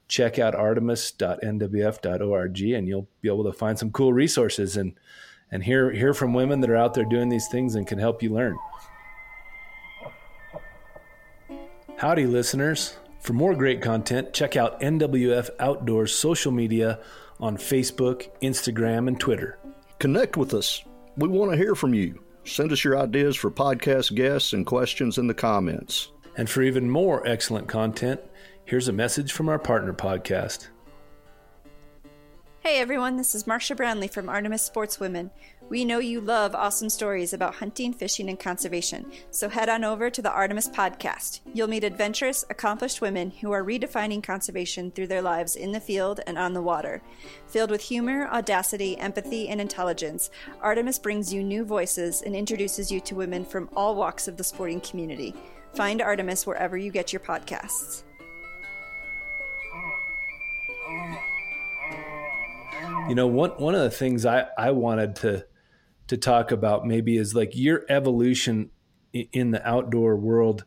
check 0.06 0.38
out 0.38 0.54
artemis.nwf.org 0.54 2.60
and 2.60 2.88
you'll 2.88 3.08
be 3.20 3.28
able 3.28 3.44
to 3.44 3.52
find 3.52 3.78
some 3.78 3.92
cool 3.92 4.12
resources 4.12 4.76
and 4.76 4.94
and 5.50 5.62
hear 5.64 5.90
hear 5.90 6.14
from 6.14 6.34
women 6.34 6.60
that 6.60 6.70
are 6.70 6.76
out 6.76 6.94
there 6.94 7.04
doing 7.04 7.28
these 7.28 7.48
things 7.48 7.74
and 7.74 7.86
can 7.86 7.98
help 7.98 8.22
you 8.22 8.30
learn. 8.30 8.56
Howdy, 11.96 12.26
listeners. 12.26 12.96
For 13.20 13.34
more 13.34 13.54
great 13.54 13.82
content, 13.82 14.32
check 14.32 14.56
out 14.56 14.80
NWF 14.80 15.50
Outdoors 15.58 16.14
social 16.14 16.50
media 16.50 17.00
on 17.38 17.58
Facebook, 17.58 18.30
Instagram, 18.40 19.08
and 19.08 19.20
Twitter. 19.20 19.58
Connect 19.98 20.38
with 20.38 20.54
us. 20.54 20.82
We 21.18 21.28
want 21.28 21.50
to 21.50 21.58
hear 21.58 21.74
from 21.74 21.92
you. 21.92 22.22
Send 22.44 22.72
us 22.72 22.82
your 22.82 22.98
ideas 22.98 23.36
for 23.36 23.50
podcast 23.50 24.14
guests 24.14 24.54
and 24.54 24.64
questions 24.64 25.18
in 25.18 25.26
the 25.26 25.34
comments. 25.34 26.10
And 26.38 26.48
for 26.48 26.62
even 26.62 26.88
more 26.88 27.26
excellent 27.26 27.68
content, 27.68 28.20
here's 28.64 28.88
a 28.88 28.92
message 28.92 29.32
from 29.32 29.50
our 29.50 29.58
partner 29.58 29.92
podcast. 29.92 30.68
Hey 32.62 32.78
everyone, 32.78 33.16
this 33.16 33.34
is 33.34 33.46
Marcia 33.46 33.74
Brownlee 33.74 34.06
from 34.06 34.28
Artemis 34.28 34.68
Sportswomen. 34.68 35.30
We 35.70 35.82
know 35.82 35.98
you 35.98 36.20
love 36.20 36.54
awesome 36.54 36.90
stories 36.90 37.32
about 37.32 37.54
hunting, 37.54 37.94
fishing, 37.94 38.28
and 38.28 38.38
conservation, 38.38 39.10
so 39.30 39.48
head 39.48 39.70
on 39.70 39.82
over 39.82 40.10
to 40.10 40.20
the 40.20 40.30
Artemis 40.30 40.68
podcast. 40.68 41.40
You'll 41.54 41.68
meet 41.68 41.84
adventurous, 41.84 42.44
accomplished 42.50 43.00
women 43.00 43.30
who 43.30 43.50
are 43.50 43.64
redefining 43.64 44.22
conservation 44.22 44.90
through 44.90 45.06
their 45.06 45.22
lives 45.22 45.56
in 45.56 45.72
the 45.72 45.80
field 45.80 46.20
and 46.26 46.36
on 46.36 46.52
the 46.52 46.60
water. 46.60 47.00
Filled 47.46 47.70
with 47.70 47.80
humor, 47.80 48.28
audacity, 48.30 48.94
empathy, 48.98 49.48
and 49.48 49.58
intelligence, 49.58 50.30
Artemis 50.60 50.98
brings 50.98 51.32
you 51.32 51.42
new 51.42 51.64
voices 51.64 52.20
and 52.20 52.36
introduces 52.36 52.92
you 52.92 53.00
to 53.00 53.14
women 53.14 53.42
from 53.42 53.70
all 53.74 53.94
walks 53.94 54.28
of 54.28 54.36
the 54.36 54.44
sporting 54.44 54.82
community. 54.82 55.34
Find 55.74 56.02
Artemis 56.02 56.46
wherever 56.46 56.76
you 56.76 56.90
get 56.92 57.10
your 57.10 57.20
podcasts. 57.20 58.02
Oh, 59.72 59.92
oh. 60.90 61.29
You 63.08 63.14
know, 63.14 63.26
one 63.26 63.50
one 63.50 63.74
of 63.74 63.82
the 63.82 63.90
things 63.90 64.24
I 64.24 64.46
I 64.56 64.70
wanted 64.70 65.16
to 65.16 65.46
to 66.08 66.16
talk 66.16 66.50
about 66.50 66.86
maybe 66.86 67.16
is 67.16 67.34
like 67.34 67.56
your 67.56 67.84
evolution 67.88 68.70
in 69.12 69.50
the 69.50 69.66
outdoor 69.66 70.16
world 70.16 70.64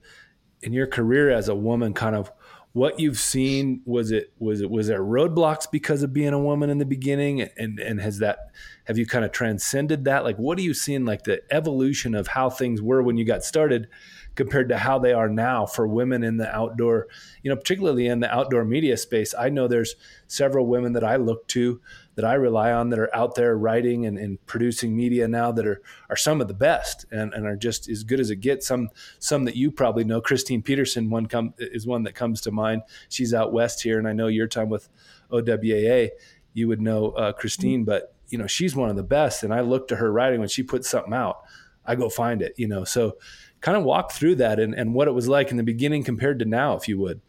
in 0.62 0.74
your 0.74 0.88
career 0.88 1.30
as 1.30 1.48
a 1.50 1.56
woman 1.56 1.94
kind 1.94 2.16
of 2.16 2.32
what 2.74 3.00
you've 3.00 3.20
seen. 3.20 3.82
Was 3.86 4.12
it 4.12 4.34
was 4.40 4.62
it 4.62 4.70
was 4.70 4.88
there 4.88 5.04
roadblocks 5.04 5.70
because 5.72 6.04
of 6.04 6.12
being 6.12 6.34
a 6.34 6.40
woman 6.40 6.70
in 6.70 6.80
the 6.80 6.86
beginning? 6.86 7.42
And 7.42 7.80
and 7.80 8.02
has 8.02 8.20
that 8.20 8.40
have 8.86 8.98
you 8.98 9.06
kind 9.06 9.24
of 9.24 9.32
transcended 9.32 10.06
that? 10.06 10.24
Like 10.24 10.38
what 10.38 10.58
are 10.58 10.64
you 10.64 10.74
seeing 10.74 11.06
like 11.06 11.24
the 11.24 11.42
evolution 11.52 12.16
of 12.16 12.28
how 12.28 12.50
things 12.50 12.82
were 12.82 13.02
when 13.02 13.18
you 13.18 13.26
got 13.26 13.43
started 13.43 13.88
compared 14.36 14.70
to 14.70 14.78
how 14.78 14.97
they 14.97 15.14
are 15.14 15.30
now 15.30 15.66
for 15.66 15.88
women 15.88 16.24
in 16.24 16.38
the 16.38 16.54
outdoor, 16.56 17.08
you 17.43 17.50
know, 17.50 17.56
particularly 17.56 18.08
in 18.08 18.20
the 18.20 18.34
outdoor 18.34 18.66
media 18.66 18.97
space. 18.97 19.34
I 19.38 19.50
know 19.50 19.68
there's 19.68 19.95
several 20.28 20.66
women 20.66 20.93
that 20.93 21.04
I 21.04 21.18
look 21.18 21.47
to 21.50 21.80
that 22.16 22.26
I 22.26 22.36
rely 22.36 22.72
on 22.72 22.89
that 22.89 22.99
are 22.99 23.16
out 23.16 23.36
there 23.36 23.57
writing 23.57 24.05
and, 24.05 24.18
and 24.18 24.43
producing 24.45 24.95
media 24.95 25.28
now 25.28 25.51
that 25.51 25.66
are 25.66 25.82
are 26.09 26.16
some 26.16 26.41
of 26.41 26.47
the 26.47 26.53
best 26.53 27.05
and, 27.11 27.34
and 27.34 27.45
are 27.45 27.55
just 27.55 27.89
as 27.89 28.03
good 28.03 28.20
as 28.20 28.30
it 28.30 28.38
gets. 28.38 28.68
Some 28.68 28.89
some 29.20 29.45
that 29.45 29.55
you 29.55 29.72
probably 29.72 30.03
know, 30.03 30.22
Christine 30.22 30.61
Peterson, 30.61 31.09
one 31.09 31.26
come 31.26 31.53
is 31.57 31.88
one 31.88 32.03
that 32.03 32.14
comes 32.14 32.41
to 32.41 32.51
mind. 32.51 32.84
She's 33.09 33.34
out 33.34 33.51
west 33.51 33.82
here, 33.82 33.97
and 33.97 34.07
I 34.07 34.14
know 34.14 34.28
your 34.28 34.47
time 34.47 34.70
with 34.70 34.89
OWAA, 35.32 36.09
you 36.53 36.68
would 36.68 36.82
know 36.82 37.11
uh, 37.11 37.34
Christine, 37.34 37.84
but 37.84 38.14
you 38.30 38.38
know 38.38 38.47
she's 38.47 38.76
one 38.76 38.89
of 38.89 38.95
the 38.95 39.03
best. 39.03 39.43
And 39.43 39.53
I 39.53 39.61
look 39.61 39.88
to 39.88 39.95
her 39.95 40.11
writing 40.11 40.39
when 40.39 40.49
she 40.49 40.64
puts 40.64 40.89
something 40.89 41.14
out, 41.14 41.43
I 41.86 41.95
go 41.95 42.09
find 42.09 42.41
it. 42.41 42.53
You 42.57 42.68
know, 42.68 42.84
so 42.84 43.18
kind 43.61 43.78
of 43.78 43.84
walk 43.84 44.11
through 44.11 44.36
that 44.36 44.59
and, 44.59 44.74
and 44.76 44.93
what 44.93 45.07
it 45.07 45.14
was 45.14 45.28
like 45.28 45.49
in 45.49 45.57
the 45.57 45.64
beginning 45.64 46.03
compared 46.03 46.38
to 46.39 46.45
now, 46.45 46.76
if 46.76 46.88
you 46.88 46.99
would. 46.99 47.22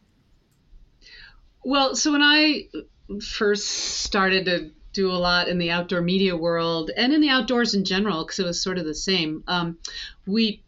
Well, 1.64 1.96
so 1.96 2.12
when 2.12 2.22
I 2.22 2.64
first 3.20 3.66
started 3.66 4.46
to 4.46 4.70
do 4.92 5.10
a 5.10 5.12
lot 5.12 5.48
in 5.48 5.58
the 5.58 5.70
outdoor 5.70 6.00
media 6.00 6.36
world 6.36 6.90
and 6.96 7.12
in 7.12 7.20
the 7.20 7.28
outdoors 7.28 7.74
in 7.74 7.84
general 7.84 8.24
because 8.24 8.38
it 8.38 8.46
was 8.46 8.62
sort 8.62 8.78
of 8.78 8.84
the 8.84 8.94
same. 8.94 9.42
Um, 9.46 9.78
we 10.26 10.62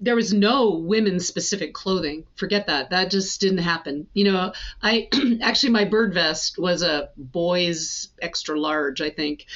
there 0.00 0.14
was 0.14 0.32
no 0.32 0.74
women 0.76 1.18
specific 1.18 1.74
clothing. 1.74 2.24
Forget 2.36 2.66
that. 2.68 2.90
That 2.90 3.10
just 3.10 3.40
didn't 3.40 3.58
happen. 3.58 4.06
You 4.14 4.24
know, 4.24 4.52
I 4.80 5.08
actually 5.42 5.70
my 5.70 5.84
bird 5.84 6.14
vest 6.14 6.58
was 6.58 6.82
a 6.82 7.08
boys 7.16 8.08
extra 8.20 8.58
large, 8.58 9.00
I 9.00 9.10
think, 9.10 9.46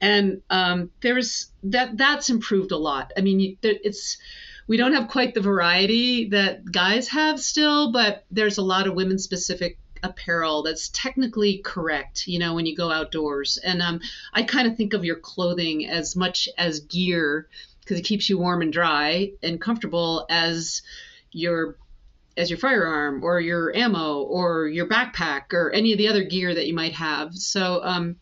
and 0.00 0.42
um, 0.50 0.90
there's 1.02 1.52
that 1.64 1.96
that's 1.96 2.30
improved 2.30 2.72
a 2.72 2.76
lot. 2.76 3.12
I 3.16 3.20
mean, 3.20 3.58
it's 3.62 4.18
we 4.66 4.76
don't 4.76 4.94
have 4.94 5.08
quite 5.08 5.34
the 5.34 5.40
variety 5.40 6.30
that 6.30 6.70
guys 6.70 7.08
have 7.08 7.40
still, 7.40 7.92
but 7.92 8.24
there's 8.30 8.58
a 8.58 8.62
lot 8.62 8.86
of 8.86 8.94
women 8.94 9.18
specific 9.18 9.78
apparel 10.06 10.62
that's 10.62 10.88
technically 10.88 11.58
correct, 11.58 12.26
you 12.26 12.38
know, 12.38 12.54
when 12.54 12.66
you 12.66 12.76
go 12.76 12.90
outdoors. 12.90 13.58
And 13.58 13.82
um, 13.82 14.00
I 14.32 14.42
kind 14.42 14.66
of 14.66 14.76
think 14.76 14.94
of 14.94 15.04
your 15.04 15.16
clothing 15.16 15.86
as 15.86 16.16
much 16.16 16.48
as 16.56 16.80
gear 16.80 17.48
because 17.80 17.98
it 17.98 18.04
keeps 18.04 18.28
you 18.28 18.38
warm 18.38 18.62
and 18.62 18.72
dry 18.72 19.32
and 19.42 19.60
comfortable 19.60 20.26
as 20.28 20.82
your 21.30 21.76
as 22.36 22.50
your 22.50 22.58
firearm 22.58 23.24
or 23.24 23.40
your 23.40 23.74
ammo 23.74 24.20
or 24.20 24.68
your 24.68 24.86
backpack 24.86 25.54
or 25.54 25.70
any 25.70 25.92
of 25.92 25.98
the 25.98 26.08
other 26.08 26.24
gear 26.24 26.54
that 26.54 26.66
you 26.66 26.74
might 26.74 26.92
have. 26.92 27.34
So 27.34 27.80
um, 27.82 28.16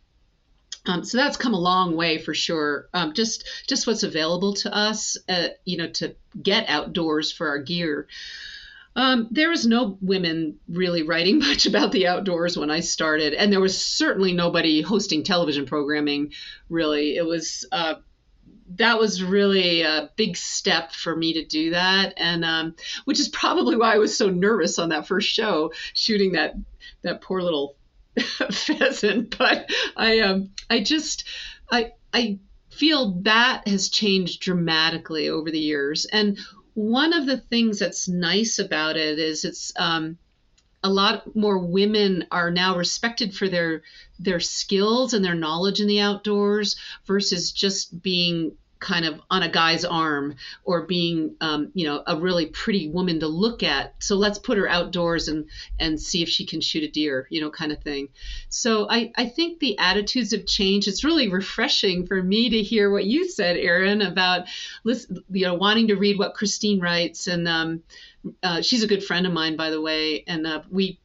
um, 0.86 1.04
so 1.04 1.16
that's 1.16 1.36
come 1.36 1.54
a 1.54 1.60
long 1.60 1.96
way 1.96 2.18
for 2.18 2.34
sure. 2.34 2.88
Um, 2.92 3.14
just 3.14 3.48
just 3.66 3.86
what's 3.86 4.02
available 4.02 4.54
to 4.54 4.74
us, 4.74 5.16
uh, 5.28 5.48
you 5.64 5.78
know, 5.78 5.88
to 5.88 6.14
get 6.40 6.68
outdoors 6.68 7.32
for 7.32 7.48
our 7.48 7.58
gear. 7.58 8.06
Um, 8.96 9.28
there 9.30 9.50
was 9.50 9.66
no 9.66 9.98
women 10.00 10.58
really 10.68 11.02
writing 11.02 11.38
much 11.40 11.66
about 11.66 11.92
the 11.92 12.06
outdoors 12.06 12.56
when 12.56 12.70
I 12.70 12.80
started, 12.80 13.34
and 13.34 13.52
there 13.52 13.60
was 13.60 13.84
certainly 13.84 14.32
nobody 14.32 14.82
hosting 14.82 15.22
television 15.24 15.66
programming. 15.66 16.32
Really, 16.68 17.16
it 17.16 17.26
was 17.26 17.66
uh, 17.72 17.94
that 18.76 18.98
was 18.98 19.22
really 19.22 19.82
a 19.82 20.10
big 20.16 20.36
step 20.36 20.92
for 20.92 21.14
me 21.14 21.34
to 21.34 21.44
do 21.44 21.70
that, 21.70 22.14
and 22.16 22.44
um, 22.44 22.74
which 23.04 23.20
is 23.20 23.28
probably 23.28 23.76
why 23.76 23.94
I 23.94 23.98
was 23.98 24.16
so 24.16 24.30
nervous 24.30 24.78
on 24.78 24.90
that 24.90 25.06
first 25.06 25.28
show, 25.28 25.72
shooting 25.92 26.32
that 26.32 26.54
that 27.02 27.20
poor 27.20 27.42
little 27.42 27.76
pheasant. 28.50 29.36
But 29.36 29.70
I 29.96 30.20
um, 30.20 30.50
I 30.70 30.80
just 30.80 31.24
I 31.70 31.92
I 32.12 32.38
feel 32.70 33.20
that 33.22 33.68
has 33.68 33.88
changed 33.88 34.40
dramatically 34.40 35.28
over 35.28 35.50
the 35.50 35.60
years, 35.60 36.06
and 36.06 36.38
one 36.74 37.12
of 37.12 37.26
the 37.26 37.38
things 37.38 37.78
that's 37.78 38.08
nice 38.08 38.58
about 38.58 38.96
it 38.96 39.18
is 39.18 39.44
it's 39.44 39.72
um, 39.76 40.18
a 40.82 40.90
lot 40.90 41.34
more 41.34 41.58
women 41.58 42.26
are 42.30 42.50
now 42.50 42.76
respected 42.76 43.34
for 43.34 43.48
their 43.48 43.82
their 44.18 44.40
skills 44.40 45.14
and 45.14 45.24
their 45.24 45.34
knowledge 45.34 45.80
in 45.80 45.86
the 45.86 46.00
outdoors 46.00 46.76
versus 47.06 47.52
just 47.52 48.02
being 48.02 48.56
kind 48.84 49.06
of 49.06 49.18
on 49.30 49.42
a 49.42 49.48
guy's 49.48 49.84
arm 49.84 50.36
or 50.62 50.82
being 50.82 51.34
um, 51.40 51.70
you 51.72 51.86
know 51.86 52.02
a 52.06 52.16
really 52.16 52.46
pretty 52.46 52.88
woman 52.88 53.18
to 53.20 53.26
look 53.26 53.62
at. 53.62 53.94
So 53.98 54.16
let's 54.16 54.38
put 54.38 54.58
her 54.58 54.68
outdoors 54.68 55.28
and 55.28 55.46
and 55.80 55.98
see 55.98 56.22
if 56.22 56.28
she 56.28 56.44
can 56.44 56.60
shoot 56.60 56.84
a 56.84 56.88
deer 56.88 57.26
you 57.30 57.40
know 57.40 57.50
kind 57.50 57.72
of 57.72 57.82
thing. 57.82 58.08
So 58.50 58.86
i 58.90 59.10
i 59.16 59.26
think 59.26 59.58
the 59.58 59.78
attitudes 59.78 60.32
have 60.32 60.44
changed. 60.44 60.86
It's 60.86 61.02
really 61.02 61.30
refreshing 61.30 62.06
for 62.06 62.22
me 62.22 62.50
to 62.50 62.62
hear 62.62 62.90
what 62.90 63.06
you 63.06 63.28
said 63.28 63.56
aaron 63.56 64.02
about 64.02 64.46
listen, 64.84 65.24
you 65.30 65.46
know 65.46 65.54
wanting 65.54 65.88
to 65.88 65.96
read 65.96 66.18
what 66.18 66.34
christine 66.34 66.78
writes. 66.78 67.26
And 67.26 67.48
um, 67.48 67.82
uh, 68.42 68.60
she's 68.60 68.82
a 68.82 68.86
good 68.86 69.02
friend 69.02 69.26
of 69.26 69.32
mine 69.32 69.56
by 69.56 69.70
the 69.70 69.80
way. 69.80 70.24
And 70.26 70.46
uh, 70.46 70.62
we 70.70 71.00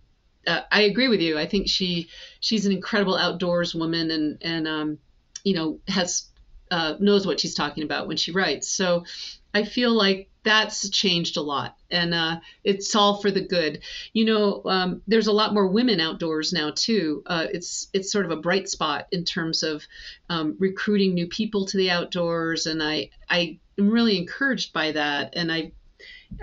uh, 0.45 0.61
I 0.71 0.81
agree 0.81 1.07
with 1.07 1.21
you. 1.21 1.37
I 1.37 1.45
think 1.45 1.69
she 1.69 2.09
she's 2.41 2.65
an 2.65 2.71
incredible 2.71 3.15
outdoors 3.15 3.73
woman 3.73 4.11
and 4.11 4.37
and 4.41 4.67
um, 4.67 4.97
you 5.43 5.55
know 5.55 5.79
has 5.87 6.28
uh, 6.71 6.95
knows 6.99 7.25
what 7.25 7.39
she's 7.39 7.55
talking 7.55 7.83
about 7.83 8.07
when 8.07 8.17
she 8.17 8.31
writes. 8.31 8.67
So 8.67 9.05
I 9.53 9.63
feel 9.63 9.91
like 9.91 10.29
that's 10.43 10.89
changed 10.89 11.37
a 11.37 11.41
lot, 11.41 11.75
and 11.91 12.13
uh, 12.13 12.39
it's 12.63 12.95
all 12.95 13.21
for 13.21 13.29
the 13.29 13.41
good. 13.41 13.81
You 14.13 14.25
know, 14.25 14.61
um, 14.65 15.01
there's 15.07 15.27
a 15.27 15.33
lot 15.33 15.53
more 15.53 15.67
women 15.67 15.99
outdoors 15.99 16.53
now 16.53 16.71
too. 16.73 17.23
Uh, 17.25 17.47
it's 17.51 17.87
it's 17.93 18.11
sort 18.11 18.25
of 18.25 18.31
a 18.31 18.37
bright 18.37 18.69
spot 18.69 19.07
in 19.11 19.25
terms 19.25 19.63
of 19.63 19.85
um, 20.29 20.55
recruiting 20.59 21.13
new 21.13 21.27
people 21.27 21.65
to 21.65 21.77
the 21.77 21.91
outdoors, 21.91 22.67
and 22.67 22.81
I 22.81 23.09
I 23.29 23.59
am 23.77 23.89
really 23.89 24.17
encouraged 24.17 24.71
by 24.71 24.91
that. 24.93 25.33
And 25.35 25.51
I 25.51 25.71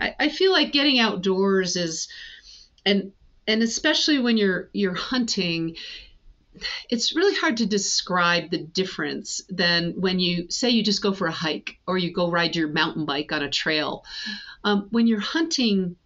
I, 0.01 0.15
I 0.19 0.29
feel 0.29 0.53
like 0.53 0.73
getting 0.73 0.99
outdoors 0.99 1.77
is 1.77 2.09
and 2.85 3.13
and 3.47 3.63
especially 3.63 4.19
when 4.19 4.37
you're 4.37 4.69
you're 4.73 4.95
hunting 4.95 5.77
it's 6.91 7.15
really 7.15 7.35
hard 7.35 7.59
to 7.59 7.67
describe 7.67 8.51
the 8.51 8.59
difference 8.59 9.43
than 9.49 9.93
when 10.01 10.19
you 10.19 10.51
say 10.51 10.71
you 10.71 10.83
just 10.83 11.03
go 11.03 11.13
for 11.13 11.27
a 11.27 11.33
hike 11.33 11.79
or 11.87 11.99
you 11.99 12.13
go 12.13 12.31
ride 12.31 12.57
your 12.57 12.69
mountain 12.69 13.05
bike 13.05 13.33
on 13.33 13.43
a 13.43 13.51
trail. 13.51 14.05
Um, 14.65 14.89
when 14.91 15.07
you're 15.07 15.21
hunting, 15.21 15.97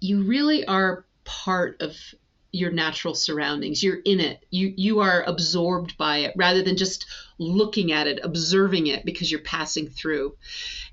you 0.00 0.22
really 0.22 0.66
are 0.66 1.04
part 1.24 1.80
of 1.82 1.96
your 2.50 2.70
natural 2.70 3.14
surroundings. 3.14 3.82
You're 3.82 4.00
in 4.04 4.20
it. 4.20 4.44
You 4.50 4.72
you 4.76 5.00
are 5.00 5.22
absorbed 5.22 5.96
by 5.98 6.18
it 6.18 6.32
rather 6.36 6.62
than 6.62 6.76
just 6.76 7.06
looking 7.38 7.92
at 7.92 8.06
it, 8.06 8.20
observing 8.22 8.86
it 8.86 9.04
because 9.04 9.30
you're 9.30 9.40
passing 9.40 9.88
through. 9.88 10.36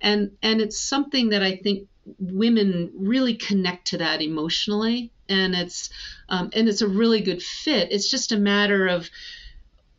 And 0.01 0.31
and 0.41 0.61
it's 0.61 0.79
something 0.79 1.29
that 1.29 1.41
I 1.41 1.55
think 1.55 1.87
women 2.19 2.91
really 2.95 3.35
connect 3.35 3.87
to 3.87 3.97
that 3.99 4.21
emotionally 4.21 5.11
and 5.29 5.55
it's 5.55 5.89
um, 6.29 6.49
and 6.53 6.67
it's 6.67 6.81
a 6.81 6.87
really 6.87 7.21
good 7.21 7.41
fit. 7.41 7.91
It's 7.91 8.09
just 8.09 8.31
a 8.31 8.37
matter 8.37 8.87
of 8.87 9.09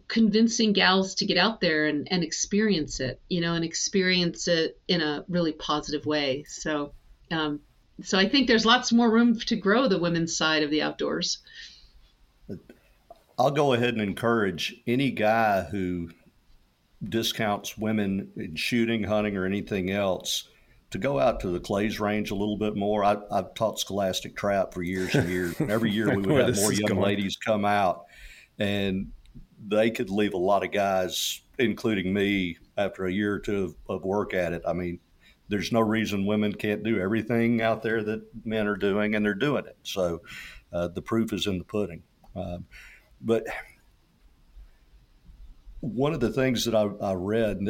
convincing 0.08 0.72
gals 0.72 1.16
to 1.16 1.26
get 1.26 1.36
out 1.36 1.60
there 1.60 1.86
and, 1.86 2.06
and 2.10 2.22
experience 2.22 3.00
it, 3.00 3.20
you 3.28 3.40
know, 3.40 3.54
and 3.54 3.64
experience 3.64 4.46
it 4.48 4.78
in 4.86 5.00
a 5.00 5.24
really 5.28 5.52
positive 5.52 6.06
way. 6.06 6.44
So, 6.44 6.92
um, 7.30 7.60
so 8.02 8.18
I 8.18 8.28
think 8.28 8.46
there's 8.46 8.64
lots 8.64 8.92
more 8.92 9.10
room 9.10 9.38
to 9.40 9.56
grow 9.56 9.88
the 9.88 9.98
women's 9.98 10.36
side 10.36 10.62
of 10.62 10.70
the 10.70 10.82
outdoors. 10.82 11.38
I'll 13.38 13.50
go 13.50 13.72
ahead 13.72 13.94
and 13.94 14.02
encourage 14.02 14.76
any 14.86 15.10
guy 15.10 15.62
who 15.62 16.10
discounts 17.06 17.76
women 17.76 18.30
in 18.36 18.54
shooting, 18.54 19.02
hunting, 19.02 19.36
or 19.36 19.44
anything 19.44 19.90
else 19.90 20.48
to 20.96 21.02
go 21.08 21.18
out 21.18 21.40
to 21.40 21.48
the 21.48 21.60
Clays 21.60 22.00
range 22.00 22.30
a 22.30 22.34
little 22.34 22.56
bit 22.56 22.74
more. 22.74 23.04
I, 23.04 23.16
have 23.30 23.54
taught 23.54 23.78
scholastic 23.78 24.36
trap 24.36 24.72
for 24.72 24.82
years 24.82 25.14
and 25.14 25.28
years. 25.28 25.58
And 25.60 25.70
every 25.70 25.90
year 25.90 26.14
we 26.14 26.22
would 26.22 26.46
have 26.46 26.56
more 26.56 26.72
young 26.72 26.88
going. 26.88 27.00
ladies 27.00 27.36
come 27.36 27.64
out, 27.64 28.06
and 28.58 29.12
they 29.66 29.90
could 29.90 30.10
leave 30.10 30.34
a 30.34 30.38
lot 30.38 30.64
of 30.64 30.72
guys, 30.72 31.42
including 31.58 32.12
me, 32.12 32.58
after 32.76 33.06
a 33.06 33.12
year 33.12 33.34
or 33.34 33.38
two 33.38 33.76
of, 33.88 33.96
of 33.96 34.04
work 34.04 34.34
at 34.34 34.52
it. 34.52 34.62
I 34.66 34.72
mean, 34.72 34.98
there's 35.48 35.72
no 35.72 35.80
reason 35.80 36.26
women 36.26 36.52
can't 36.52 36.82
do 36.82 36.98
everything 36.98 37.60
out 37.60 37.82
there 37.82 38.02
that 38.02 38.22
men 38.44 38.66
are 38.66 38.76
doing, 38.76 39.14
and 39.14 39.24
they're 39.24 39.34
doing 39.34 39.66
it. 39.66 39.76
So 39.82 40.22
uh, 40.72 40.88
the 40.88 41.02
proof 41.02 41.32
is 41.32 41.46
in 41.46 41.58
the 41.58 41.64
pudding. 41.64 42.02
Um, 42.34 42.66
but 43.20 43.46
one 45.80 46.12
of 46.12 46.20
the 46.20 46.32
things 46.32 46.64
that 46.64 46.74
I, 46.74 46.88
I 47.02 47.12
read, 47.14 47.60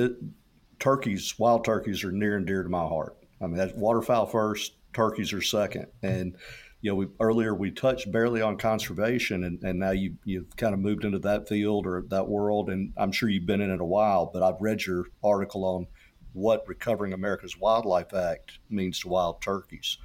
turkeys, 0.78 1.38
wild 1.38 1.64
turkeys, 1.64 2.04
are 2.04 2.12
near 2.12 2.36
and 2.36 2.46
dear 2.46 2.62
to 2.62 2.68
my 2.68 2.86
heart. 2.86 3.16
I 3.40 3.46
mean, 3.46 3.56
that's 3.56 3.74
waterfowl 3.74 4.26
first, 4.26 4.72
turkeys 4.92 5.32
are 5.32 5.42
second. 5.42 5.86
And 6.02 6.36
you 6.80 6.90
know, 6.90 6.94
we, 6.96 7.06
earlier 7.20 7.54
we 7.54 7.70
touched 7.70 8.10
barely 8.12 8.42
on 8.42 8.56
conservation, 8.58 9.44
and, 9.44 9.62
and 9.62 9.78
now 9.78 9.90
you 9.90 10.16
you've 10.24 10.56
kind 10.56 10.74
of 10.74 10.80
moved 10.80 11.04
into 11.04 11.18
that 11.20 11.48
field 11.48 11.86
or 11.86 12.04
that 12.08 12.28
world, 12.28 12.70
and 12.70 12.92
I'm 12.96 13.12
sure 13.12 13.28
you've 13.28 13.46
been 13.46 13.60
in 13.60 13.70
it 13.70 13.80
a 13.80 13.84
while. 13.84 14.30
But 14.32 14.42
I've 14.42 14.60
read 14.60 14.84
your 14.84 15.06
article 15.24 15.64
on 15.64 15.86
what 16.32 16.68
Recovering 16.68 17.12
America's 17.12 17.58
Wildlife 17.58 18.12
Act 18.12 18.58
means 18.68 19.00
to 19.00 19.08
wild 19.08 19.40
turkeys. 19.40 19.98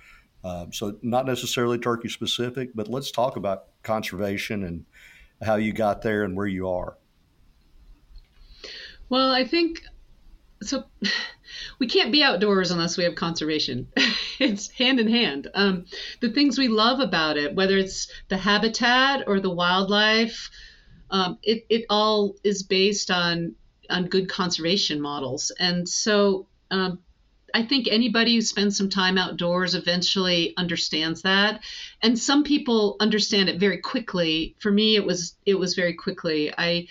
Um, 0.43 0.74
so 0.74 0.97
not 1.01 1.26
necessarily 1.26 1.78
turkey 1.78 2.09
specific, 2.09 2.72
but 2.74 2.88
let's 2.88 3.11
talk 3.11 3.36
about 3.36 3.65
conservation 3.84 4.63
and 4.63 4.86
how 5.43 5.55
you 5.55 5.74
got 5.74 6.01
there 6.01 6.24
and 6.24 6.36
where 6.36 6.47
you 6.47 6.67
are. 6.69 6.97
Well, 9.09 9.32
I 9.32 9.45
think 9.45 9.82
so 10.62 10.86
we 11.80 11.88
can't 11.88 12.12
be 12.12 12.24
outdoors 12.24 12.72
unless 12.72 12.97
we 12.97 13.03
have 13.03 13.16
conservation. 13.16 13.88
it's 14.39 14.70
hand 14.70 14.99
in 14.99 15.07
hand. 15.07 15.49
Um, 15.53 15.86
the 16.20 16.32
things 16.32 16.57
we 16.57 16.68
love 16.68 16.99
about 16.99 17.38
it, 17.38 17.55
whether 17.55 17.78
it's 17.78 18.12
the 18.30 18.38
habitat 18.38 19.24
or 19.28 19.39
the 19.39 19.49
wildlife, 19.49 20.49
um, 21.09 21.38
it, 21.43 21.66
it 21.70 21.86
all 21.89 22.36
is 22.43 22.64
based 22.64 23.12
on 23.12 23.55
on 23.89 24.05
good 24.05 24.30
conservation 24.30 25.01
models. 25.01 25.51
And 25.59 25.88
so 25.88 26.47
um, 26.72 26.99
I 27.53 27.64
think 27.64 27.88
anybody 27.89 28.36
who 28.36 28.41
spends 28.41 28.78
some 28.78 28.89
time 28.89 29.18
outdoors 29.18 29.76
eventually 29.76 30.53
understands 30.57 31.24
that. 31.24 31.62
And 32.01 32.18
some 32.18 32.43
people 32.43 32.95
understand 32.99 33.49
it 33.49 33.59
very 33.59 33.80
quickly. 33.80 34.55
For 34.59 34.72
me, 34.72 34.95
it 34.95 35.05
was 35.05 35.36
it 35.45 35.55
was 35.55 35.76
very 35.76 35.93
quickly. 35.93 36.53
I 36.57 36.88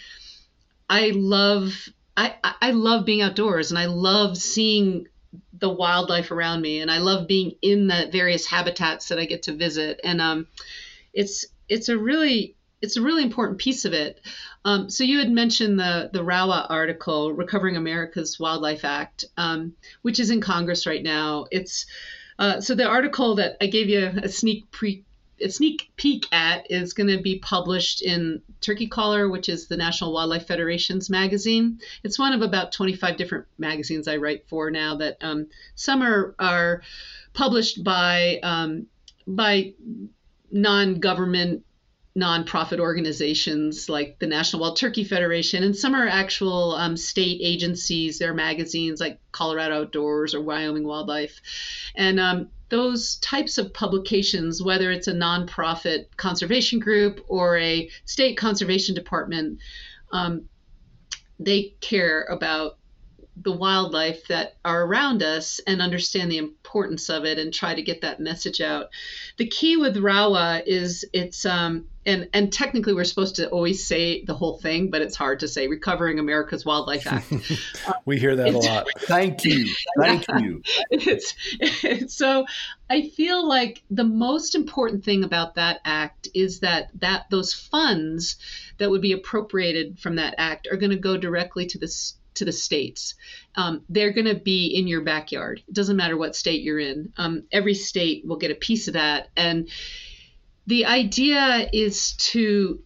I 0.89 1.13
love 1.15 1.89
I, 2.17 2.35
I 2.43 2.71
love 2.73 3.05
being 3.07 3.23
outdoors 3.23 3.71
and 3.71 3.79
I 3.79 3.87
love 3.87 4.37
seeing 4.37 5.09
the 5.53 5.71
wildlife 5.71 6.31
around 6.31 6.61
me 6.61 6.81
and 6.81 6.91
I 6.91 6.99
love 6.99 7.29
being 7.29 7.53
in 7.63 7.87
the 7.87 8.09
various 8.11 8.47
habitats 8.47 9.09
that 9.09 9.19
I 9.19 9.27
get 9.27 9.45
to 9.45 9.55
visit 9.55 10.01
and 10.03 10.21
um, 10.21 10.47
it's 11.13 11.47
it's 11.69 11.89
a 11.89 11.97
really 11.97 12.57
it's 12.83 12.97
a 12.97 13.03
really 13.03 13.23
important 13.23 13.59
piece 13.59 13.85
of 13.85 13.93
it. 13.93 14.21
Um, 14.65 14.89
so 14.89 15.05
you 15.05 15.19
had 15.19 15.31
mentioned 15.31 15.79
the 15.79 16.11
the 16.13 16.25
RAWA 16.25 16.67
article, 16.69 17.33
Recovering 17.33 17.77
America's 17.77 18.39
Wildlife 18.41 18.85
Act, 18.85 19.25
um, 19.37 19.75
which 20.03 20.19
is 20.19 20.31
in 20.31 20.41
Congress 20.41 20.87
right 20.87 21.03
now. 21.03 21.47
It's 21.51 21.87
uh, 22.39 22.61
so 22.61 22.75
the 22.75 22.87
article 22.87 23.37
that 23.37 23.57
I 23.61 23.67
gave 23.67 23.89
you 23.89 24.11
a 24.23 24.29
sneak 24.29 24.71
pre 24.71 25.05
a 25.41 25.51
sneak 25.51 25.91
peek 25.97 26.27
at 26.33 26.71
is 26.71 26.93
going 26.93 27.09
to 27.09 27.23
be 27.23 27.39
published 27.39 28.03
in 28.03 28.43
Turkey 28.61 28.87
Caller, 28.87 29.29
which 29.29 29.49
is 29.49 29.67
the 29.67 29.77
National 29.77 30.13
Wildlife 30.13 30.47
Federation's 30.47 31.11
magazine. 31.11 31.81
It's 32.03 32.19
one 32.19 32.33
of 32.33 32.43
about 32.43 32.73
25 32.73 33.17
different 33.17 33.47
magazines 33.59 34.09
I 34.09 34.17
write 34.17 34.49
for 34.49 34.71
now. 34.71 34.97
That 34.97 35.19
um, 35.21 35.47
some 35.75 36.03
are 36.03 36.35
are 36.39 36.83
published 37.33 37.83
by 37.83 38.41
um, 38.43 38.87
by 39.27 39.75
non-government 40.51 41.65
nonprofit 42.17 42.81
organizations 42.81 43.89
like 43.89 44.19
the 44.19 44.27
National 44.27 44.63
Wild 44.63 44.77
Turkey 44.77 45.05
Federation, 45.05 45.63
and 45.63 45.77
some 45.77 45.95
are 45.95 46.07
actual 46.07 46.73
um, 46.73 46.97
state 46.97 47.41
agencies. 47.43 48.19
They're 48.19 48.35
magazines 48.35 49.01
like 49.01 49.21
Colorado 49.33 49.83
Outdoors 49.83 50.35
or 50.35 50.41
Wyoming 50.41 50.87
Wildlife, 50.87 51.41
and 51.95 52.19
um, 52.19 52.51
those 52.71 53.17
types 53.17 53.59
of 53.59 53.75
publications, 53.75 54.63
whether 54.63 54.91
it's 54.91 55.09
a 55.09 55.13
nonprofit 55.13 56.07
conservation 56.17 56.79
group 56.79 57.25
or 57.29 57.59
a 57.59 57.91
state 58.05 58.37
conservation 58.37 58.95
department, 58.95 59.59
um, 60.13 60.49
they 61.39 61.75
care 61.81 62.25
about 62.25 62.79
the 63.43 63.53
wildlife 63.53 64.29
that 64.29 64.57
are 64.65 64.85
around 64.85 65.23
us 65.23 65.61
and 65.67 65.81
understand 65.81 66.31
the 66.31 66.39
importance 66.39 67.09
of 67.09 67.25
it 67.25 67.39
and 67.39 67.53
try 67.53 67.75
to 67.75 67.83
get 67.83 68.03
that 68.03 68.21
message 68.21 68.61
out. 68.61 68.91
The 69.39 69.47
key 69.47 69.77
with 69.77 69.97
RAWA 69.97 70.63
is 70.67 71.07
it's 71.13 71.47
um, 71.47 71.87
and 72.05 72.29
and 72.33 72.53
technically 72.53 72.93
we're 72.93 73.05
supposed 73.05 73.37
to 73.37 73.49
always 73.49 73.87
say 73.87 74.25
the 74.25 74.35
whole 74.35 74.59
thing, 74.59 74.91
but 74.91 75.01
it's 75.01 75.17
hard 75.17 75.41
to 75.41 75.49
say. 75.49 75.69
Recovering 75.69 76.19
America's 76.19 76.67
Wildlife 76.67 77.07
Act. 77.07 77.33
we 78.05 78.19
hear 78.19 78.37
that 78.37 78.49
a 78.49 78.59
lot. 78.59 78.87
Thank 78.99 79.45
you, 79.45 79.67
thank 79.99 80.27
you. 80.39 80.63
it's, 80.91 81.35
it's, 81.61 82.15
so 82.15 82.47
I 82.89 83.09
feel 83.09 83.47
like 83.47 83.83
the 83.91 84.05
most 84.05 84.55
important 84.55 85.05
thing 85.05 85.25
about 85.25 85.55
that 85.55 85.81
act 85.85 86.29
is 86.35 86.61
that 86.61 86.91
that 87.01 87.27
those 87.31 87.55
funds 87.55 88.37
that 88.79 88.91
would 88.91 89.03
be 89.03 89.13
appropriated 89.13 89.99
from 89.99 90.17
that 90.17 90.35
act 90.39 90.69
are 90.71 90.77
going 90.77 90.91
to 90.91 90.97
go 90.97 91.17
directly 91.17 91.67
to 91.67 91.79
the 91.79 91.89
to 92.35 92.45
the 92.45 92.53
states. 92.53 93.15
Um, 93.57 93.83
they're 93.89 94.13
going 94.13 94.27
to 94.27 94.35
be 94.35 94.67
in 94.67 94.87
your 94.87 95.03
backyard. 95.03 95.63
It 95.67 95.75
doesn't 95.75 95.97
matter 95.97 96.17
what 96.17 96.37
state 96.37 96.63
you're 96.63 96.79
in. 96.79 97.13
Um, 97.17 97.45
every 97.53 97.75
state 97.75 98.27
will 98.27 98.37
get 98.37 98.51
a 98.51 98.55
piece 98.55 98.89
of 98.89 98.95
that, 98.95 99.29
and 99.37 99.69
the 100.67 100.87
idea 100.87 101.69
is 101.73 102.13
to 102.13 102.81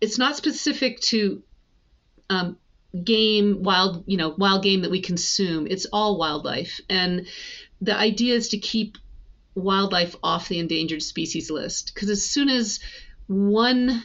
it's 0.00 0.18
not 0.18 0.36
specific 0.36 1.00
to 1.00 1.42
um, 2.30 2.56
game 3.04 3.62
wild 3.62 4.04
you 4.06 4.16
know 4.16 4.34
wild 4.36 4.62
game 4.62 4.82
that 4.82 4.90
we 4.90 5.00
consume 5.00 5.66
it's 5.68 5.86
all 5.92 6.18
wildlife 6.18 6.80
and 6.88 7.26
the 7.80 7.96
idea 7.96 8.34
is 8.34 8.48
to 8.48 8.58
keep 8.58 8.98
wildlife 9.54 10.16
off 10.22 10.48
the 10.48 10.58
endangered 10.58 11.02
species 11.02 11.50
list 11.50 11.92
because 11.94 12.08
as 12.10 12.24
soon 12.24 12.48
as 12.48 12.80
one 13.26 14.02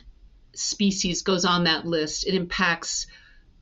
species 0.53 1.23
goes 1.23 1.45
on 1.45 1.63
that 1.63 1.85
list 1.85 2.27
it 2.27 2.35
impacts 2.35 3.07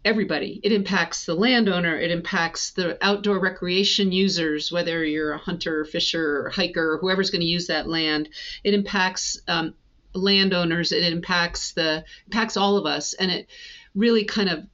everybody. 0.06 0.60
It 0.64 0.72
impacts 0.72 1.26
the 1.26 1.36
landowner, 1.36 1.98
it 1.98 2.12
impacts 2.12 2.72
the 2.72 3.04
outdoor 3.04 3.40
recreation 3.40 4.12
users, 4.12 4.72
whether 4.72 5.04
you're 5.04 5.34
a 5.34 5.38
hunter, 5.38 5.86
fisher, 5.86 6.46
or 6.46 6.50
hiker, 6.50 6.94
or 6.94 6.98
whoever's 6.98 7.30
going 7.30 7.42
to 7.42 7.48
use 7.48 7.68
that 7.68 7.88
land. 7.88 8.30
It 8.64 8.74
impacts 8.74 9.40
um, 9.48 9.76
landowners, 10.14 10.92
it 10.92 11.04
impacts 11.04 11.74
the 11.74 12.04
impacts 12.26 12.58
all 12.58 12.78
of 12.78 12.86
us, 12.86 13.14
and 13.14 13.32
it 13.32 13.48
really 13.96 14.26
kind 14.26 14.50
of 14.50 14.66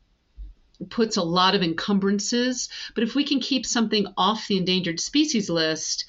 puts 0.90 1.18
a 1.18 1.24
lot 1.24 1.56
of 1.56 1.62
encumbrances. 1.62 2.70
But 2.96 3.04
if 3.04 3.14
we 3.16 3.24
can 3.24 3.40
keep 3.40 3.66
something 3.66 4.08
off 4.18 4.48
the 4.48 4.58
endangered 4.58 5.00
species 5.00 5.50
list, 5.50 6.06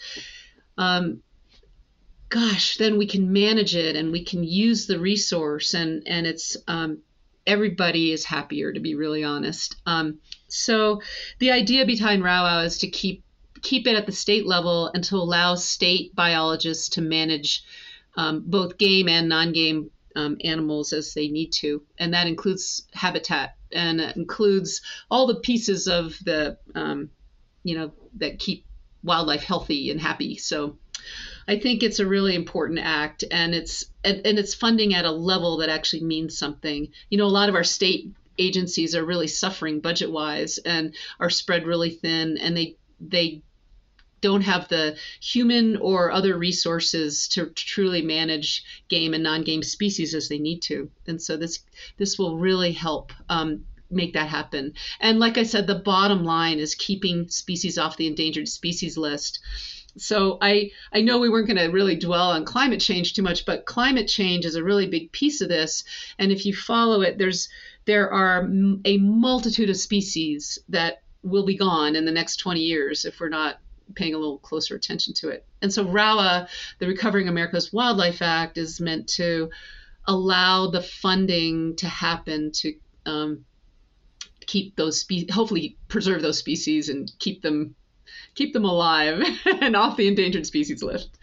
um, 0.78 1.22
gosh, 2.28 2.76
then 2.76 2.96
we 2.96 3.06
can 3.06 3.32
manage 3.32 3.74
it 3.74 3.96
and 3.96 4.12
we 4.12 4.24
can 4.24 4.44
use 4.44 4.86
the 4.86 4.98
resource, 4.98 5.74
and 5.74 6.04
and 6.06 6.26
it's 6.26 6.56
um, 6.66 6.98
everybody 7.46 8.12
is 8.12 8.24
happier, 8.24 8.72
to 8.72 8.80
be 8.80 8.94
really 8.94 9.24
honest. 9.24 9.76
Um, 9.86 10.18
so 10.48 11.02
the 11.38 11.50
idea 11.50 11.86
behind 11.86 12.24
RAWA 12.24 12.64
is 12.64 12.78
to 12.78 12.88
keep 12.88 13.24
keep 13.62 13.86
it 13.86 13.94
at 13.94 14.06
the 14.06 14.12
state 14.12 14.46
level 14.46 14.90
and 14.94 15.04
to 15.04 15.16
allow 15.16 15.54
state 15.54 16.14
biologists 16.14 16.88
to 16.88 17.02
manage 17.02 17.62
um, 18.16 18.42
both 18.46 18.78
game 18.78 19.06
and 19.06 19.28
non-game 19.28 19.90
um, 20.16 20.38
animals 20.42 20.94
as 20.94 21.12
they 21.12 21.28
need 21.28 21.52
to, 21.52 21.82
and 21.98 22.14
that 22.14 22.26
includes 22.26 22.86
habitat 22.94 23.54
and 23.72 24.00
it 24.00 24.16
includes 24.16 24.80
all 25.10 25.26
the 25.26 25.36
pieces 25.36 25.86
of 25.86 26.16
the 26.24 26.58
um, 26.74 27.10
you 27.62 27.76
know 27.76 27.92
that 28.16 28.38
keep 28.38 28.64
wildlife 29.02 29.42
healthy 29.42 29.90
and 29.90 30.00
happy. 30.00 30.36
So 30.36 30.78
I 31.50 31.58
think 31.58 31.82
it's 31.82 31.98
a 31.98 32.06
really 32.06 32.36
important 32.36 32.78
act, 32.78 33.24
and 33.28 33.56
it's 33.56 33.86
and, 34.04 34.24
and 34.24 34.38
it's 34.38 34.54
funding 34.54 34.94
at 34.94 35.04
a 35.04 35.10
level 35.10 35.56
that 35.56 35.68
actually 35.68 36.04
means 36.04 36.38
something. 36.38 36.92
You 37.08 37.18
know, 37.18 37.24
a 37.24 37.38
lot 37.38 37.48
of 37.48 37.56
our 37.56 37.64
state 37.64 38.12
agencies 38.38 38.94
are 38.94 39.04
really 39.04 39.26
suffering 39.26 39.80
budget 39.80 40.12
wise 40.12 40.58
and 40.58 40.94
are 41.18 41.28
spread 41.28 41.66
really 41.66 41.90
thin, 41.90 42.38
and 42.38 42.56
they 42.56 42.76
they 43.00 43.42
don't 44.20 44.42
have 44.42 44.68
the 44.68 44.96
human 45.20 45.76
or 45.78 46.12
other 46.12 46.38
resources 46.38 47.26
to, 47.26 47.46
truly 47.46 48.02
manage 48.02 48.62
game 48.88 49.12
and 49.12 49.24
non-game 49.24 49.64
species 49.64 50.14
as 50.14 50.28
they 50.28 50.38
need 50.38 50.60
to. 50.60 50.88
And 51.08 51.20
so 51.20 51.36
this 51.36 51.64
this 51.96 52.16
will 52.16 52.38
really 52.38 52.70
help 52.70 53.12
um, 53.28 53.64
make 53.90 54.12
that 54.12 54.28
happen. 54.28 54.74
And 55.00 55.18
like 55.18 55.36
I 55.36 55.42
said, 55.42 55.66
the 55.66 55.74
bottom 55.74 56.22
line 56.22 56.60
is 56.60 56.76
keeping 56.76 57.28
species 57.28 57.76
off 57.76 57.96
the 57.96 58.06
endangered 58.06 58.48
species 58.48 58.96
list 58.96 59.40
so 60.00 60.38
I 60.40 60.70
I 60.92 61.00
know 61.02 61.18
we 61.18 61.28
weren't 61.28 61.46
going 61.46 61.56
to 61.58 61.72
really 61.72 61.96
dwell 61.96 62.30
on 62.30 62.44
climate 62.44 62.80
change 62.80 63.14
too 63.14 63.22
much, 63.22 63.44
but 63.44 63.66
climate 63.66 64.08
change 64.08 64.44
is 64.44 64.54
a 64.54 64.64
really 64.64 64.86
big 64.86 65.12
piece 65.12 65.40
of 65.40 65.48
this. 65.48 65.84
And 66.18 66.32
if 66.32 66.46
you 66.46 66.54
follow 66.54 67.02
it, 67.02 67.18
there's 67.18 67.48
there 67.84 68.12
are 68.12 68.48
a 68.84 68.98
multitude 68.98 69.70
of 69.70 69.76
species 69.76 70.58
that 70.68 71.02
will 71.22 71.44
be 71.44 71.56
gone 71.56 71.96
in 71.96 72.04
the 72.04 72.12
next 72.12 72.36
20 72.36 72.60
years 72.60 73.04
if 73.04 73.20
we're 73.20 73.28
not 73.28 73.58
paying 73.94 74.14
a 74.14 74.18
little 74.18 74.38
closer 74.38 74.74
attention 74.74 75.14
to 75.14 75.28
it. 75.28 75.44
And 75.62 75.72
so 75.72 75.84
RAWA, 75.84 76.48
the 76.78 76.86
Recovering 76.86 77.28
America's 77.28 77.72
Wildlife 77.72 78.22
Act, 78.22 78.58
is 78.58 78.80
meant 78.80 79.08
to 79.10 79.50
allow 80.06 80.70
the 80.70 80.82
funding 80.82 81.76
to 81.76 81.88
happen 81.88 82.52
to 82.52 82.74
um, 83.06 83.44
keep 84.46 84.76
those 84.76 85.00
species, 85.00 85.32
hopefully 85.32 85.76
preserve 85.88 86.22
those 86.22 86.38
species 86.38 86.88
and 86.88 87.10
keep 87.18 87.42
them 87.42 87.74
keep 88.34 88.52
them 88.52 88.64
alive 88.64 89.22
and 89.60 89.76
off 89.76 89.96
the 89.96 90.08
endangered 90.08 90.46
species 90.46 90.82
list. 90.82 91.18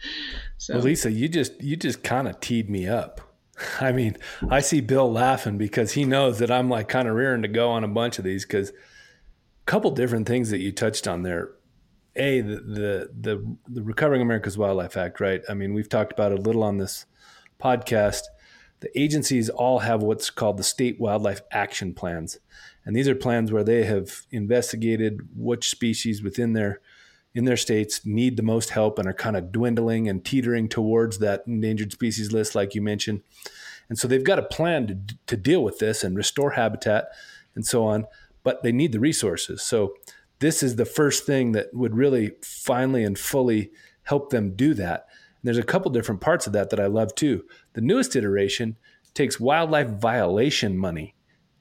So. 0.58 0.74
Well, 0.74 0.84
Lisa, 0.84 1.10
you 1.10 1.28
just 1.28 1.60
you 1.62 1.76
just 1.76 2.02
kind 2.02 2.28
of 2.28 2.40
teed 2.40 2.68
me 2.68 2.86
up. 2.86 3.20
I 3.80 3.92
mean, 3.92 4.16
I 4.50 4.60
see 4.60 4.80
Bill 4.80 5.10
laughing 5.10 5.58
because 5.58 5.92
he 5.92 6.04
knows 6.04 6.38
that 6.38 6.50
I'm 6.50 6.68
like 6.68 6.88
kind 6.88 7.08
of 7.08 7.14
rearing 7.14 7.42
to 7.42 7.48
go 7.48 7.70
on 7.70 7.84
a 7.84 7.88
bunch 7.88 8.18
of 8.18 8.24
these 8.24 8.44
because 8.44 8.70
a 8.70 8.72
couple 9.66 9.90
different 9.90 10.26
things 10.26 10.50
that 10.50 10.58
you 10.58 10.72
touched 10.72 11.06
on 11.06 11.22
there. 11.22 11.50
A 12.16 12.40
the, 12.40 12.56
the 12.56 13.10
the 13.20 13.56
the 13.68 13.82
Recovering 13.82 14.22
America's 14.22 14.58
Wildlife 14.58 14.96
Act, 14.96 15.20
right? 15.20 15.42
I 15.48 15.54
mean, 15.54 15.72
we've 15.72 15.88
talked 15.88 16.12
about 16.12 16.32
a 16.32 16.36
little 16.36 16.64
on 16.64 16.78
this 16.78 17.06
podcast. 17.60 18.22
The 18.80 18.96
agencies 18.98 19.48
all 19.48 19.80
have 19.80 20.02
what's 20.02 20.30
called 20.30 20.56
the 20.56 20.64
state 20.64 21.00
wildlife 21.00 21.42
action 21.50 21.94
plans. 21.94 22.38
And 22.84 22.96
these 22.96 23.08
are 23.08 23.14
plans 23.14 23.52
where 23.52 23.64
they 23.64 23.84
have 23.84 24.22
investigated 24.30 25.28
which 25.36 25.68
species 25.68 26.22
within 26.22 26.54
their 26.54 26.80
in 27.34 27.44
their 27.44 27.56
states 27.56 28.04
need 28.04 28.36
the 28.36 28.42
most 28.42 28.70
help 28.70 28.98
and 28.98 29.06
are 29.06 29.14
kind 29.14 29.36
of 29.36 29.52
dwindling 29.52 30.08
and 30.08 30.24
teetering 30.24 30.68
towards 30.68 31.18
that 31.18 31.44
endangered 31.46 31.92
species 31.92 32.32
list, 32.32 32.54
like 32.54 32.74
you 32.74 32.82
mentioned. 32.82 33.22
And 33.88 33.98
so 33.98 34.08
they've 34.08 34.24
got 34.24 34.38
a 34.38 34.42
plan 34.42 34.86
to, 34.86 35.16
to 35.26 35.36
deal 35.36 35.62
with 35.62 35.78
this 35.78 36.04
and 36.04 36.16
restore 36.16 36.52
habitat 36.52 37.08
and 37.54 37.66
so 37.66 37.84
on, 37.84 38.06
but 38.42 38.62
they 38.62 38.72
need 38.72 38.92
the 38.92 39.00
resources. 39.00 39.62
So 39.62 39.94
this 40.40 40.62
is 40.62 40.76
the 40.76 40.84
first 40.84 41.26
thing 41.26 41.52
that 41.52 41.72
would 41.72 41.96
really 41.96 42.32
finally 42.42 43.04
and 43.04 43.18
fully 43.18 43.70
help 44.04 44.30
them 44.30 44.54
do 44.54 44.74
that. 44.74 45.06
And 45.10 45.44
there's 45.44 45.58
a 45.58 45.62
couple 45.62 45.90
different 45.90 46.20
parts 46.20 46.46
of 46.46 46.52
that 46.54 46.70
that 46.70 46.80
I 46.80 46.86
love 46.86 47.14
too. 47.14 47.44
The 47.74 47.80
newest 47.80 48.16
iteration 48.16 48.76
takes 49.14 49.40
wildlife 49.40 49.88
violation 49.88 50.78
money 50.78 51.14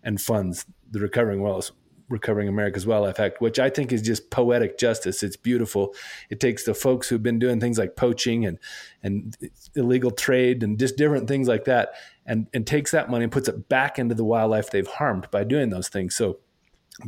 and 0.04 0.22
funds 0.22 0.66
the 0.90 1.00
recovering 1.00 1.42
wildlife 1.42 1.72
Recovering 2.10 2.48
America's 2.48 2.88
Wildlife 2.88 3.20
Act, 3.20 3.42
which 3.42 3.60
I 3.60 3.70
think 3.70 3.92
is 3.92 4.02
just 4.02 4.30
poetic 4.30 4.78
justice. 4.78 5.24
It's 5.24 5.36
beautiful. 5.36 5.94
It 6.30 6.40
takes 6.40 6.64
the 6.64 6.74
folks 6.74 7.10
who've 7.10 7.22
been 7.22 7.40
doing 7.40 7.60
things 7.60 7.78
like 7.78 7.96
poaching 7.96 8.46
and 8.46 8.60
and 9.04 9.36
illegal 9.76 10.12
trade 10.12 10.64
and 10.64 10.80
just 10.80 10.96
different 10.96 11.28
things 11.28 11.48
like 11.48 11.66
that, 11.66 11.90
and 12.26 12.48
and 12.54 12.66
takes 12.66 12.92
that 12.92 13.10
money 13.10 13.24
and 13.24 13.32
puts 13.32 13.50
it 13.50 13.68
back 13.68 14.00
into 14.00 14.16
the 14.16 14.24
wildlife 14.24 14.70
they've 14.70 14.88
harmed 14.88 15.30
by 15.32 15.44
doing 15.44 15.70
those 15.70 15.90
things. 15.90 16.16
So 16.16 16.40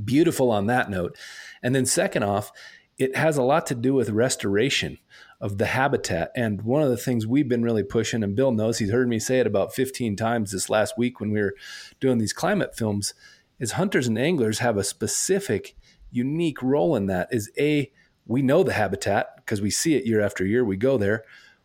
beautiful 0.03 0.51
on 0.51 0.67
that 0.67 0.89
note. 0.89 1.17
And 1.63 1.73
then 1.73 1.85
second 1.85 2.23
off, 2.23 2.51
it 2.97 3.15
has 3.15 3.37
a 3.37 3.43
lot 3.43 3.65
to 3.67 3.75
do 3.75 3.93
with 3.93 4.09
restoration 4.09 4.97
of 5.41 5.57
the 5.57 5.67
habitat. 5.67 6.31
And 6.35 6.61
one 6.63 6.83
of 6.83 6.89
the 6.89 6.97
things 6.97 7.25
we've 7.25 7.47
been 7.47 7.63
really 7.63 7.83
pushing, 7.83 8.23
and 8.23 8.35
Bill 8.35 8.51
knows 8.51 8.77
he's 8.77 8.91
heard 8.91 9.07
me 9.07 9.19
say 9.19 9.39
it 9.39 9.47
about 9.47 9.73
15 9.73 10.17
times 10.17 10.51
this 10.51 10.69
last 10.69 10.97
week 10.97 11.19
when 11.19 11.31
we 11.31 11.39
were 11.39 11.55
doing 12.01 12.17
these 12.17 12.33
climate 12.33 12.75
films 12.75 13.13
is 13.59 13.73
hunters 13.73 14.07
and 14.07 14.17
anglers 14.17 14.59
have 14.59 14.77
a 14.77 14.83
specific 14.83 15.75
unique 16.11 16.61
role 16.61 16.95
in 16.95 17.05
that 17.07 17.27
is 17.31 17.51
a 17.57 17.91
we 18.25 18.41
know 18.41 18.63
the 18.63 18.73
habitat 18.73 19.35
because 19.37 19.61
we 19.61 19.69
see 19.71 19.95
it 19.95 20.05
year 20.05 20.21
after 20.21 20.45
year 20.45 20.63
we 20.63 20.77
go 20.77 20.97
there. 20.97 21.23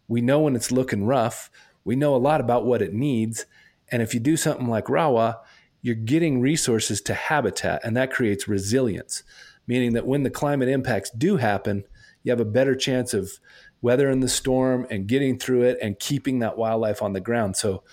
We 0.09 0.21
know 0.21 0.41
when 0.41 0.57
it's 0.57 0.73
looking 0.73 1.05
rough. 1.05 1.51
We 1.85 1.97
know 1.97 2.15
a 2.15 2.17
lot 2.17 2.41
about 2.41 2.65
what 2.65 2.83
it 2.83 2.93
needs. 2.95 3.47
And 3.91 4.01
if 4.03 4.15
you 4.15 4.21
do 4.21 4.37
something 4.37 4.69
like 4.69 4.87
rawa 4.87 5.39
you're 5.83 5.95
getting 5.95 6.41
resources 6.41 7.03
to 7.03 7.13
habitat 7.13 7.83
and 7.85 7.95
that 7.95 8.11
creates 8.11 8.49
resilience 8.49 9.23
meaning 9.67 9.93
that 9.93 10.07
when 10.07 10.23
the 10.23 10.31
climate 10.31 10.69
impacts 10.69 11.11
do 11.11 11.37
happen 11.37 11.85
you 12.23 12.33
have 12.33 12.41
a 12.41 12.45
better 12.45 12.75
chance 12.75 13.15
of 13.15 13.39
weathering 13.85 14.21
the 14.21 14.29
storm 14.29 14.87
and 14.91 15.07
getting 15.07 15.39
through 15.39 15.63
it 15.63 15.79
and 15.81 15.99
keeping 15.99 16.39
that 16.39 16.57
wildlife 16.57 17.03
on 17.03 17.13
the 17.13 17.21
ground. 17.21 17.55
So 17.55 17.85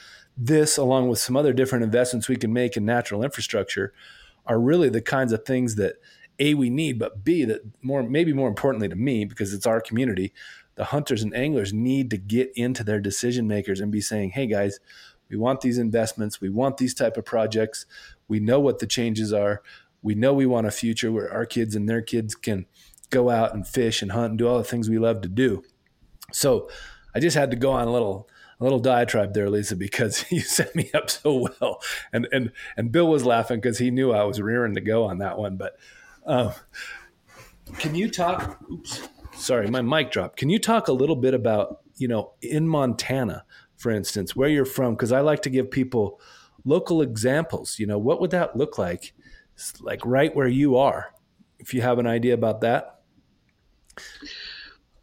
this, 0.45 0.77
along 0.77 1.07
with 1.07 1.19
some 1.19 1.37
other 1.37 1.53
different 1.53 1.83
investments 1.83 2.27
we 2.27 2.35
can 2.35 2.51
make 2.51 2.75
in 2.75 2.85
natural 2.85 3.23
infrastructure, 3.23 3.93
are 4.45 4.59
really 4.59 4.89
the 4.89 5.01
kinds 5.01 5.31
of 5.31 5.45
things 5.45 5.75
that 5.75 5.95
a 6.39 6.55
we 6.55 6.69
need, 6.69 6.97
but 6.97 7.23
b 7.23 7.45
that 7.45 7.61
more 7.83 8.01
maybe 8.01 8.33
more 8.33 8.47
importantly 8.49 8.89
to 8.89 8.95
me 8.95 9.25
because 9.25 9.53
it's 9.53 9.67
our 9.67 9.79
community, 9.79 10.33
the 10.75 10.85
hunters 10.85 11.21
and 11.21 11.35
anglers 11.35 11.71
need 11.73 12.09
to 12.09 12.17
get 12.17 12.51
into 12.55 12.83
their 12.83 12.99
decision 12.99 13.47
makers 13.47 13.79
and 13.79 13.91
be 13.91 14.01
saying, 14.01 14.31
"Hey 14.31 14.47
guys, 14.47 14.79
we 15.29 15.37
want 15.37 15.61
these 15.61 15.77
investments, 15.77 16.41
we 16.41 16.49
want 16.49 16.77
these 16.77 16.95
type 16.95 17.17
of 17.17 17.25
projects, 17.25 17.85
we 18.27 18.39
know 18.39 18.59
what 18.59 18.79
the 18.79 18.87
changes 18.87 19.31
are, 19.31 19.61
we 20.01 20.15
know 20.15 20.33
we 20.33 20.47
want 20.47 20.65
a 20.65 20.71
future 20.71 21.11
where 21.11 21.31
our 21.31 21.45
kids 21.45 21.75
and 21.75 21.87
their 21.87 22.01
kids 22.01 22.33
can 22.33 22.65
go 23.11 23.29
out 23.29 23.53
and 23.53 23.67
fish 23.67 24.01
and 24.01 24.11
hunt 24.13 24.31
and 24.31 24.39
do 24.39 24.47
all 24.47 24.57
the 24.57 24.63
things 24.63 24.89
we 24.89 24.97
love 24.97 25.21
to 25.21 25.29
do." 25.29 25.61
So, 26.33 26.69
I 27.13 27.19
just 27.19 27.37
had 27.37 27.51
to 27.51 27.57
go 27.57 27.71
on 27.71 27.87
a 27.87 27.91
little 27.91 28.27
a 28.61 28.63
little 28.63 28.79
diatribe 28.79 29.33
there, 29.33 29.49
Lisa, 29.49 29.75
because 29.75 30.23
you 30.31 30.39
set 30.39 30.75
me 30.75 30.89
up 30.93 31.09
so 31.09 31.47
well, 31.59 31.81
and 32.13 32.27
and 32.31 32.51
and 32.77 32.91
Bill 32.91 33.07
was 33.09 33.25
laughing 33.25 33.59
because 33.59 33.79
he 33.79 33.91
knew 33.91 34.11
I 34.11 34.23
was 34.23 34.39
rearing 34.39 34.75
to 34.75 34.81
go 34.81 35.03
on 35.05 35.17
that 35.17 35.37
one. 35.37 35.57
But 35.57 35.77
um, 36.25 36.53
can 37.79 37.95
you 37.95 38.09
talk? 38.09 38.59
Oops, 38.71 39.09
sorry, 39.35 39.67
my 39.67 39.81
mic 39.81 40.11
dropped. 40.11 40.37
Can 40.37 40.49
you 40.49 40.59
talk 40.59 40.87
a 40.87 40.93
little 40.93 41.15
bit 41.15 41.33
about 41.33 41.81
you 41.97 42.07
know 42.07 42.33
in 42.41 42.67
Montana, 42.67 43.43
for 43.77 43.91
instance, 43.91 44.35
where 44.35 44.49
you're 44.49 44.65
from? 44.65 44.93
Because 44.93 45.11
I 45.11 45.21
like 45.21 45.41
to 45.41 45.49
give 45.49 45.71
people 45.71 46.21
local 46.63 47.01
examples. 47.01 47.79
You 47.79 47.87
know, 47.87 47.97
what 47.97 48.21
would 48.21 48.31
that 48.31 48.55
look 48.55 48.77
like, 48.77 49.13
It's 49.55 49.81
like 49.81 50.05
right 50.05 50.33
where 50.35 50.47
you 50.47 50.77
are? 50.77 51.13
If 51.57 51.73
you 51.73 51.81
have 51.81 51.99
an 51.99 52.07
idea 52.07 52.35
about 52.35 52.61
that. 52.61 52.99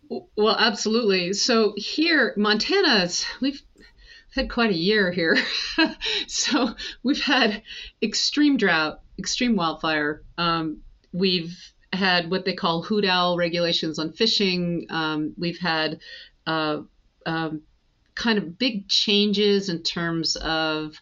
Well, 0.09 0.57
absolutely. 0.59 1.35
So 1.35 1.75
here, 1.77 2.33
Montana's 2.37 3.27
we've 3.41 3.63
had 4.35 4.51
quite 4.51 4.71
a 4.71 4.77
year 4.77 5.11
here. 5.11 5.37
so 6.27 6.75
we've 7.03 7.23
had 7.23 7.63
extreme 8.03 8.57
drought, 8.57 9.01
extreme 9.19 9.57
wildfire. 9.57 10.23
Um, 10.37 10.83
we've 11.13 11.57
had 11.93 12.31
what 12.31 12.45
they 12.45 12.55
call 12.55 12.83
hoot 12.83 13.05
owl 13.05 13.37
regulations 13.37 13.99
on 13.99 14.13
fishing. 14.13 14.87
Um, 14.91 15.35
we've 15.37 15.59
had 15.59 16.01
uh, 16.47 16.83
um, 17.27 17.63
kind 18.15 18.39
of 18.39 18.59
big 18.59 18.89
changes 18.89 19.69
in 19.69 19.83
terms 19.83 20.37
of 20.37 21.01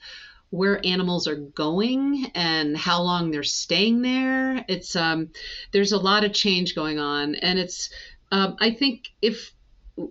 where 0.51 0.85
animals 0.87 1.27
are 1.27 1.37
going 1.37 2.31
and 2.35 2.77
how 2.77 3.03
long 3.03 3.31
they're 3.31 3.43
staying 3.43 4.03
there. 4.03 4.65
It's 4.69 4.95
um, 4.97 5.31
there's 5.73 5.93
a 5.93 5.99
lot 5.99 6.25
of 6.25 6.33
change 6.33 6.75
going 6.75 6.99
on, 6.99 7.35
and 7.35 7.59
it's 7.59 7.91
um, 8.33 8.57
I 8.61 8.71
think 8.71 9.09
if 9.23 9.53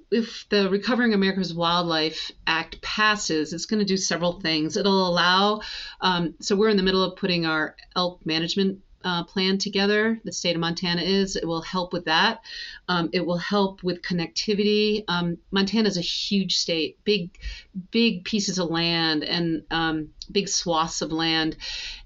if 0.09 0.45
the 0.49 0.69
Recovering 0.69 1.13
America's 1.13 1.53
Wildlife 1.53 2.31
Act 2.47 2.81
passes, 2.81 3.53
it's 3.53 3.67
going 3.67 3.79
to 3.79 3.85
do 3.85 3.97
several 3.97 4.39
things. 4.41 4.77
It'll 4.77 5.07
allow, 5.07 5.61
um, 6.01 6.33
so 6.41 6.55
we're 6.55 6.69
in 6.69 6.77
the 6.77 6.83
middle 6.83 7.03
of 7.03 7.17
putting 7.17 7.45
our 7.45 7.75
elk 7.95 8.25
management 8.25 8.79
uh, 9.03 9.23
plan 9.23 9.59
together. 9.59 10.19
The 10.23 10.31
state 10.31 10.55
of 10.55 10.59
Montana 10.59 11.03
is. 11.03 11.35
It 11.35 11.47
will 11.47 11.61
help 11.61 11.93
with 11.93 12.05
that. 12.05 12.41
Um, 12.89 13.09
it 13.13 13.23
will 13.23 13.37
help 13.37 13.83
with 13.83 14.01
connectivity. 14.01 15.03
Um, 15.07 15.37
Montana 15.51 15.87
is 15.87 15.97
a 15.97 16.01
huge 16.01 16.57
state, 16.57 16.97
big, 17.03 17.37
big 17.91 18.25
pieces 18.25 18.57
of 18.57 18.71
land 18.71 19.23
and 19.23 19.63
um, 19.69 20.09
big 20.31 20.49
swaths 20.49 21.03
of 21.03 21.11
land. 21.11 21.55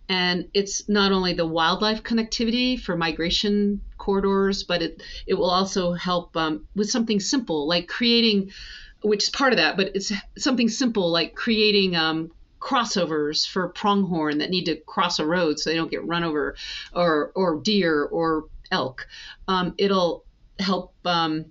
And 0.10 0.50
it's 0.56 0.90
not 0.90 1.12
only 1.12 1.34
the 1.34 1.46
wildlife 1.46 2.02
connectivity 2.02 2.80
for 2.80 2.98
migration 2.98 3.82
corridors, 3.98 4.64
but 4.64 4.82
it, 4.82 5.04
it 5.28 5.36
will 5.36 5.52
also 5.52 5.94
help 5.94 6.36
um, 6.36 6.66
with 6.76 6.90
something 6.90 7.20
simple 7.20 7.68
like 7.68 7.88
creating, 7.88 8.52
which 9.04 9.24
is 9.24 9.30
part 9.30 9.54
of 9.54 9.58
that, 9.58 9.78
but 9.78 9.92
it's 9.96 10.12
something 10.38 10.68
simple 10.68 11.12
like 11.12 11.36
creating 11.36 11.96
um, 11.96 12.32
crossovers 12.60 13.48
for 13.48 13.70
pronghorn 13.70 14.40
that 14.40 14.50
need 14.50 14.66
to 14.66 14.76
cross 14.76 15.20
a 15.20 15.26
road 15.26 15.60
so 15.60 15.70
they 15.70 15.76
don't 15.76 15.92
get 15.92 16.06
run 16.06 16.24
over 16.24 16.56
or 16.94 17.32
or 17.36 17.62
deer 17.62 18.04
or 18.04 18.46
elk. 18.72 19.08
Um, 19.48 19.76
it'll 19.78 20.26
help 20.60 20.94
um, 21.06 21.46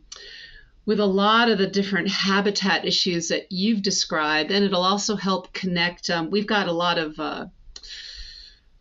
with 0.84 1.00
a 1.00 1.06
lot 1.06 1.50
of 1.50 1.58
the 1.58 1.66
different 1.66 2.08
habitat 2.08 2.84
issues 2.84 3.28
that 3.28 3.50
you've 3.50 3.82
described 3.82 4.50
and 4.50 4.64
it'll 4.64 4.82
also 4.82 5.16
help 5.16 5.52
connect 5.52 6.10
um, 6.10 6.30
we've 6.30 6.46
got 6.46 6.68
a 6.68 6.72
lot 6.72 6.98
of 6.98 7.18
uh, 7.18 7.46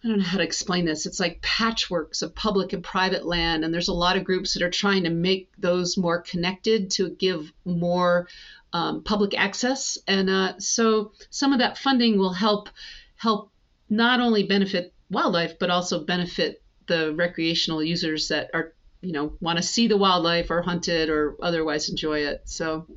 I 0.08 0.10
don't 0.10 0.20
know 0.20 0.26
how 0.26 0.38
to 0.38 0.44
explain 0.44 0.86
this. 0.86 1.06
It's 1.06 1.20
like 1.20 1.42
patchworks 1.42 2.22
of 2.22 2.34
public 2.34 2.72
and 2.72 2.82
private 2.82 3.26
land, 3.26 3.66
and 3.66 3.74
there's 3.74 3.90
a 3.90 3.94
lot 3.94 4.16
of 4.16 4.24
groups 4.24 4.54
that 4.54 4.64
are 4.64 4.70
trying 4.70 5.04
to 5.04 5.10
make 5.10 5.50
those 5.58 5.98
more 5.98 6.22
connected 6.22 6.92
to 6.92 7.10
give 7.10 7.52
more 7.66 8.30
um, 8.72 9.04
public 9.04 9.38
access, 9.38 9.98
and 10.08 10.30
uh, 10.30 10.60
so 10.60 11.12
some 11.30 11.52
of 11.52 11.60
that 11.60 11.78
funding 11.78 12.18
will 12.18 12.32
help 12.32 12.70
help 13.18 13.52
not 13.90 14.22
only 14.22 14.44
benefit 14.44 14.94
wildlife 15.12 15.60
but 15.60 15.70
also 15.70 16.06
benefit 16.06 16.64
the 16.88 17.14
recreational 17.14 17.84
users 17.84 18.30
that 18.30 18.50
are 18.54 18.74
you 19.02 19.12
know 19.12 19.34
want 19.42 19.58
to 19.58 19.64
see 19.64 19.90
the 19.90 19.98
wildlife 19.98 20.50
or 20.52 20.62
hunt 20.62 20.88
it 20.88 21.10
or 21.10 21.36
otherwise 21.42 21.90
enjoy 21.90 22.20
it. 22.20 22.44
So. 22.46 22.88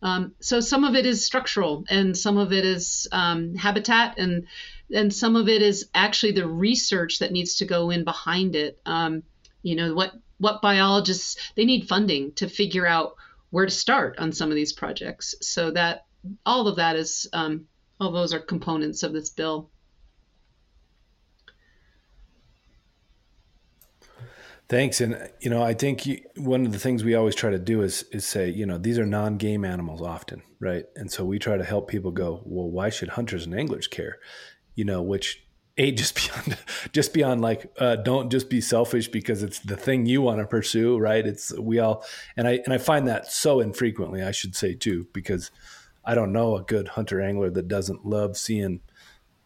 Um, 0.00 0.36
so 0.38 0.60
some 0.60 0.84
of 0.84 0.94
it 0.94 1.06
is 1.06 1.26
structural, 1.26 1.82
and 1.90 2.16
some 2.16 2.38
of 2.38 2.52
it 2.52 2.64
is 2.64 3.08
um, 3.10 3.56
habitat, 3.56 4.16
and 4.16 4.46
and 4.92 5.12
some 5.12 5.36
of 5.36 5.48
it 5.48 5.62
is 5.62 5.88
actually 5.94 6.32
the 6.32 6.46
research 6.46 7.18
that 7.18 7.32
needs 7.32 7.56
to 7.56 7.66
go 7.66 7.90
in 7.90 8.04
behind 8.04 8.56
it. 8.56 8.80
Um, 8.86 9.22
you 9.62 9.76
know 9.76 9.94
what 9.94 10.12
what 10.38 10.62
biologists 10.62 11.36
they 11.56 11.64
need 11.64 11.88
funding 11.88 12.32
to 12.32 12.48
figure 12.48 12.86
out 12.86 13.16
where 13.50 13.66
to 13.66 13.70
start 13.70 14.18
on 14.18 14.32
some 14.32 14.50
of 14.50 14.56
these 14.56 14.72
projects. 14.72 15.34
So 15.40 15.70
that 15.72 16.06
all 16.44 16.68
of 16.68 16.76
that 16.76 16.96
is 16.96 17.28
um, 17.32 17.66
all 18.00 18.12
those 18.12 18.34
are 18.34 18.40
components 18.40 19.02
of 19.02 19.12
this 19.12 19.30
bill. 19.30 19.70
Thanks, 24.68 25.00
and 25.00 25.30
you 25.40 25.48
know, 25.48 25.62
I 25.62 25.72
think 25.72 26.04
you, 26.04 26.20
one 26.36 26.66
of 26.66 26.72
the 26.72 26.78
things 26.78 27.02
we 27.02 27.14
always 27.14 27.34
try 27.34 27.50
to 27.50 27.58
do 27.58 27.80
is 27.80 28.04
is 28.12 28.26
say, 28.26 28.50
you 28.50 28.66
know, 28.66 28.76
these 28.76 28.98
are 28.98 29.06
non-game 29.06 29.64
animals 29.64 30.02
often, 30.02 30.42
right? 30.60 30.84
And 30.94 31.10
so 31.10 31.24
we 31.24 31.38
try 31.38 31.56
to 31.56 31.64
help 31.64 31.88
people 31.88 32.10
go, 32.10 32.42
well, 32.44 32.68
why 32.68 32.90
should 32.90 33.10
hunters 33.10 33.46
and 33.46 33.54
anglers 33.54 33.86
care? 33.86 34.18
You 34.78 34.84
know, 34.84 35.02
which 35.02 35.44
a 35.76 35.92
just 35.92 36.14
beyond 36.22 36.58
just 36.92 37.12
beyond 37.12 37.40
like 37.40 37.72
uh, 37.78 37.96
don't 37.96 38.30
just 38.30 38.48
be 38.48 38.60
selfish 38.60 39.08
because 39.08 39.42
it's 39.42 39.60
the 39.60 39.76
thing 39.76 40.06
you 40.06 40.22
want 40.22 40.40
to 40.40 40.46
pursue 40.46 40.98
right? 40.98 41.26
It's 41.26 41.56
we 41.58 41.78
all 41.78 42.04
and 42.36 42.46
i 42.46 42.60
and 42.64 42.72
i 42.72 42.78
find 42.78 43.06
that 43.08 43.30
so 43.30 43.60
infrequently 43.60 44.22
i 44.22 44.32
should 44.32 44.56
say 44.56 44.74
too 44.74 45.06
because 45.12 45.50
i 46.04 46.14
don't 46.14 46.32
know 46.32 46.56
a 46.56 46.62
good 46.62 46.88
hunter 46.88 47.20
angler 47.20 47.50
that 47.50 47.68
doesn't 47.68 48.04
love 48.04 48.36
seeing 48.36 48.80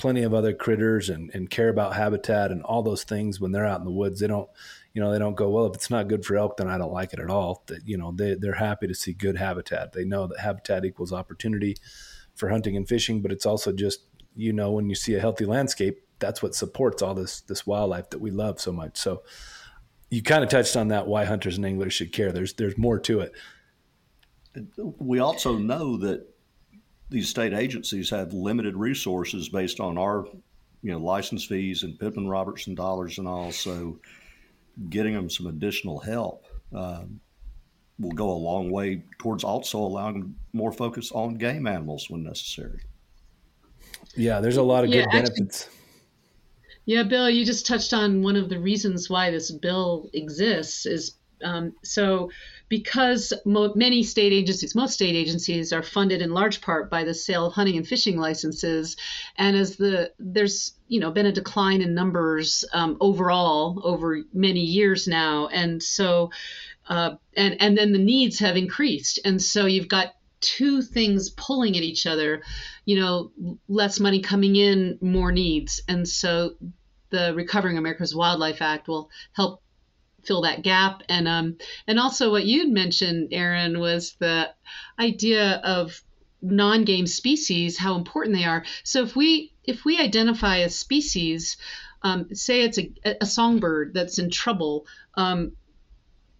plenty 0.02 0.24
of 0.24 0.34
other 0.34 0.52
critters 0.52 1.08
and, 1.08 1.30
and 1.32 1.48
care 1.48 1.68
about 1.68 1.94
habitat 1.94 2.50
and 2.50 2.60
all 2.64 2.82
those 2.82 3.04
things 3.04 3.38
when 3.38 3.52
they're 3.52 3.64
out 3.64 3.78
in 3.78 3.84
the 3.84 3.92
woods. 3.92 4.18
They 4.18 4.26
don't 4.26 4.50
you 4.94 5.00
know 5.00 5.12
they 5.12 5.18
don't 5.20 5.36
go 5.36 5.48
well 5.48 5.66
if 5.66 5.76
it's 5.76 5.90
not 5.90 6.08
good 6.08 6.24
for 6.24 6.36
elk 6.36 6.56
then 6.58 6.68
i 6.68 6.76
don't 6.76 6.92
like 6.92 7.12
it 7.12 7.20
at 7.20 7.30
all. 7.30 7.62
That 7.68 7.86
you 7.86 7.96
know 7.96 8.10
they, 8.10 8.34
they're 8.34 8.54
happy 8.54 8.88
to 8.88 8.96
see 8.96 9.12
good 9.12 9.36
habitat. 9.36 9.92
They 9.92 10.04
know 10.04 10.26
that 10.26 10.40
habitat 10.40 10.84
equals 10.84 11.12
opportunity 11.12 11.76
for 12.34 12.48
hunting 12.48 12.76
and 12.76 12.88
fishing 12.88 13.22
but 13.22 13.30
it's 13.30 13.46
also 13.46 13.70
just 13.70 14.00
you 14.34 14.52
know 14.52 14.72
when 14.72 14.88
you 14.88 14.94
see 14.94 15.14
a 15.14 15.20
healthy 15.20 15.44
landscape 15.44 16.02
that's 16.22 16.42
what 16.42 16.54
supports 16.54 17.02
all 17.02 17.14
this 17.14 17.42
this 17.42 17.66
wildlife 17.66 18.08
that 18.10 18.20
we 18.20 18.30
love 18.30 18.58
so 18.60 18.72
much. 18.72 18.96
So, 18.96 19.22
you 20.08 20.22
kind 20.22 20.42
of 20.42 20.48
touched 20.48 20.76
on 20.76 20.88
that 20.88 21.06
why 21.06 21.24
hunters 21.24 21.56
and 21.56 21.66
anglers 21.66 21.92
should 21.92 22.12
care. 22.12 22.32
There's 22.32 22.54
there's 22.54 22.78
more 22.78 22.98
to 23.00 23.20
it. 23.20 23.32
We 24.76 25.18
also 25.18 25.58
know 25.58 25.98
that 25.98 26.26
these 27.10 27.28
state 27.28 27.52
agencies 27.52 28.08
have 28.10 28.32
limited 28.32 28.76
resources 28.76 29.48
based 29.48 29.80
on 29.80 29.98
our 29.98 30.24
you 30.82 30.92
know 30.92 30.98
license 30.98 31.44
fees 31.44 31.82
and 31.82 31.98
Pittman 31.98 32.28
Robertson 32.28 32.74
dollars 32.74 33.18
and 33.18 33.28
all. 33.28 33.52
So 33.52 33.98
getting 34.88 35.14
them 35.14 35.28
some 35.28 35.48
additional 35.48 35.98
help 35.98 36.46
uh, 36.74 37.04
will 37.98 38.12
go 38.12 38.30
a 38.30 38.32
long 38.32 38.70
way 38.70 39.02
towards 39.18 39.44
also 39.44 39.78
allowing 39.78 40.34
more 40.52 40.72
focus 40.72 41.10
on 41.12 41.34
game 41.34 41.66
animals 41.66 42.08
when 42.08 42.22
necessary. 42.22 42.80
Yeah, 44.14 44.40
there's 44.40 44.56
a 44.56 44.62
lot 44.62 44.84
of 44.84 44.90
yeah, 44.90 45.02
good 45.02 45.10
benefits. 45.10 45.64
Actually, 45.64 45.78
yeah, 46.84 47.02
Bill, 47.04 47.30
you 47.30 47.44
just 47.44 47.66
touched 47.66 47.92
on 47.92 48.22
one 48.22 48.36
of 48.36 48.48
the 48.48 48.58
reasons 48.58 49.08
why 49.08 49.30
this 49.30 49.50
bill 49.50 50.10
exists 50.12 50.84
is 50.84 51.16
um, 51.44 51.74
so 51.82 52.30
because 52.68 53.32
mo- 53.44 53.72
many 53.74 54.02
state 54.02 54.32
agencies, 54.32 54.74
most 54.74 54.94
state 54.94 55.14
agencies 55.14 55.72
are 55.72 55.82
funded 55.82 56.22
in 56.22 56.30
large 56.30 56.60
part 56.60 56.90
by 56.90 57.04
the 57.04 57.14
sale 57.14 57.46
of 57.46 57.52
hunting 57.52 57.76
and 57.76 57.86
fishing 57.86 58.16
licenses, 58.16 58.96
and 59.36 59.56
as 59.56 59.76
the 59.76 60.12
there's 60.18 60.72
you 60.88 61.00
know 61.00 61.10
been 61.10 61.26
a 61.26 61.32
decline 61.32 61.82
in 61.82 61.94
numbers 61.94 62.64
um, 62.72 62.96
overall 63.00 63.80
over 63.84 64.22
many 64.32 64.60
years 64.60 65.06
now, 65.06 65.48
and 65.48 65.82
so 65.82 66.30
uh, 66.88 67.14
and 67.36 67.60
and 67.60 67.76
then 67.76 67.92
the 67.92 67.98
needs 67.98 68.38
have 68.38 68.56
increased, 68.56 69.20
and 69.24 69.40
so 69.42 69.66
you've 69.66 69.88
got 69.88 70.14
two 70.42 70.82
things 70.82 71.30
pulling 71.30 71.76
at 71.76 71.82
each 71.82 72.06
other 72.06 72.42
you 72.84 72.98
know 72.98 73.30
less 73.68 74.00
money 74.00 74.20
coming 74.20 74.56
in 74.56 74.98
more 75.00 75.32
needs. 75.32 75.82
And 75.88 76.06
so 76.06 76.54
the 77.10 77.32
recovering 77.34 77.78
america's 77.78 78.14
wildlife 78.14 78.60
act 78.60 78.88
will 78.88 79.10
help 79.32 79.62
fill 80.24 80.42
that 80.42 80.62
gap. 80.62 81.02
And 81.08 81.26
um 81.28 81.56
and 81.86 81.98
also 81.98 82.30
what 82.30 82.44
you'd 82.44 82.70
mentioned 82.70 83.28
aaron 83.32 83.78
was 83.78 84.14
the 84.18 84.50
idea 84.98 85.60
of 85.64 86.02
non-game 86.42 87.06
species 87.06 87.78
how 87.78 87.94
important 87.96 88.36
they 88.36 88.44
are. 88.44 88.64
So 88.82 89.02
if 89.02 89.14
we 89.14 89.52
if 89.64 89.84
we 89.84 89.98
identify 89.98 90.58
a 90.58 90.70
species 90.70 91.56
um, 92.04 92.34
say 92.34 92.62
it's 92.62 92.78
a, 92.78 92.92
a 93.20 93.26
songbird 93.26 93.94
that's 93.94 94.18
in 94.18 94.28
trouble 94.28 94.86
um, 95.14 95.52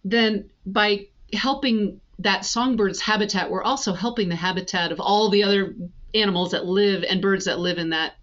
then 0.03 0.49
by 0.65 1.07
helping 1.31 2.01
that 2.19 2.41
songbird's 2.41 3.01
habitat 3.01 3.49
we're 3.49 3.63
also 3.63 3.93
helping 3.93 4.29
the 4.29 4.35
habitat 4.35 4.91
of 4.91 4.99
all 4.99 5.29
the 5.29 5.43
other 5.43 5.75
animals 6.13 6.51
that 6.51 6.65
live 6.65 7.03
and 7.03 7.21
birds 7.21 7.45
that 7.45 7.59
live 7.59 7.77
in 7.77 7.89
that 7.89 8.13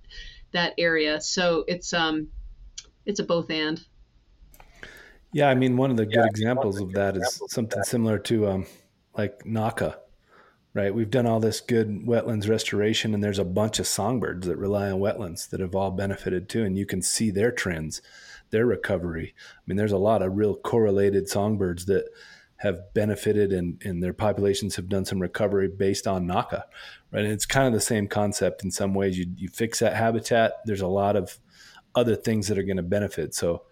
that 0.53 0.75
area 0.79 1.21
so 1.21 1.65
it's 1.67 1.93
um 1.93 2.29
it's 3.05 3.21
a 3.21 3.25
both 3.25 3.51
and 3.51 3.85
yeah, 5.33 5.49
I 5.49 5.55
mean, 5.55 5.77
one 5.77 5.91
of 5.91 5.97
the 5.97 6.07
good 6.07 6.17
yeah, 6.17 6.27
examples 6.27 6.81
of 6.81 6.93
that 6.93 7.17
is 7.17 7.41
something 7.49 7.83
similar 7.85 8.19
to 8.21 8.49
um, 8.49 8.67
like 9.17 9.45
NAWCA, 9.45 9.97
right? 10.75 10.93
We've 10.93 11.11
done 11.11 11.27
all 11.27 11.39
this 11.39 11.61
good 11.61 12.05
wetlands 12.05 12.49
restoration, 12.49 13.15
and 13.15 13.23
there's 13.23 13.39
a 13.39 13.45
bunch 13.45 13.79
of 13.79 13.87
songbirds 13.87 14.49
that 14.49 14.57
rely 14.57 14.91
on 14.91 14.99
wetlands 14.99 15.49
that 15.51 15.61
have 15.61 15.77
all 15.77 15.93
benefited 15.93 16.49
too, 16.49 16.65
and 16.65 16.77
you 16.77 16.85
can 16.85 17.01
see 17.01 17.31
their 17.31 17.53
trends, 17.53 18.03
their 18.51 18.67
recovery. 18.67 19.35
I 19.57 19.61
mean, 19.67 19.77
there's 19.77 19.93
a 19.93 19.99
lot 19.99 20.23
of 20.23 20.37
real 20.37 20.57
correlated 20.57 21.29
songbirds 21.29 21.87
that 21.87 22.09
have 22.61 22.93
benefited, 22.93 23.53
and, 23.53 23.81
and 23.87 24.03
their 24.03 24.13
populations 24.13 24.77
have 24.77 24.87
done 24.87 25.07
some 25.07 25.19
recovery 25.19 25.67
based 25.67 26.07
on 26.07 26.27
NAWCA, 26.27 26.63
right? 27.11 27.25
And 27.25 27.33
it's 27.33 27.47
kind 27.47 27.67
of 27.67 27.73
the 27.73 27.81
same 27.81 28.07
concept 28.07 28.63
in 28.63 28.71
some 28.71 28.93
ways. 28.93 29.19
You 29.19 29.27
you 29.35 29.49
fix 29.49 29.79
that 29.79 29.97
habitat, 29.97 30.57
there's 30.67 30.83
a 30.83 30.87
lot 30.87 31.17
of 31.17 31.39
other 31.95 32.15
things 32.15 32.49
that 32.49 32.59
are 32.59 32.63
going 32.63 32.77
to 32.77 32.83
benefit. 32.83 33.35
So 33.35 33.63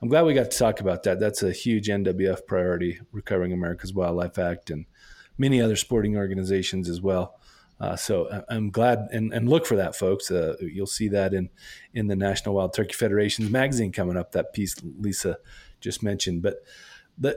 I'm 0.00 0.08
glad 0.08 0.24
we 0.24 0.32
got 0.32 0.50
to 0.50 0.58
talk 0.58 0.80
about 0.80 1.02
that. 1.02 1.20
That's 1.20 1.42
a 1.42 1.52
huge 1.52 1.88
NWF 1.88 2.46
priority, 2.46 3.00
Recovering 3.12 3.52
America's 3.52 3.92
Wildlife 3.92 4.38
Act, 4.38 4.70
and 4.70 4.86
many 5.36 5.60
other 5.60 5.76
sporting 5.76 6.16
organizations 6.16 6.88
as 6.88 7.02
well. 7.02 7.38
Uh, 7.78 7.96
so 7.96 8.44
I'm 8.48 8.70
glad 8.70 9.08
and, 9.12 9.30
and 9.34 9.46
look 9.46 9.66
for 9.66 9.76
that, 9.76 9.94
folks. 9.94 10.30
Uh, 10.30 10.56
you'll 10.60 10.86
see 10.86 11.08
that 11.08 11.34
in 11.34 11.50
in 11.92 12.06
the 12.06 12.16
National 12.16 12.54
Wild 12.54 12.72
Turkey 12.72 12.94
Federation's 12.94 13.50
magazine 13.50 13.92
coming 13.92 14.16
up. 14.16 14.32
That 14.32 14.54
piece 14.54 14.74
Lisa 14.98 15.36
just 15.82 16.02
mentioned, 16.02 16.40
but. 16.40 16.62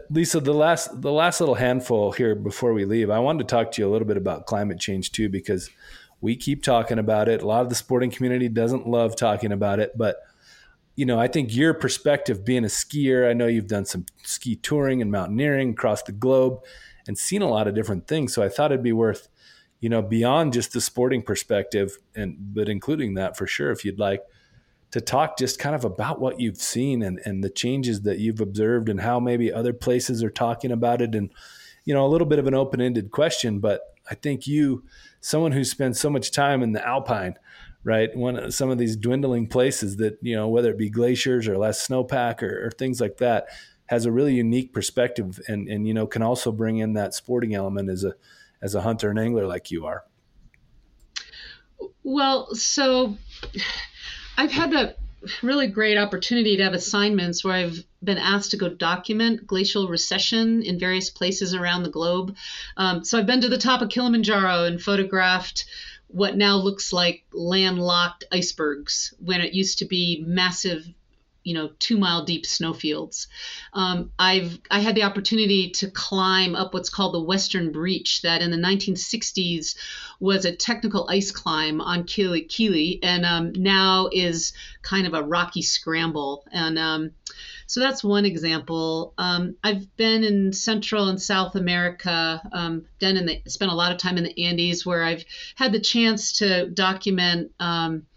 Lisa, 0.10 0.40
the 0.40 0.54
last 0.54 1.02
the 1.02 1.12
last 1.12 1.40
little 1.40 1.56
handful 1.56 2.12
here 2.12 2.36
before 2.36 2.74
we 2.74 2.86
leave, 2.86 3.10
I 3.10 3.20
wanted 3.20 3.48
to 3.48 3.56
talk 3.56 3.72
to 3.72 3.82
you 3.82 3.88
a 3.88 3.92
little 3.92 4.08
bit 4.08 4.18
about 4.18 4.46
climate 4.46 4.80
change 4.80 5.12
too, 5.12 5.30
because 5.30 5.70
we 6.20 6.36
keep 6.36 6.64
talking 6.64 7.00
about 7.00 7.28
it. 7.28 7.42
A 7.42 7.48
lot 7.48 7.62
of 7.62 7.70
the 7.70 7.76
sporting 7.76 8.12
community 8.12 8.48
doesn't 8.48 8.88
love 8.88 9.16
talking 9.16 9.52
about 9.52 9.80
it, 9.80 9.98
but 9.98 10.18
you 10.96 11.06
know, 11.06 11.20
I 11.20 11.28
think 11.28 11.56
your 11.56 11.74
perspective 11.74 12.46
being 12.46 12.64
a 12.64 12.68
skier, 12.68 13.28
I 13.28 13.34
know 13.34 13.48
you've 13.48 13.68
done 13.68 13.86
some 13.86 14.06
ski 14.24 14.56
touring 14.56 15.02
and 15.02 15.12
mountaineering 15.12 15.72
across 15.72 16.04
the 16.04 16.12
globe 16.12 16.60
and 17.08 17.18
seen 17.18 17.42
a 17.42 17.50
lot 17.50 17.68
of 17.68 17.74
different 17.74 18.08
things. 18.08 18.34
So 18.34 18.44
I 18.44 18.50
thought 18.50 18.72
it'd 18.72 18.84
be 18.84 18.92
worth, 18.94 19.30
you 19.80 19.90
know, 19.90 20.02
beyond 20.02 20.54
just 20.54 20.74
the 20.74 20.82
sporting 20.82 21.24
perspective 21.24 21.98
and 22.14 22.36
but 22.54 22.70
including 22.70 23.16
that 23.16 23.38
for 23.38 23.48
sure 23.48 23.72
if 23.72 23.84
you'd 23.84 24.00
like 24.00 24.22
to 24.92 25.02
talk 25.02 25.38
just 25.38 25.58
kind 25.58 25.76
of 25.76 25.86
about 25.86 26.20
what 26.20 26.40
you've 26.40 26.58
seen 26.58 27.02
and, 27.02 27.20
and 27.26 27.44
the 27.44 27.50
changes 27.50 28.02
that 28.02 28.20
you've 28.20 28.42
observed 28.42 28.90
and 28.90 29.02
how 29.02 29.20
maybe 29.20 29.52
other 29.52 29.74
places 29.74 30.24
are 30.24 30.30
talking 30.30 30.72
about 30.72 31.02
it 31.02 31.16
and 31.16 31.32
you 31.86 31.94
know 31.94 32.06
a 32.06 32.10
little 32.10 32.28
bit 32.28 32.40
of 32.40 32.48
an 32.48 32.54
open-ended 32.54 33.12
question 33.12 33.60
but 33.60 33.96
i 34.10 34.16
think 34.16 34.46
you 34.46 34.84
someone 35.20 35.52
who 35.52 35.64
spends 35.64 36.00
so 36.00 36.10
much 36.10 36.32
time 36.32 36.62
in 36.62 36.74
the 36.74 36.88
alpine 36.88 37.36
right? 37.84 38.16
One 38.16 38.52
some 38.52 38.70
of 38.70 38.78
these 38.78 38.96
dwindling 38.96 39.48
places 39.48 39.98
that 39.98 40.18
you 40.22 40.36
know, 40.36 40.48
whether 40.48 40.72
it 40.72 40.78
be 40.78 40.90
glaciers 40.90 41.48
or 41.48 41.58
less 41.58 41.88
snowpack 41.88 42.42
or, 42.42 42.68
or 42.68 42.72
things 42.72 43.02
like 43.02 43.18
that, 43.18 43.48
has 43.88 44.06
a 44.06 44.12
really 44.12 44.36
unique 44.36 44.74
perspective, 44.74 45.40
and 45.48 45.68
and 45.68 45.88
you 45.88 45.94
know 45.94 46.08
can 46.08 46.22
also 46.22 46.52
bring 46.52 46.78
in 46.78 46.94
that 46.94 47.14
sporting 47.14 47.56
element 47.56 47.90
as 47.90 48.04
a 48.04 48.14
as 48.62 48.76
a 48.76 48.82
hunter 48.82 49.10
and 49.10 49.20
angler 49.20 49.48
like 49.48 49.72
you 49.72 49.86
are. 49.86 50.04
Well, 52.04 52.54
so 52.54 53.18
I've 54.42 54.52
had 54.52 54.72
the 54.72 54.96
really 55.44 55.68
great 55.68 56.00
opportunity 56.00 56.58
to 56.58 56.64
have 56.64 56.74
assignments 56.74 57.44
where 57.44 57.54
I've 57.54 57.86
been 58.04 58.18
asked 58.18 58.50
to 58.52 58.58
go 58.58 58.70
document 58.70 59.46
glacial 59.46 59.88
recession 59.88 60.64
in 60.64 60.80
various 60.80 61.12
places 61.12 61.54
around 61.54 61.84
the 61.84 61.92
globe. 61.92 62.36
Um, 62.76 63.06
so 63.06 63.20
I've 63.20 63.28
been 63.28 63.42
to 63.42 63.50
the 63.50 63.60
top 63.60 63.84
of 63.84 63.90
Kilimanjaro 63.90 64.64
and 64.64 64.82
photographed 64.82 65.66
what 66.08 66.36
now 66.36 66.56
looks 66.56 66.92
like 66.92 67.24
landlocked 67.32 68.24
icebergs 68.32 69.14
when 69.20 69.42
it 69.42 69.54
used 69.54 69.78
to 69.78 69.86
be 69.86 70.24
massive 70.26 70.88
you 71.44 71.54
know 71.54 71.70
two 71.80 71.98
mile 71.98 72.24
deep 72.24 72.46
snowfields 72.46 73.28
um, 73.74 74.12
i've 74.20 74.60
i 74.70 74.80
had 74.80 74.96
the 74.96 75.04
opportunity 75.04 75.70
to 75.70 75.90
climb 75.90 76.56
up 76.56 76.74
what's 76.74 76.90
called 76.90 77.14
the 77.14 77.22
western 77.22 77.72
breach 77.72 78.22
that 78.22 78.42
in 78.42 78.52
the 78.52 78.58
1960s 78.58 79.76
was 80.20 80.46
a 80.46 80.56
technical 80.56 81.08
ice 81.10 81.32
climb 81.32 81.82
on 81.82 82.04
Kili, 82.04 82.48
Kili 82.48 83.00
and 83.02 83.26
um, 83.26 83.54
now 83.56 84.10
is 84.12 84.54
kind 84.82 85.08
of 85.08 85.14
a 85.14 85.24
rocky 85.24 85.62
scramble 85.62 86.46
and 86.52 86.78
um, 86.78 87.12
so 87.72 87.80
that's 87.80 88.04
one 88.04 88.26
example. 88.26 89.14
Um, 89.18 89.56
I've 89.64 89.96
been 89.96 90.26
in 90.26 90.52
Central 90.52 91.08
and 91.08 91.22
South 91.22 91.56
America, 91.56 92.42
um, 92.52 92.84
the, 93.00 93.42
spent 93.48 93.72
a 93.72 93.76
lot 93.76 93.94
of 93.94 93.98
time 93.98 94.18
in 94.18 94.26
the 94.26 94.46
Andes 94.46 94.86
where 94.86 95.06
I've 95.06 95.24
had 95.56 95.72
the 95.72 95.80
chance 95.80 96.40
to 96.40 96.70
document. 96.70 97.54
Um, 97.62 98.08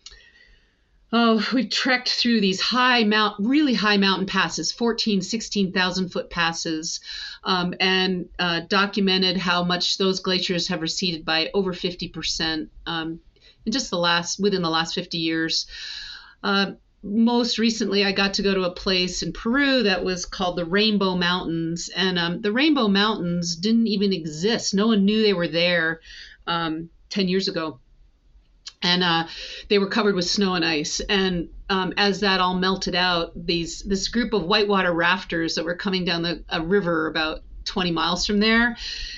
oh, 1.14 1.48
we've 1.54 1.70
trekked 1.70 2.08
through 2.08 2.40
these 2.40 2.60
high 2.60 3.04
mount, 3.04 3.36
really 3.38 3.72
high 3.72 3.96
mountain 3.96 4.26
passes, 4.26 4.72
14, 4.72 5.22
16,000 5.22 6.08
foot 6.08 6.28
passes, 6.28 7.00
um, 7.44 7.72
and 7.78 8.28
uh, 8.40 8.60
documented 8.68 9.36
how 9.36 9.62
much 9.62 9.96
those 9.96 10.18
glaciers 10.18 10.66
have 10.68 10.82
receded 10.82 11.24
by 11.24 11.50
over 11.54 11.72
50% 11.72 12.68
um, 12.86 13.20
in 13.64 13.72
just 13.72 13.90
the 13.90 13.96
last, 13.96 14.40
within 14.40 14.60
the 14.60 14.68
last 14.68 14.92
50 14.96 15.18
years. 15.18 15.66
Uh, 16.42 16.72
most 17.04 17.58
recently, 17.58 18.04
I 18.04 18.10
got 18.10 18.34
to 18.34 18.42
go 18.42 18.52
to 18.52 18.64
a 18.64 18.72
place 18.72 19.22
in 19.22 19.32
Peru 19.32 19.84
that 19.84 20.04
was 20.04 20.26
called 20.26 20.56
the 20.56 20.64
Rainbow 20.64 21.14
Mountains, 21.14 21.90
and 21.94 22.18
um, 22.18 22.40
the 22.40 22.50
Rainbow 22.50 22.88
Mountains 22.88 23.54
didn't 23.54 23.86
even 23.86 24.12
exist. 24.12 24.74
No 24.74 24.88
one 24.88 25.04
knew 25.04 25.22
they 25.22 25.34
were 25.34 25.48
there 25.48 26.00
um, 26.48 26.90
ten 27.08 27.28
years 27.28 27.46
ago, 27.46 27.78
and 28.84 29.02
uh, 29.02 29.26
they 29.68 29.78
were 29.78 29.88
covered 29.88 30.14
with 30.14 30.26
snow 30.26 30.54
and 30.54 30.64
ice. 30.64 31.00
And 31.00 31.48
um, 31.68 31.94
as 31.96 32.20
that 32.20 32.40
all 32.40 32.54
melted 32.54 32.94
out, 32.94 33.32
these 33.34 33.80
this 33.82 34.08
group 34.08 34.32
of 34.34 34.44
whitewater 34.44 34.92
rafters 34.92 35.56
that 35.56 35.64
were 35.64 35.74
coming 35.74 36.04
down 36.04 36.22
the 36.22 36.44
a 36.48 36.62
river 36.62 37.08
about 37.08 37.40
20 37.64 37.90
miles 37.92 38.26
from 38.26 38.40
there 38.40 38.76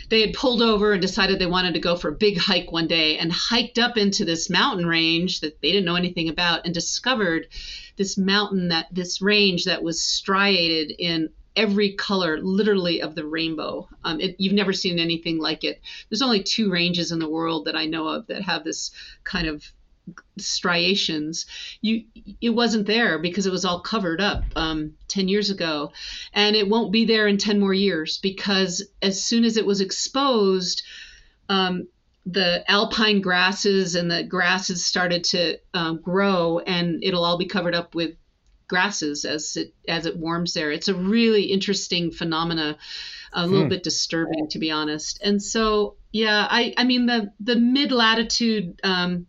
they 0.08 0.20
had 0.20 0.32
pulled 0.32 0.62
over 0.62 0.92
and 0.92 1.02
decided 1.02 1.38
they 1.38 1.46
wanted 1.46 1.74
to 1.74 1.80
go 1.80 1.96
for 1.96 2.10
a 2.10 2.14
big 2.14 2.38
hike 2.38 2.70
one 2.70 2.86
day 2.86 3.18
and 3.18 3.32
hiked 3.32 3.76
up 3.76 3.96
into 3.96 4.24
this 4.24 4.48
mountain 4.48 4.86
range 4.86 5.40
that 5.40 5.60
they 5.60 5.72
didn't 5.72 5.84
know 5.84 5.96
anything 5.96 6.28
about 6.28 6.64
and 6.64 6.72
discovered 6.72 7.48
this 7.96 8.16
mountain 8.16 8.68
that 8.68 8.86
this 8.92 9.20
range 9.20 9.64
that 9.64 9.82
was 9.82 10.00
striated 10.00 10.92
in 10.96 11.28
every 11.56 11.92
color 11.92 12.38
literally 12.40 13.00
of 13.00 13.14
the 13.14 13.26
rainbow. 13.26 13.88
Um, 14.04 14.20
it, 14.20 14.36
you've 14.38 14.52
never 14.52 14.72
seen 14.72 14.98
anything 14.98 15.38
like 15.38 15.64
it. 15.64 15.80
There's 16.08 16.22
only 16.22 16.42
two 16.42 16.70
ranges 16.70 17.12
in 17.12 17.18
the 17.18 17.28
world 17.28 17.64
that 17.64 17.76
i 17.76 17.86
know 17.86 18.08
of 18.08 18.26
that 18.26 18.42
have 18.42 18.64
this 18.64 18.90
kind 19.24 19.46
of 19.46 19.64
striations. 20.38 21.46
You 21.80 22.04
it 22.40 22.50
wasn't 22.50 22.86
there 22.86 23.18
because 23.18 23.46
it 23.46 23.52
was 23.52 23.64
all 23.64 23.80
covered 23.80 24.20
up 24.20 24.44
um, 24.54 24.94
10 25.08 25.28
years 25.28 25.50
ago. 25.50 25.92
And 26.32 26.54
it 26.54 26.68
won't 26.68 26.92
be 26.92 27.04
there 27.04 27.26
in 27.26 27.38
10 27.38 27.58
more 27.58 27.74
years 27.74 28.18
because 28.18 28.86
as 29.02 29.22
soon 29.22 29.44
as 29.44 29.56
it 29.56 29.66
was 29.66 29.80
exposed 29.80 30.82
um, 31.48 31.88
the 32.24 32.68
alpine 32.70 33.20
grasses 33.20 33.94
and 33.94 34.10
the 34.10 34.24
grasses 34.24 34.84
started 34.84 35.22
to 35.22 35.58
um, 35.74 36.00
grow 36.00 36.58
and 36.58 37.02
it'll 37.04 37.24
all 37.24 37.38
be 37.38 37.46
covered 37.46 37.74
up 37.74 37.94
with 37.94 38.16
grasses 38.68 39.24
as 39.24 39.56
it 39.56 39.74
as 39.88 40.06
it 40.06 40.16
warms 40.16 40.54
there 40.54 40.70
it's 40.70 40.88
a 40.88 40.94
really 40.94 41.44
interesting 41.44 42.10
phenomena 42.10 42.76
a 43.32 43.46
little 43.46 43.64
hmm. 43.64 43.70
bit 43.70 43.82
disturbing 43.82 44.48
to 44.48 44.58
be 44.58 44.70
honest 44.70 45.20
and 45.22 45.42
so 45.42 45.96
yeah 46.12 46.46
i 46.50 46.74
i 46.76 46.84
mean 46.84 47.06
the 47.06 47.32
the 47.40 47.56
mid 47.56 47.92
latitude 47.92 48.80
um, 48.82 49.26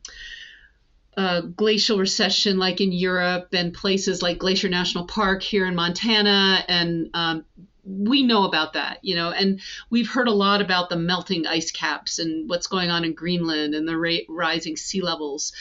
uh, 1.18 1.42
glacial 1.42 1.98
recession 1.98 2.60
like 2.60 2.80
in 2.80 2.92
Europe 2.92 3.48
and 3.52 3.74
places 3.74 4.22
like 4.22 4.38
Glacier 4.38 4.70
National 4.70 5.08
Park 5.08 5.42
here 5.42 5.66
in 5.66 5.74
Montana. 5.74 6.64
And 6.68 7.10
um, 7.16 7.44
we 7.84 8.22
know 8.22 8.44
about 8.44 8.74
that, 8.74 9.00
you 9.02 9.16
know, 9.16 9.32
and 9.32 9.60
we've 9.90 10.10
heard 10.10 10.28
a 10.28 10.34
lot 10.34 10.62
about 10.62 10.90
the 10.90 10.96
melting 10.96 11.48
ice 11.48 11.72
caps 11.72 12.20
and 12.20 12.48
what's 12.48 12.68
going 12.68 12.92
on 12.92 13.04
in 13.04 13.16
Greenland 13.16 13.74
and 13.74 13.88
the 13.88 13.98
ra- 13.98 14.28
rising 14.30 14.78
sea 14.78 15.02
levels. 15.02 15.54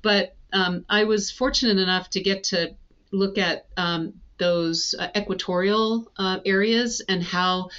But 0.00 0.34
um, 0.52 0.86
I 0.88 1.04
was 1.04 1.30
fortunate 1.30 1.78
enough 1.78 2.08
to 2.10 2.22
get 2.22 2.44
to 2.44 2.74
look 3.12 3.38
at 3.38 3.66
um, 3.76 4.14
those 4.38 4.94
uh, 4.98 5.08
equatorial 5.16 6.10
uh, 6.16 6.40
areas 6.44 7.02
and 7.08 7.22
how 7.22 7.70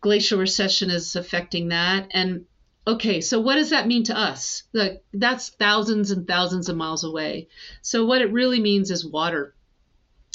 glacial 0.00 0.38
recession 0.38 0.90
is 0.90 1.16
affecting 1.16 1.68
that. 1.68 2.08
And 2.12 2.46
okay, 2.86 3.20
so 3.20 3.40
what 3.40 3.56
does 3.56 3.70
that 3.70 3.86
mean 3.86 4.04
to 4.04 4.16
us? 4.16 4.62
Like 4.72 5.02
that's 5.12 5.50
thousands 5.50 6.10
and 6.10 6.26
thousands 6.26 6.68
of 6.68 6.76
miles 6.76 7.04
away. 7.04 7.48
So 7.82 8.06
what 8.06 8.22
it 8.22 8.32
really 8.32 8.60
means 8.60 8.90
is 8.90 9.04
water. 9.04 9.54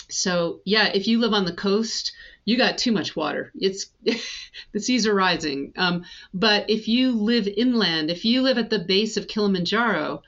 So 0.10 0.60
yeah, 0.66 0.88
if 0.94 1.08
you 1.08 1.20
live 1.20 1.34
on 1.34 1.46
the 1.46 1.54
coast, 1.54 2.12
you 2.44 2.58
got 2.58 2.78
too 2.78 2.92
much 2.92 3.16
water. 3.16 3.52
It's 3.56 3.88
the 4.74 4.80
seas 4.80 5.08
are 5.08 5.16
rising. 5.16 5.74
Um, 5.78 6.04
but 6.34 6.70
if 6.70 6.88
you 6.88 7.12
live 7.12 7.48
inland, 7.48 8.12
if 8.12 8.26
you 8.26 8.42
live 8.42 8.58
at 8.58 8.70
the 8.70 8.80
base 8.80 9.16
of 9.16 9.28
Kilimanjaro, 9.28 10.22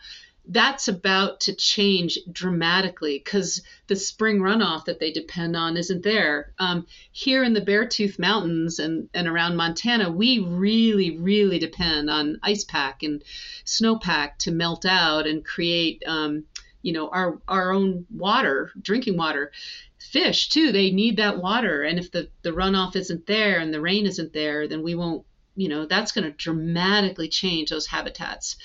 that's 0.46 0.90
about 0.90 1.40
to 1.42 1.56
change 1.56 2.20
dramatically 2.32 3.22
because 3.24 3.62
the 3.88 3.96
spring 3.96 4.40
runoff 4.40 4.86
that 4.86 5.00
they 5.00 5.12
depend 5.12 5.56
on 5.56 5.78
isn't 5.78 6.04
there. 6.04 6.54
Um, 6.60 6.86
here 7.12 7.44
in 7.44 7.54
the 7.54 7.62
Beartooth 7.62 8.20
Mountains 8.20 8.80
and, 8.80 9.10
and 9.14 9.28
around 9.28 9.56
Montana, 9.56 10.12
we 10.12 10.40
really, 10.40 11.18
really 11.18 11.60
depend 11.60 12.10
on 12.10 12.40
ice 12.44 12.66
pack 12.66 13.04
and 13.04 13.24
snowpack 13.66 14.38
to 14.40 14.52
melt 14.52 14.86
out 14.86 15.28
and 15.28 15.46
create, 15.46 16.04
um, 16.06 16.44
you 16.82 16.92
know, 16.92 17.08
our, 17.08 17.40
our 17.48 17.72
own 17.72 18.06
water, 18.12 18.72
drinking 18.82 19.16
water. 19.16 19.52
Fish, 19.98 20.50
too, 20.50 20.74
they 20.74 20.92
need 20.92 21.18
that 21.18 21.42
water. 21.42 21.84
And 21.84 21.98
if 21.98 22.12
the, 22.12 22.30
the 22.42 22.52
runoff 22.52 22.98
isn't 22.98 23.26
there 23.26 23.60
and 23.60 23.74
the 23.74 23.82
rain 23.82 24.06
isn't 24.06 24.34
there, 24.34 24.68
then 24.68 24.84
we 24.84 24.94
won't 24.94 25.26
you 25.56 25.70
know 25.70 25.86
that's 25.86 26.12
going 26.12 26.24
to 26.24 26.32
dramatically 26.32 27.28
change 27.28 27.70
those 27.70 27.86
habitats 27.86 28.56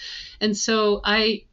and 0.40 0.56
so 0.56 1.02
i 1.04 1.44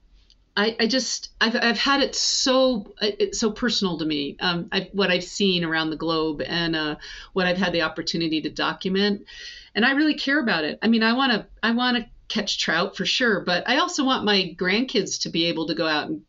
I, 0.57 0.75
I 0.79 0.87
just 0.87 1.31
I've, 1.41 1.55
I've 1.55 1.77
had 1.77 2.01
it 2.01 2.15
so 2.15 2.93
it's 3.01 3.39
so 3.39 3.51
personal 3.51 3.97
to 3.97 4.05
me. 4.05 4.37
Um, 4.39 4.69
I, 4.71 4.89
what 4.93 5.11
I've 5.11 5.23
seen 5.23 5.65
around 5.65 5.89
the 5.89 5.97
globe 5.97 6.41
and 6.41 6.75
uh, 6.75 6.95
what 7.33 7.45
I've 7.45 7.57
had 7.57 7.73
the 7.73 7.81
opportunity 7.81 8.41
to 8.41 8.49
document. 8.49 9.25
And 9.73 9.85
I 9.85 9.91
really 9.91 10.13
care 10.13 10.39
about 10.39 10.63
it. 10.63 10.79
I 10.81 10.87
mean 10.87 11.03
I 11.03 11.13
want 11.13 11.33
to 11.33 11.45
I 11.61 11.71
want 11.71 11.97
to 11.97 12.05
catch 12.27 12.57
trout 12.57 12.97
for 12.97 13.05
sure 13.05 13.41
but 13.41 13.67
I 13.69 13.77
also 13.77 14.03
want 14.03 14.25
my 14.25 14.55
grandkids 14.57 15.21
to 15.21 15.29
be 15.29 15.45
able 15.45 15.67
to 15.67 15.75
go 15.75 15.85
out 15.85 16.07
and 16.07 16.23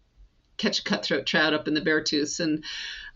catch 0.59 0.81
a 0.81 0.85
cutthroat 0.85 1.25
trout 1.27 1.55
up 1.55 1.69
in 1.69 1.75
the 1.75 1.81
Beartooth 1.81 2.41
and 2.41 2.65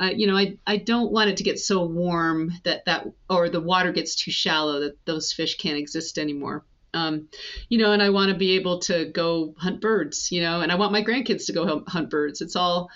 uh, 0.00 0.10
you 0.14 0.26
know 0.26 0.36
I, 0.36 0.56
I 0.66 0.78
don't 0.78 1.12
want 1.12 1.28
it 1.30 1.36
to 1.38 1.44
get 1.44 1.58
so 1.58 1.84
warm 1.84 2.52
that 2.64 2.86
that 2.86 3.06
or 3.28 3.50
the 3.50 3.60
water 3.60 3.92
gets 3.92 4.14
too 4.14 4.30
shallow 4.30 4.80
that 4.80 5.04
those 5.04 5.32
fish 5.32 5.58
can't 5.58 5.78
exist 5.78 6.18
anymore 6.18 6.64
um, 6.94 7.28
you 7.68 7.78
know, 7.78 7.92
and 7.92 8.02
I 8.02 8.10
want 8.10 8.30
to 8.30 8.36
be 8.36 8.52
able 8.52 8.80
to 8.80 9.06
go 9.06 9.54
hunt 9.58 9.80
birds, 9.80 10.30
you 10.32 10.40
know, 10.40 10.60
and 10.60 10.70
I 10.72 10.74
want 10.74 10.92
my 10.92 11.02
grandkids 11.02 11.46
to 11.46 11.52
go 11.52 11.84
hunt 11.86 12.10
birds. 12.10 12.40
It's 12.40 12.56
all, 12.56 12.90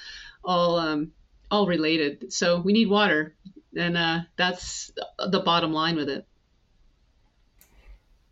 all, 0.45 0.77
um, 0.77 1.13
all 1.51 1.67
related. 1.67 2.33
So 2.33 2.61
we 2.61 2.73
need 2.73 2.89
water, 2.89 3.35
and 3.77 3.97
uh, 3.97 4.21
that's 4.37 4.91
the 5.19 5.41
bottom 5.41 5.73
line 5.73 5.97
with 5.97 6.09
it. 6.09 6.27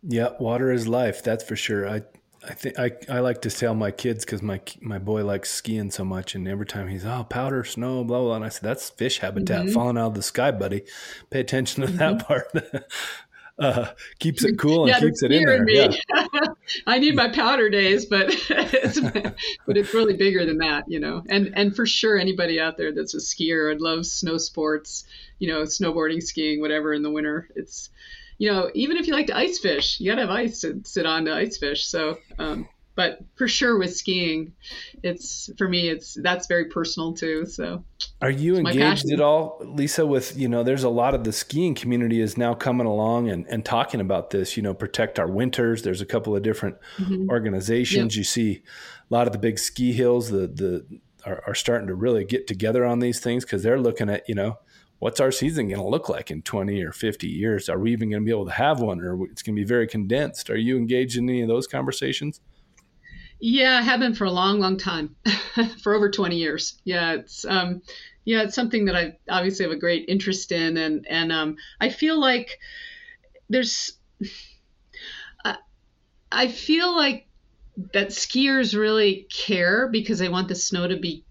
Yeah, 0.03 0.29
water 0.39 0.71
is 0.71 0.87
life. 0.87 1.23
That's 1.23 1.43
for 1.43 1.55
sure. 1.55 1.87
I, 1.87 2.01
I 2.45 2.53
think 2.53 2.77
I, 2.77 2.91
I 3.09 3.19
like 3.19 3.41
to 3.43 3.49
tell 3.49 3.73
my 3.73 3.91
kids 3.91 4.25
because 4.25 4.41
my 4.41 4.59
my 4.81 4.99
boy 4.99 5.23
likes 5.23 5.49
skiing 5.49 5.91
so 5.91 6.03
much, 6.03 6.35
and 6.35 6.47
every 6.47 6.65
time 6.65 6.89
he's 6.89 7.05
oh 7.05 7.25
powder 7.29 7.63
snow 7.63 8.03
blah 8.03 8.19
blah, 8.19 8.35
and 8.35 8.43
I 8.43 8.49
said 8.49 8.63
that's 8.63 8.89
fish 8.89 9.19
habitat 9.19 9.63
mm-hmm. 9.63 9.73
falling 9.73 9.97
out 9.97 10.07
of 10.07 10.15
the 10.15 10.21
sky, 10.21 10.51
buddy. 10.51 10.83
Pay 11.29 11.39
attention 11.39 11.83
to 11.83 11.87
mm-hmm. 11.87 11.97
that 11.97 12.27
part. 12.27 12.51
uh, 13.59 13.87
keeps 14.19 14.43
it 14.43 14.57
cool 14.57 14.83
and 14.83 14.89
yeah, 14.89 14.99
keeps 14.99 15.23
it 15.23 15.31
in 15.31 15.43
there. 15.43 15.69
Yeah. 15.69 15.95
I 16.87 16.99
need 16.99 17.15
my 17.15 17.29
powder 17.29 17.69
days, 17.69 18.05
but 18.05 18.27
it's, 18.49 18.99
but 18.99 19.77
it's 19.77 19.93
really 19.93 20.15
bigger 20.15 20.45
than 20.45 20.57
that, 20.59 20.85
you 20.87 20.99
know. 20.99 21.23
And 21.29 21.51
and 21.55 21.75
for 21.75 21.85
sure, 21.85 22.17
anybody 22.17 22.59
out 22.59 22.77
there 22.77 22.93
that's 22.93 23.13
a 23.13 23.17
skier 23.17 23.71
and 23.71 23.81
loves 23.81 24.11
snow 24.11 24.37
sports, 24.37 25.05
you 25.39 25.47
know, 25.47 25.63
snowboarding, 25.63 26.21
skiing, 26.21 26.61
whatever 26.61 26.93
in 26.93 27.03
the 27.03 27.11
winter, 27.11 27.49
it's 27.55 27.89
you 28.37 28.51
know, 28.51 28.69
even 28.73 28.97
if 28.97 29.07
you 29.07 29.13
like 29.13 29.27
to 29.27 29.37
ice 29.37 29.59
fish, 29.59 29.99
you 29.99 30.11
gotta 30.11 30.21
have 30.21 30.29
ice 30.29 30.61
to 30.61 30.81
sit 30.83 31.05
on 31.05 31.25
to 31.25 31.33
ice 31.33 31.57
fish. 31.57 31.85
So 31.85 32.17
um, 32.39 32.67
but 32.95 33.19
for 33.35 33.47
sure 33.47 33.77
with 33.77 33.95
skiing 33.95 34.53
it's 35.01 35.49
for 35.57 35.67
me 35.67 35.89
it's 35.89 36.17
that's 36.21 36.47
very 36.47 36.65
personal 36.65 37.13
too 37.13 37.45
so. 37.45 37.83
Are 38.21 38.29
you 38.29 38.55
engaged 38.55 39.11
at 39.11 39.19
all 39.19 39.59
lisa 39.61 40.05
with 40.05 40.37
you 40.37 40.47
know 40.47 40.63
there's 40.63 40.83
a 40.83 40.89
lot 40.89 41.13
of 41.13 41.23
the 41.23 41.31
skiing 41.31 41.75
community 41.75 42.21
is 42.21 42.37
now 42.37 42.53
coming 42.53 42.87
along 42.87 43.29
and, 43.29 43.45
and 43.47 43.65
talking 43.65 43.99
about 43.99 44.29
this 44.29 44.55
you 44.55 44.63
know 44.63 44.73
protect 44.73 45.19
our 45.19 45.27
winters. 45.27 45.83
There's 45.83 46.01
a 46.01 46.05
couple 46.05 46.35
of 46.35 46.43
different 46.43 46.77
mm-hmm. 46.97 47.29
organizations. 47.29 48.15
Yep. 48.15 48.17
you 48.17 48.23
see 48.23 48.63
a 49.09 49.13
lot 49.13 49.27
of 49.27 49.33
the 49.33 49.39
big 49.39 49.59
ski 49.59 49.93
hills 49.93 50.29
the 50.29 50.47
the 50.47 50.85
are, 51.25 51.43
are 51.47 51.55
starting 51.55 51.87
to 51.87 51.95
really 51.95 52.25
get 52.25 52.47
together 52.47 52.85
on 52.85 52.99
these 52.99 53.19
things 53.19 53.43
because 53.43 53.63
they're 53.63 53.79
looking 53.79 54.09
at 54.09 54.27
you 54.27 54.35
know 54.35 54.59
what's 54.99 55.19
our 55.19 55.31
season 55.33 55.67
going 55.67 55.81
to 55.81 55.85
look 55.85 56.07
like 56.07 56.31
in 56.31 56.41
20 56.41 56.81
or 56.81 56.93
50 56.93 57.27
years? 57.27 57.67
Are 57.67 57.77
we 57.77 57.91
even 57.91 58.09
going 58.09 58.21
to 58.21 58.25
be 58.25 58.31
able 58.31 58.45
to 58.45 58.53
have 58.53 58.79
one 58.79 59.01
or 59.01 59.25
it's 59.25 59.41
going 59.41 59.53
to 59.53 59.61
be 59.61 59.67
very 59.67 59.85
condensed? 59.85 60.49
Are 60.49 60.55
you 60.55 60.77
engaged 60.77 61.17
in 61.17 61.27
any 61.27 61.41
of 61.41 61.49
those 61.49 61.67
conversations 61.67 62.39
yeah, 63.45 63.77
I 63.77 63.81
have 63.81 63.99
been 63.99 64.13
for 64.13 64.23
a 64.23 64.31
long, 64.31 64.61
long 64.61 64.77
time, 64.77 65.17
for 65.83 65.93
over 65.93 66.09
20 66.09 66.37
years. 66.37 66.79
Yeah, 66.85 67.15
it's 67.15 67.43
um, 67.43 67.81
yeah, 68.23 68.43
it's 68.43 68.55
something 68.55 68.85
that 68.85 68.95
I 68.95 69.17
obviously 69.29 69.65
have 69.65 69.73
a 69.73 69.77
great 69.77 70.05
interest 70.07 70.53
in, 70.53 70.77
and 70.77 71.05
and 71.09 71.29
um, 71.29 71.57
I 71.81 71.89
feel 71.89 72.17
like 72.17 72.57
there's, 73.49 73.97
I, 75.43 75.57
I 76.31 76.47
feel 76.47 76.95
like 76.95 77.27
that 77.91 78.11
skiers 78.11 78.79
really 78.79 79.27
care 79.29 79.89
because 79.89 80.19
they 80.19 80.29
want 80.29 80.47
the 80.47 80.55
snow 80.55 80.87
to 80.87 80.95
be 80.95 81.25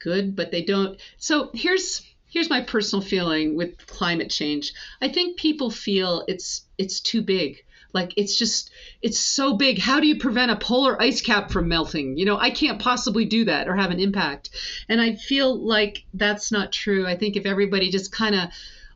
good, 0.00 0.34
but 0.34 0.50
they 0.50 0.62
don't. 0.62 1.00
So 1.16 1.50
here's 1.54 2.02
here's 2.28 2.50
my 2.50 2.62
personal 2.62 3.04
feeling 3.04 3.54
with 3.54 3.86
climate 3.86 4.30
change. 4.30 4.72
I 5.00 5.10
think 5.10 5.38
people 5.38 5.70
feel 5.70 6.24
it's 6.26 6.62
it's 6.76 6.98
too 6.98 7.22
big 7.22 7.62
like 7.92 8.14
it's 8.16 8.36
just 8.36 8.70
it's 9.02 9.18
so 9.18 9.56
big. 9.56 9.78
How 9.78 10.00
do 10.00 10.06
you 10.06 10.18
prevent 10.18 10.50
a 10.50 10.56
polar 10.56 11.00
ice 11.00 11.20
cap 11.20 11.50
from 11.50 11.68
melting? 11.68 12.16
You 12.16 12.24
know, 12.24 12.38
I 12.38 12.50
can't 12.50 12.80
possibly 12.80 13.24
do 13.24 13.44
that 13.44 13.68
or 13.68 13.76
have 13.76 13.90
an 13.90 14.00
impact. 14.00 14.50
And 14.88 15.00
I 15.00 15.14
feel 15.16 15.54
like 15.54 16.04
that's 16.14 16.50
not 16.50 16.72
true. 16.72 17.06
I 17.06 17.16
think 17.16 17.36
if 17.36 17.46
everybody 17.46 17.90
just 17.90 18.12
kind 18.12 18.34
of 18.34 18.48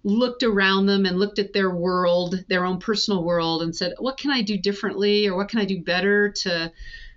looked 0.05 0.43
around 0.45 0.87
them 0.87 1.05
and 1.05 1.19
looked 1.19 1.39
at 1.39 1.53
their 1.53 1.71
world, 1.71 2.45
their 2.49 2.65
own 2.65 2.79
personal 2.79 3.25
world 3.25 3.63
and 3.63 3.75
said, 3.75 3.95
"What 3.99 4.19
can 4.19 4.31
I 4.31 4.43
do 4.43 4.57
differently 4.57 5.27
or 5.27 5.37
what 5.37 5.49
can 5.49 5.59
I 5.59 5.65
do 5.65 5.83
better 5.83 6.31
to 6.31 6.73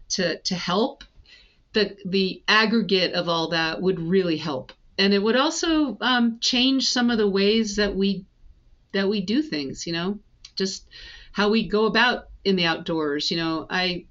to 0.09 0.39
to 0.39 0.55
help?" 0.55 1.03
The 1.73 1.95
the 2.05 2.41
aggregate 2.47 3.13
of 3.13 3.29
all 3.29 3.49
that 3.49 3.81
would 3.81 3.99
really 3.99 4.37
help. 4.37 4.73
And 4.97 5.13
it 5.13 5.23
would 5.23 5.37
also 5.37 5.97
um, 6.01 6.39
change 6.41 6.89
some 6.89 7.09
of 7.09 7.17
the 7.17 7.29
ways 7.29 7.77
that 7.77 7.95
we 7.95 8.25
that 8.91 9.07
we 9.07 9.21
do 9.21 9.41
things, 9.41 9.85
you 9.87 9.93
know, 9.93 10.19
just 10.55 10.83
how 11.39 11.49
we 11.49 11.65
go 11.65 11.85
about 11.85 12.25
in 12.43 12.57
the 12.57 12.65
outdoors. 12.65 13.31
You 13.31 13.37
know, 13.37 13.65
I 13.69 14.07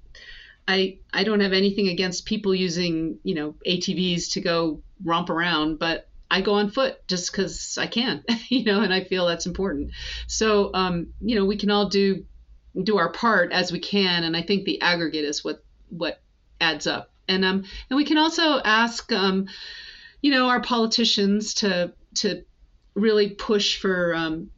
I 0.67 0.97
I 1.13 1.23
don't 1.23 1.41
have 1.41 1.53
anything 1.53 1.87
against 1.89 2.25
people 2.25 2.55
using 2.55 3.19
you 3.21 3.35
know 3.35 3.53
ATVs 3.67 4.33
to 4.33 4.41
go 4.41 4.81
romp 5.05 5.29
around, 5.29 5.77
but 5.77 6.09
I 6.31 6.41
go 6.41 6.55
on 6.55 6.71
foot 6.71 7.07
just 7.07 7.31
because 7.31 7.77
I 7.77 7.85
can, 7.85 8.23
you 8.49 8.63
know, 8.63 8.81
and 8.81 8.91
I 8.91 9.03
feel 9.03 9.27
that's 9.27 9.45
important. 9.45 9.91
So 10.25 10.71
um, 10.73 11.13
you 11.21 11.35
know, 11.35 11.45
we 11.45 11.55
can 11.55 11.69
all 11.69 11.87
do 11.87 12.25
do 12.83 12.97
our 12.97 13.11
part 13.11 13.51
as 13.51 13.71
we 13.71 13.79
can, 13.79 14.23
and 14.23 14.35
I 14.35 14.41
think 14.41 14.65
the 14.65 14.81
aggregate 14.81 15.25
is 15.25 15.43
what 15.43 15.63
what 15.89 16.19
adds 16.59 16.87
up. 16.87 17.11
And 17.27 17.45
um, 17.45 17.63
and 17.91 17.97
we 17.97 18.05
can 18.05 18.17
also 18.17 18.59
ask 18.59 19.11
um, 19.11 19.45
you 20.23 20.31
know, 20.31 20.47
our 20.47 20.61
politicians 20.61 21.53
to 21.55 21.93
to 22.15 22.43
really 22.95 23.29
push 23.29 23.79
for 23.79 24.15
um, 24.15 24.49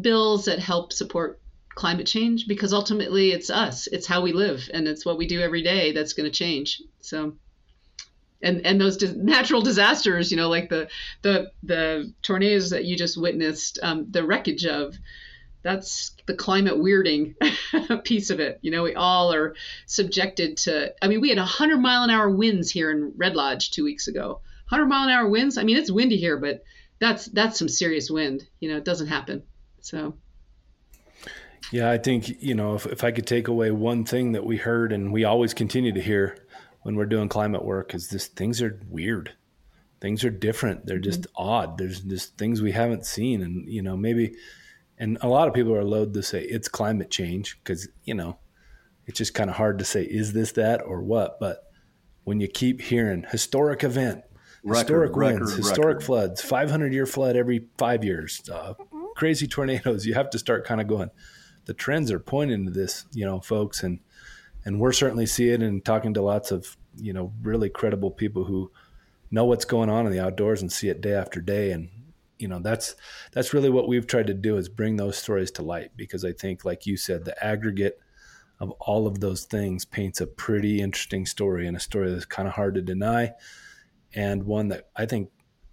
bills 0.00 0.46
that 0.46 0.58
help 0.58 0.92
support 0.92 1.38
climate 1.74 2.06
change 2.06 2.46
because 2.46 2.72
ultimately 2.72 3.32
it's 3.32 3.50
us, 3.50 3.86
it's 3.86 4.06
how 4.06 4.22
we 4.22 4.32
live, 4.32 4.68
and 4.72 4.86
it's 4.86 5.04
what 5.04 5.18
we 5.18 5.26
do 5.26 5.40
every 5.40 5.62
day 5.62 5.92
that's 5.92 6.12
going 6.12 6.30
to 6.30 6.36
change. 6.36 6.82
So, 7.00 7.34
and 8.42 8.66
and 8.66 8.80
those 8.80 9.00
natural 9.14 9.62
disasters, 9.62 10.30
you 10.30 10.36
know, 10.36 10.48
like 10.48 10.68
the 10.68 10.88
the 11.22 11.50
the 11.62 12.12
tornadoes 12.22 12.70
that 12.70 12.84
you 12.84 12.96
just 12.96 13.20
witnessed, 13.20 13.78
um, 13.82 14.06
the 14.10 14.24
wreckage 14.24 14.66
of. 14.66 14.96
That's 15.64 16.16
the 16.26 16.34
climate 16.34 16.74
weirding 16.74 17.36
piece 18.04 18.30
of 18.30 18.40
it. 18.40 18.58
You 18.62 18.72
know, 18.72 18.82
we 18.82 18.96
all 18.96 19.32
are 19.32 19.54
subjected 19.86 20.56
to. 20.56 20.92
I 21.00 21.06
mean, 21.06 21.20
we 21.20 21.28
had 21.28 21.38
100 21.38 21.78
mile 21.78 22.02
an 22.02 22.10
hour 22.10 22.28
winds 22.28 22.68
here 22.68 22.90
in 22.90 23.12
Red 23.16 23.36
Lodge 23.36 23.70
two 23.70 23.84
weeks 23.84 24.08
ago. 24.08 24.40
100 24.70 24.86
mile 24.86 25.04
an 25.04 25.10
hour 25.10 25.28
winds. 25.28 25.58
I 25.58 25.62
mean, 25.62 25.76
it's 25.76 25.88
windy 25.88 26.16
here, 26.16 26.36
but 26.36 26.64
that's 26.98 27.26
that's 27.26 27.60
some 27.60 27.68
serious 27.68 28.10
wind. 28.10 28.44
You 28.58 28.70
know, 28.70 28.78
it 28.78 28.84
doesn't 28.84 29.06
happen. 29.06 29.44
So. 29.82 30.14
Yeah, 31.70 31.90
I 31.90 31.98
think 31.98 32.42
you 32.42 32.54
know 32.54 32.74
if, 32.74 32.86
if 32.86 33.04
I 33.04 33.12
could 33.12 33.26
take 33.26 33.48
away 33.48 33.70
one 33.70 34.04
thing 34.04 34.32
that 34.32 34.44
we 34.44 34.56
heard 34.56 34.92
and 34.92 35.12
we 35.12 35.24
always 35.24 35.54
continue 35.54 35.92
to 35.92 36.00
hear 36.00 36.36
when 36.82 36.96
we're 36.96 37.06
doing 37.06 37.28
climate 37.28 37.64
work 37.64 37.94
is 37.94 38.08
this: 38.08 38.26
things 38.26 38.60
are 38.60 38.80
weird, 38.88 39.34
things 40.00 40.24
are 40.24 40.30
different, 40.30 40.86
they're 40.86 40.98
just 40.98 41.22
mm-hmm. 41.22 41.42
odd. 41.42 41.78
There's 41.78 42.00
just 42.00 42.36
things 42.36 42.60
we 42.60 42.72
haven't 42.72 43.06
seen, 43.06 43.42
and 43.42 43.68
you 43.68 43.82
know 43.82 43.96
maybe, 43.96 44.34
and 44.98 45.18
a 45.20 45.28
lot 45.28 45.48
of 45.48 45.54
people 45.54 45.74
are 45.74 45.84
loath 45.84 46.12
to 46.12 46.22
say 46.22 46.42
it's 46.42 46.68
climate 46.68 47.10
change 47.10 47.58
because 47.62 47.88
you 48.04 48.14
know 48.14 48.38
it's 49.06 49.18
just 49.18 49.34
kind 49.34 49.50
of 49.50 49.56
hard 49.56 49.78
to 49.78 49.84
say 49.84 50.02
is 50.02 50.32
this 50.32 50.52
that 50.52 50.82
or 50.82 51.00
what. 51.00 51.38
But 51.40 51.64
when 52.24 52.40
you 52.40 52.48
keep 52.48 52.80
hearing 52.80 53.24
historic 53.30 53.84
event, 53.84 54.22
record, 54.62 54.78
historic 54.78 55.16
winds, 55.16 55.40
record, 55.52 55.56
historic 55.56 56.02
floods, 56.02 56.42
500 56.42 56.92
year 56.92 57.06
flood 57.06 57.36
every 57.36 57.66
five 57.78 58.04
years, 58.04 58.42
uh, 58.52 58.74
crazy 59.16 59.46
tornadoes, 59.46 60.06
you 60.06 60.14
have 60.14 60.30
to 60.30 60.38
start 60.38 60.64
kind 60.64 60.80
of 60.80 60.86
going 60.86 61.10
the 61.64 61.74
trends 61.74 62.10
are 62.10 62.18
pointing 62.18 62.64
to 62.66 62.70
this, 62.70 63.04
you 63.12 63.24
know, 63.24 63.40
folks, 63.40 63.82
and 63.82 64.00
and 64.64 64.80
we're 64.80 64.92
certainly 64.92 65.26
seeing 65.26 65.62
and 65.62 65.84
talking 65.84 66.14
to 66.14 66.22
lots 66.22 66.50
of 66.50 66.76
you 66.96 67.12
know 67.12 67.32
really 67.42 67.68
credible 67.68 68.10
people 68.10 68.44
who 68.44 68.70
know 69.30 69.44
what's 69.44 69.64
going 69.64 69.88
on 69.88 70.06
in 70.06 70.12
the 70.12 70.20
outdoors 70.20 70.60
and 70.60 70.70
see 70.70 70.88
it 70.88 71.00
day 71.00 71.14
after 71.14 71.40
day, 71.40 71.72
and 71.72 71.88
you 72.38 72.48
know 72.48 72.58
that's 72.58 72.94
that's 73.32 73.54
really 73.54 73.70
what 73.70 73.88
we've 73.88 74.06
tried 74.06 74.26
to 74.26 74.34
do 74.34 74.56
is 74.56 74.68
bring 74.68 74.96
those 74.96 75.16
stories 75.16 75.50
to 75.52 75.62
light 75.62 75.90
because 75.96 76.24
I 76.24 76.32
think, 76.32 76.64
like 76.64 76.86
you 76.86 76.96
said, 76.96 77.24
the 77.24 77.44
aggregate 77.44 77.98
of 78.60 78.70
all 78.72 79.06
of 79.06 79.20
those 79.20 79.44
things 79.44 79.84
paints 79.84 80.20
a 80.20 80.26
pretty 80.26 80.80
interesting 80.80 81.26
story 81.26 81.66
and 81.66 81.76
a 81.76 81.80
story 81.80 82.12
that's 82.12 82.24
kind 82.24 82.46
of 82.46 82.54
hard 82.54 82.74
to 82.74 82.82
deny, 82.82 83.32
and 84.14 84.44
one 84.44 84.68
that 84.68 84.88
I 84.96 85.06
think 85.06 85.30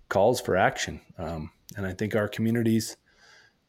calls 0.08 0.42
for 0.42 0.58
action. 0.58 1.02
Um, 1.18 1.52
and 1.78 1.86
I 1.86 1.94
think 1.94 2.16
our 2.16 2.28
communities 2.28 2.98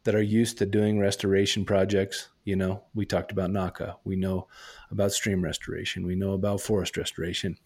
that 0.05 0.15
are 0.15 0.23
used 0.23 0.59
to 0.59 0.67
doing 0.67 0.99
restoration 0.99 1.65
projects. 1.65 2.29
You 2.45 2.57
know, 2.57 2.85
we 2.95 3.05
talked 3.05 3.33
about 3.33 3.51
NAWCA. 3.51 3.97
We 4.05 4.17
know 4.17 4.49
about 4.91 5.13
stream 5.13 5.43
restoration. 5.43 6.07
We 6.07 6.17
know 6.17 6.33
about 6.33 6.61
forest 6.61 6.97
restoration. 6.97 7.57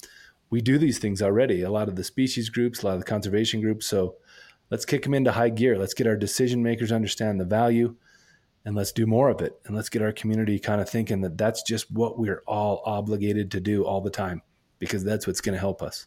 We 0.50 0.60
do 0.60 0.78
these 0.78 0.98
things 0.98 1.22
already. 1.22 1.62
A 1.62 1.70
lot 1.70 1.88
of 1.88 1.96
the 1.96 2.04
species 2.04 2.48
groups, 2.48 2.82
a 2.82 2.86
lot 2.86 2.94
of 2.94 3.00
the 3.00 3.06
conservation 3.06 3.60
groups. 3.60 3.86
So 3.86 4.16
let's 4.70 4.84
kick 4.84 5.02
them 5.04 5.14
into 5.14 5.32
high 5.32 5.48
gear. 5.48 5.78
Let's 5.78 5.94
get 5.94 6.06
our 6.06 6.16
decision 6.16 6.62
makers 6.62 6.92
understand 6.92 7.40
the 7.40 7.44
value 7.44 7.96
and 8.64 8.74
let's 8.74 8.92
do 8.92 9.06
more 9.06 9.28
of 9.28 9.40
it. 9.40 9.58
And 9.66 9.76
let's 9.76 9.88
get 9.88 10.02
our 10.02 10.12
community 10.12 10.58
kind 10.58 10.80
of 10.80 10.88
thinking 10.88 11.20
that 11.20 11.38
that's 11.38 11.62
just 11.62 11.90
what 11.90 12.18
we're 12.18 12.42
all 12.46 12.82
obligated 12.84 13.50
to 13.52 13.60
do 13.60 13.84
all 13.84 14.00
the 14.00 14.10
time 14.10 14.42
because 14.78 15.04
that's 15.04 15.26
what's 15.26 15.40
going 15.40 15.54
to 15.54 15.60
help 15.60 15.82
us. 15.82 16.06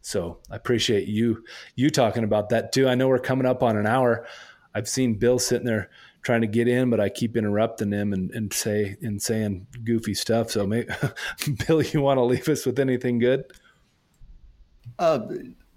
So 0.00 0.38
I 0.50 0.56
appreciate 0.56 1.08
you 1.08 1.44
you 1.76 1.88
talking 1.88 2.24
about 2.24 2.50
that 2.50 2.72
too. 2.72 2.88
I 2.88 2.94
know 2.94 3.08
we're 3.08 3.18
coming 3.18 3.46
up 3.46 3.62
on 3.62 3.78
an 3.78 3.86
hour. 3.86 4.26
I've 4.74 4.88
seen 4.88 5.14
Bill 5.14 5.38
sitting 5.38 5.66
there 5.66 5.90
trying 6.22 6.40
to 6.40 6.46
get 6.46 6.66
in, 6.66 6.90
but 6.90 7.00
I 7.00 7.08
keep 7.08 7.36
interrupting 7.36 7.92
him 7.92 8.12
and, 8.12 8.30
and 8.32 8.52
say 8.52 8.96
and 9.02 9.22
saying 9.22 9.66
goofy 9.84 10.14
stuff. 10.14 10.50
So, 10.50 10.66
maybe, 10.66 10.88
Bill, 11.66 11.82
you 11.82 12.00
want 12.00 12.18
to 12.18 12.24
leave 12.24 12.48
us 12.48 12.66
with 12.66 12.78
anything 12.78 13.18
good? 13.18 13.44
Uh, 14.98 15.20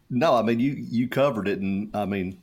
no, 0.09 0.33
I 0.33 0.41
mean 0.41 0.59
you 0.59 0.71
you 0.71 1.07
covered 1.07 1.47
it, 1.47 1.59
and 1.59 1.95
I 1.95 2.05
mean 2.05 2.39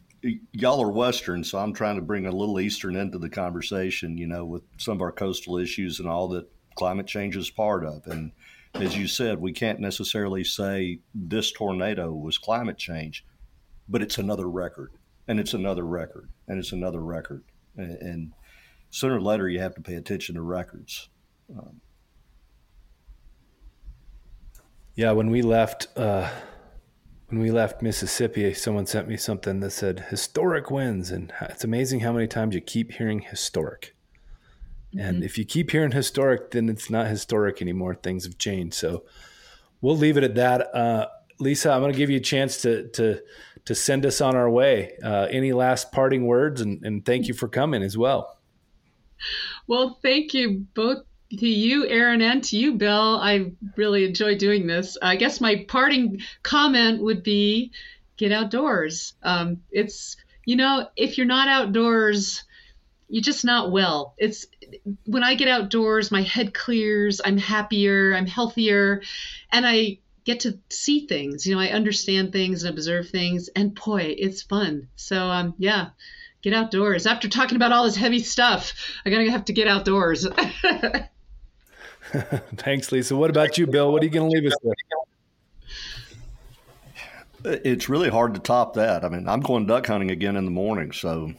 y'all 0.53 0.83
are 0.83 0.91
Western, 0.91 1.45
so 1.45 1.59
I'm 1.59 1.73
trying 1.73 1.97
to 1.97 2.03
bring 2.03 2.27
a 2.27 2.33
little 2.33 2.61
Eastern 2.61 2.97
into 2.97 3.19
the 3.19 3.29
conversation. 3.29 4.17
You 4.17 4.27
know, 4.27 4.45
with 4.45 4.63
some 4.79 4.97
of 4.97 5.03
our 5.03 5.13
coastal 5.13 5.59
issues 5.59 5.99
and 5.99 6.09
all 6.09 6.29
that 6.29 6.49
climate 6.77 7.07
change 7.07 7.37
is 7.37 7.51
part 7.51 7.85
of, 7.85 8.07
and 8.07 8.33
as 8.75 8.97
you 8.97 9.07
said, 9.07 9.41
we 9.41 9.53
can't 9.53 9.81
necessarily 9.81 10.45
say 10.45 10.99
this 11.15 11.53
tornado 11.53 12.13
was 12.13 12.39
climate 12.39 12.77
change, 12.77 13.25
but 13.89 14.03
it's 14.03 14.19
another 14.19 14.49
record 14.49 14.93
and 15.27 15.41
it's 15.41 15.55
another 15.55 15.85
record, 15.85 16.31
and 16.47 16.59
it's 16.59 16.73
another 16.73 17.01
record, 17.01 17.45
and, 17.77 17.97
and 18.01 18.33
sooner 18.91 19.17
or 19.17 19.21
later 19.21 19.49
you 19.49 19.61
have 19.61 19.75
to 19.75 19.81
pay 19.81 19.95
attention 19.95 20.35
to 20.35 20.43
records. 20.43 21.09
Um, 21.51 21.81
yeah, 24.95 25.13
when 25.13 25.31
we 25.31 25.43
left, 25.43 25.89
uh, 25.97 26.31
when 27.29 27.41
we 27.41 27.51
left 27.51 27.83
Mississippi, 27.83 28.55
someone 28.55 28.87
sent 28.87 29.09
me 29.09 29.17
something 29.17 29.61
that 29.61 29.71
said 29.71 30.07
historic 30.11 30.71
wins, 30.71 31.11
and 31.11 31.33
it's 31.43 31.65
amazing 31.65 32.01
how 32.01 32.13
many 32.13 32.29
times 32.29 32.55
you 32.55 32.61
keep 32.61 32.93
hearing 32.93 33.21
historic. 33.21 33.95
Mm-hmm. 34.95 35.07
And 35.07 35.25
if 35.25 35.37
you 35.39 35.45
keep 35.45 35.71
hearing 35.71 35.91
historic, 35.91 36.53
then 36.53 36.69
it's 36.69 36.91
not 36.91 37.09
historic 37.09 37.61
anymore. 37.61 37.95
Things 37.95 38.25
have 38.25 38.39
changed. 38.39 38.75
So 38.75 39.05
we'll 39.81 39.97
leave 39.97 40.17
it 40.17 40.25
at 40.25 40.37
that. 40.37 40.75
Uh, 40.75 41.09
Lisa, 41.41 41.73
I'm 41.73 41.81
going 41.81 41.93
to 41.93 41.99
give 41.99 42.11
you 42.11 42.19
a 42.19 42.21
chance 42.21 42.63
to 42.63 42.89
to 42.91 43.21
to 43.65 43.75
send 43.75 44.05
us 44.05 44.21
on 44.21 44.37
our 44.37 44.51
way. 44.51 44.93
Uh, 45.03 45.27
any 45.31 45.53
last 45.53 45.93
parting 45.93 46.27
words, 46.27 46.61
and, 46.61 46.85
and 46.85 47.05
thank 47.05 47.29
you 47.29 47.35
for 47.35 47.49
coming 47.49 47.83
as 47.83 47.97
well. 47.97 48.39
Well, 49.67 49.99
thank 50.03 50.35
you 50.35 50.67
both 50.75 51.05
to 51.31 51.49
you, 51.49 51.87
Aaron, 51.87 52.21
and 52.21 52.45
to 52.45 52.57
you, 52.57 52.75
Bill. 52.75 53.19
I 53.21 53.53
really 53.77 54.05
enjoy 54.05 54.37
doing 54.37 54.67
this. 54.67 54.97
I 55.01 55.17
guess 55.17 55.41
my 55.41 55.65
parting 55.69 56.21
comment 56.43 57.03
would 57.03 57.23
be 57.23 57.73
get 58.17 58.33
outdoors. 58.33 59.15
Um, 59.23 59.63
it's, 59.71 60.17
you 60.45 60.57
know, 60.57 60.89
if 60.97 61.17
you're 61.17 61.27
not 61.27 61.49
outdoors, 61.49 62.45
you're 63.09 63.23
just 63.23 63.45
not 63.45 63.73
well. 63.73 64.15
It's 64.19 64.47
when 65.07 65.25
I 65.25 65.35
get 65.35 65.49
outdoors, 65.49 66.11
my 66.11 66.23
head 66.23 66.55
clears, 66.55 67.21
I'm 67.25 67.39
happier, 67.39 68.15
I'm 68.15 68.27
healthier, 68.27 69.03
and 69.51 69.67
I 69.67 69.99
get 70.25 70.41
to 70.41 70.59
see 70.71 71.07
things. 71.07 71.47
You 71.47 71.55
know, 71.55 71.61
I 71.61 71.69
understand 71.69 72.33
things 72.33 72.65
and 72.65 72.75
observe 72.75 73.09
things, 73.09 73.49
and 73.49 73.75
boy, 73.75 74.15
it's 74.19 74.43
fun. 74.43 74.89
So, 74.97 75.19
um, 75.19 75.55
yeah, 75.59 75.91
get 76.43 76.55
outdoors. 76.55 77.07
After 77.07 77.29
talking 77.29 77.57
about 77.57 77.73
all 77.73 77.85
this 77.85 77.97
heavy 77.97 78.21
stuff, 78.21 78.73
I 79.05 79.11
gotta 79.11 79.31
have 79.31 79.45
to 79.47 79.53
get 79.53 79.69
outdoors. 79.69 80.27
Thanks, 82.57 82.93
Lisa. 82.93 83.17
What 83.17 83.31
about 83.31 83.59
you, 83.59 83.67
Bill? 83.67 83.93
What 83.93 84.03
are 84.03 84.05
you 84.07 84.11
going 84.11 84.31
to 84.31 84.37
leave 84.37 84.51
us 84.51 84.57
with? 84.63 84.79
It's 87.45 87.89
really 87.89 88.09
hard 88.09 88.35
to 88.35 88.41
top 88.41 88.75
that. 88.75 89.05
I 89.05 89.09
mean, 89.09 89.29
I'm 89.29 89.41
going 89.41 89.67
duck 89.67 89.87
hunting 89.87 90.11
again 90.11 90.37
in 90.37 90.45
the 90.45 90.51
morning, 90.51 90.93
so 90.93 91.33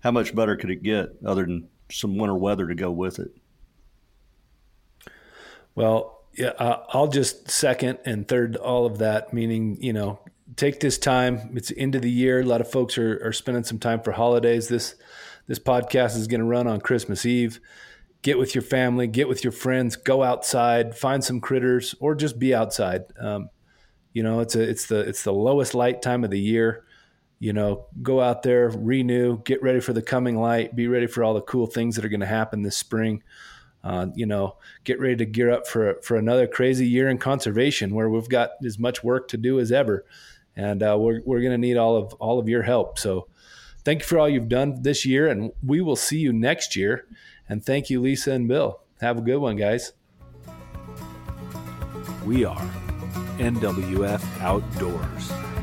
how 0.00 0.10
much 0.12 0.34
better 0.34 0.56
could 0.56 0.70
it 0.70 0.82
get 0.82 1.10
other 1.24 1.42
than 1.42 1.68
some 1.90 2.16
winter 2.16 2.34
weather 2.34 2.66
to 2.66 2.74
go 2.74 2.90
with 2.90 3.18
it? 3.18 3.30
Well, 5.74 6.15
yeah, 6.36 6.48
uh, 6.58 6.84
I'll 6.90 7.08
just 7.08 7.50
second 7.50 7.98
and 8.04 8.28
third 8.28 8.56
all 8.56 8.86
of 8.86 8.98
that. 8.98 9.32
Meaning, 9.32 9.78
you 9.80 9.92
know, 9.92 10.20
take 10.56 10.80
this 10.80 10.98
time. 10.98 11.52
It's 11.54 11.72
end 11.76 11.94
of 11.94 12.02
the 12.02 12.10
year. 12.10 12.40
A 12.40 12.44
lot 12.44 12.60
of 12.60 12.70
folks 12.70 12.98
are, 12.98 13.24
are 13.26 13.32
spending 13.32 13.64
some 13.64 13.78
time 13.78 14.02
for 14.02 14.12
holidays. 14.12 14.68
This 14.68 14.94
this 15.46 15.58
podcast 15.58 16.16
is 16.16 16.26
going 16.26 16.40
to 16.40 16.46
run 16.46 16.66
on 16.66 16.80
Christmas 16.80 17.24
Eve. 17.24 17.60
Get 18.22 18.38
with 18.38 18.54
your 18.54 18.62
family, 18.62 19.06
get 19.06 19.28
with 19.28 19.44
your 19.44 19.52
friends, 19.52 19.94
go 19.94 20.22
outside, 20.22 20.96
find 20.96 21.22
some 21.22 21.40
critters, 21.40 21.94
or 22.00 22.14
just 22.14 22.38
be 22.38 22.54
outside. 22.54 23.04
Um, 23.20 23.50
you 24.12 24.22
know, 24.22 24.40
it's 24.40 24.56
a 24.56 24.62
it's 24.62 24.86
the 24.86 25.00
it's 25.00 25.22
the 25.22 25.32
lowest 25.32 25.74
light 25.74 26.02
time 26.02 26.24
of 26.24 26.30
the 26.30 26.40
year. 26.40 26.84
You 27.38 27.52
know, 27.52 27.86
go 28.02 28.20
out 28.20 28.42
there, 28.42 28.70
renew, 28.70 29.42
get 29.42 29.62
ready 29.62 29.80
for 29.80 29.92
the 29.92 30.02
coming 30.02 30.36
light, 30.36 30.74
be 30.74 30.88
ready 30.88 31.06
for 31.06 31.22
all 31.22 31.34
the 31.34 31.42
cool 31.42 31.66
things 31.66 31.96
that 31.96 32.04
are 32.04 32.08
going 32.08 32.20
to 32.20 32.26
happen 32.26 32.62
this 32.62 32.78
spring 32.78 33.22
uh, 33.86 34.08
you 34.16 34.26
know, 34.26 34.56
get 34.82 34.98
ready 34.98 35.14
to 35.14 35.24
gear 35.24 35.48
up 35.48 35.64
for 35.64 35.94
for 36.02 36.16
another 36.16 36.48
crazy 36.48 36.88
year 36.88 37.08
in 37.08 37.18
conservation 37.18 37.94
where 37.94 38.10
we've 38.10 38.28
got 38.28 38.50
as 38.64 38.80
much 38.80 39.04
work 39.04 39.28
to 39.28 39.36
do 39.36 39.60
as 39.60 39.70
ever, 39.70 40.04
and 40.56 40.82
uh, 40.82 40.96
we're 40.98 41.20
we're 41.24 41.38
going 41.38 41.52
to 41.52 41.58
need 41.58 41.76
all 41.76 41.96
of 41.96 42.12
all 42.14 42.40
of 42.40 42.48
your 42.48 42.62
help. 42.62 42.98
So, 42.98 43.28
thank 43.84 44.00
you 44.00 44.06
for 44.06 44.18
all 44.18 44.28
you've 44.28 44.48
done 44.48 44.82
this 44.82 45.06
year, 45.06 45.28
and 45.28 45.52
we 45.64 45.80
will 45.80 45.94
see 45.94 46.18
you 46.18 46.32
next 46.32 46.74
year. 46.74 47.06
And 47.48 47.64
thank 47.64 47.88
you, 47.88 48.00
Lisa 48.00 48.32
and 48.32 48.48
Bill. 48.48 48.80
Have 49.00 49.18
a 49.18 49.22
good 49.22 49.38
one, 49.38 49.54
guys. 49.54 49.92
We 52.24 52.44
are 52.44 52.68
NWF 53.38 54.40
Outdoors. 54.40 55.55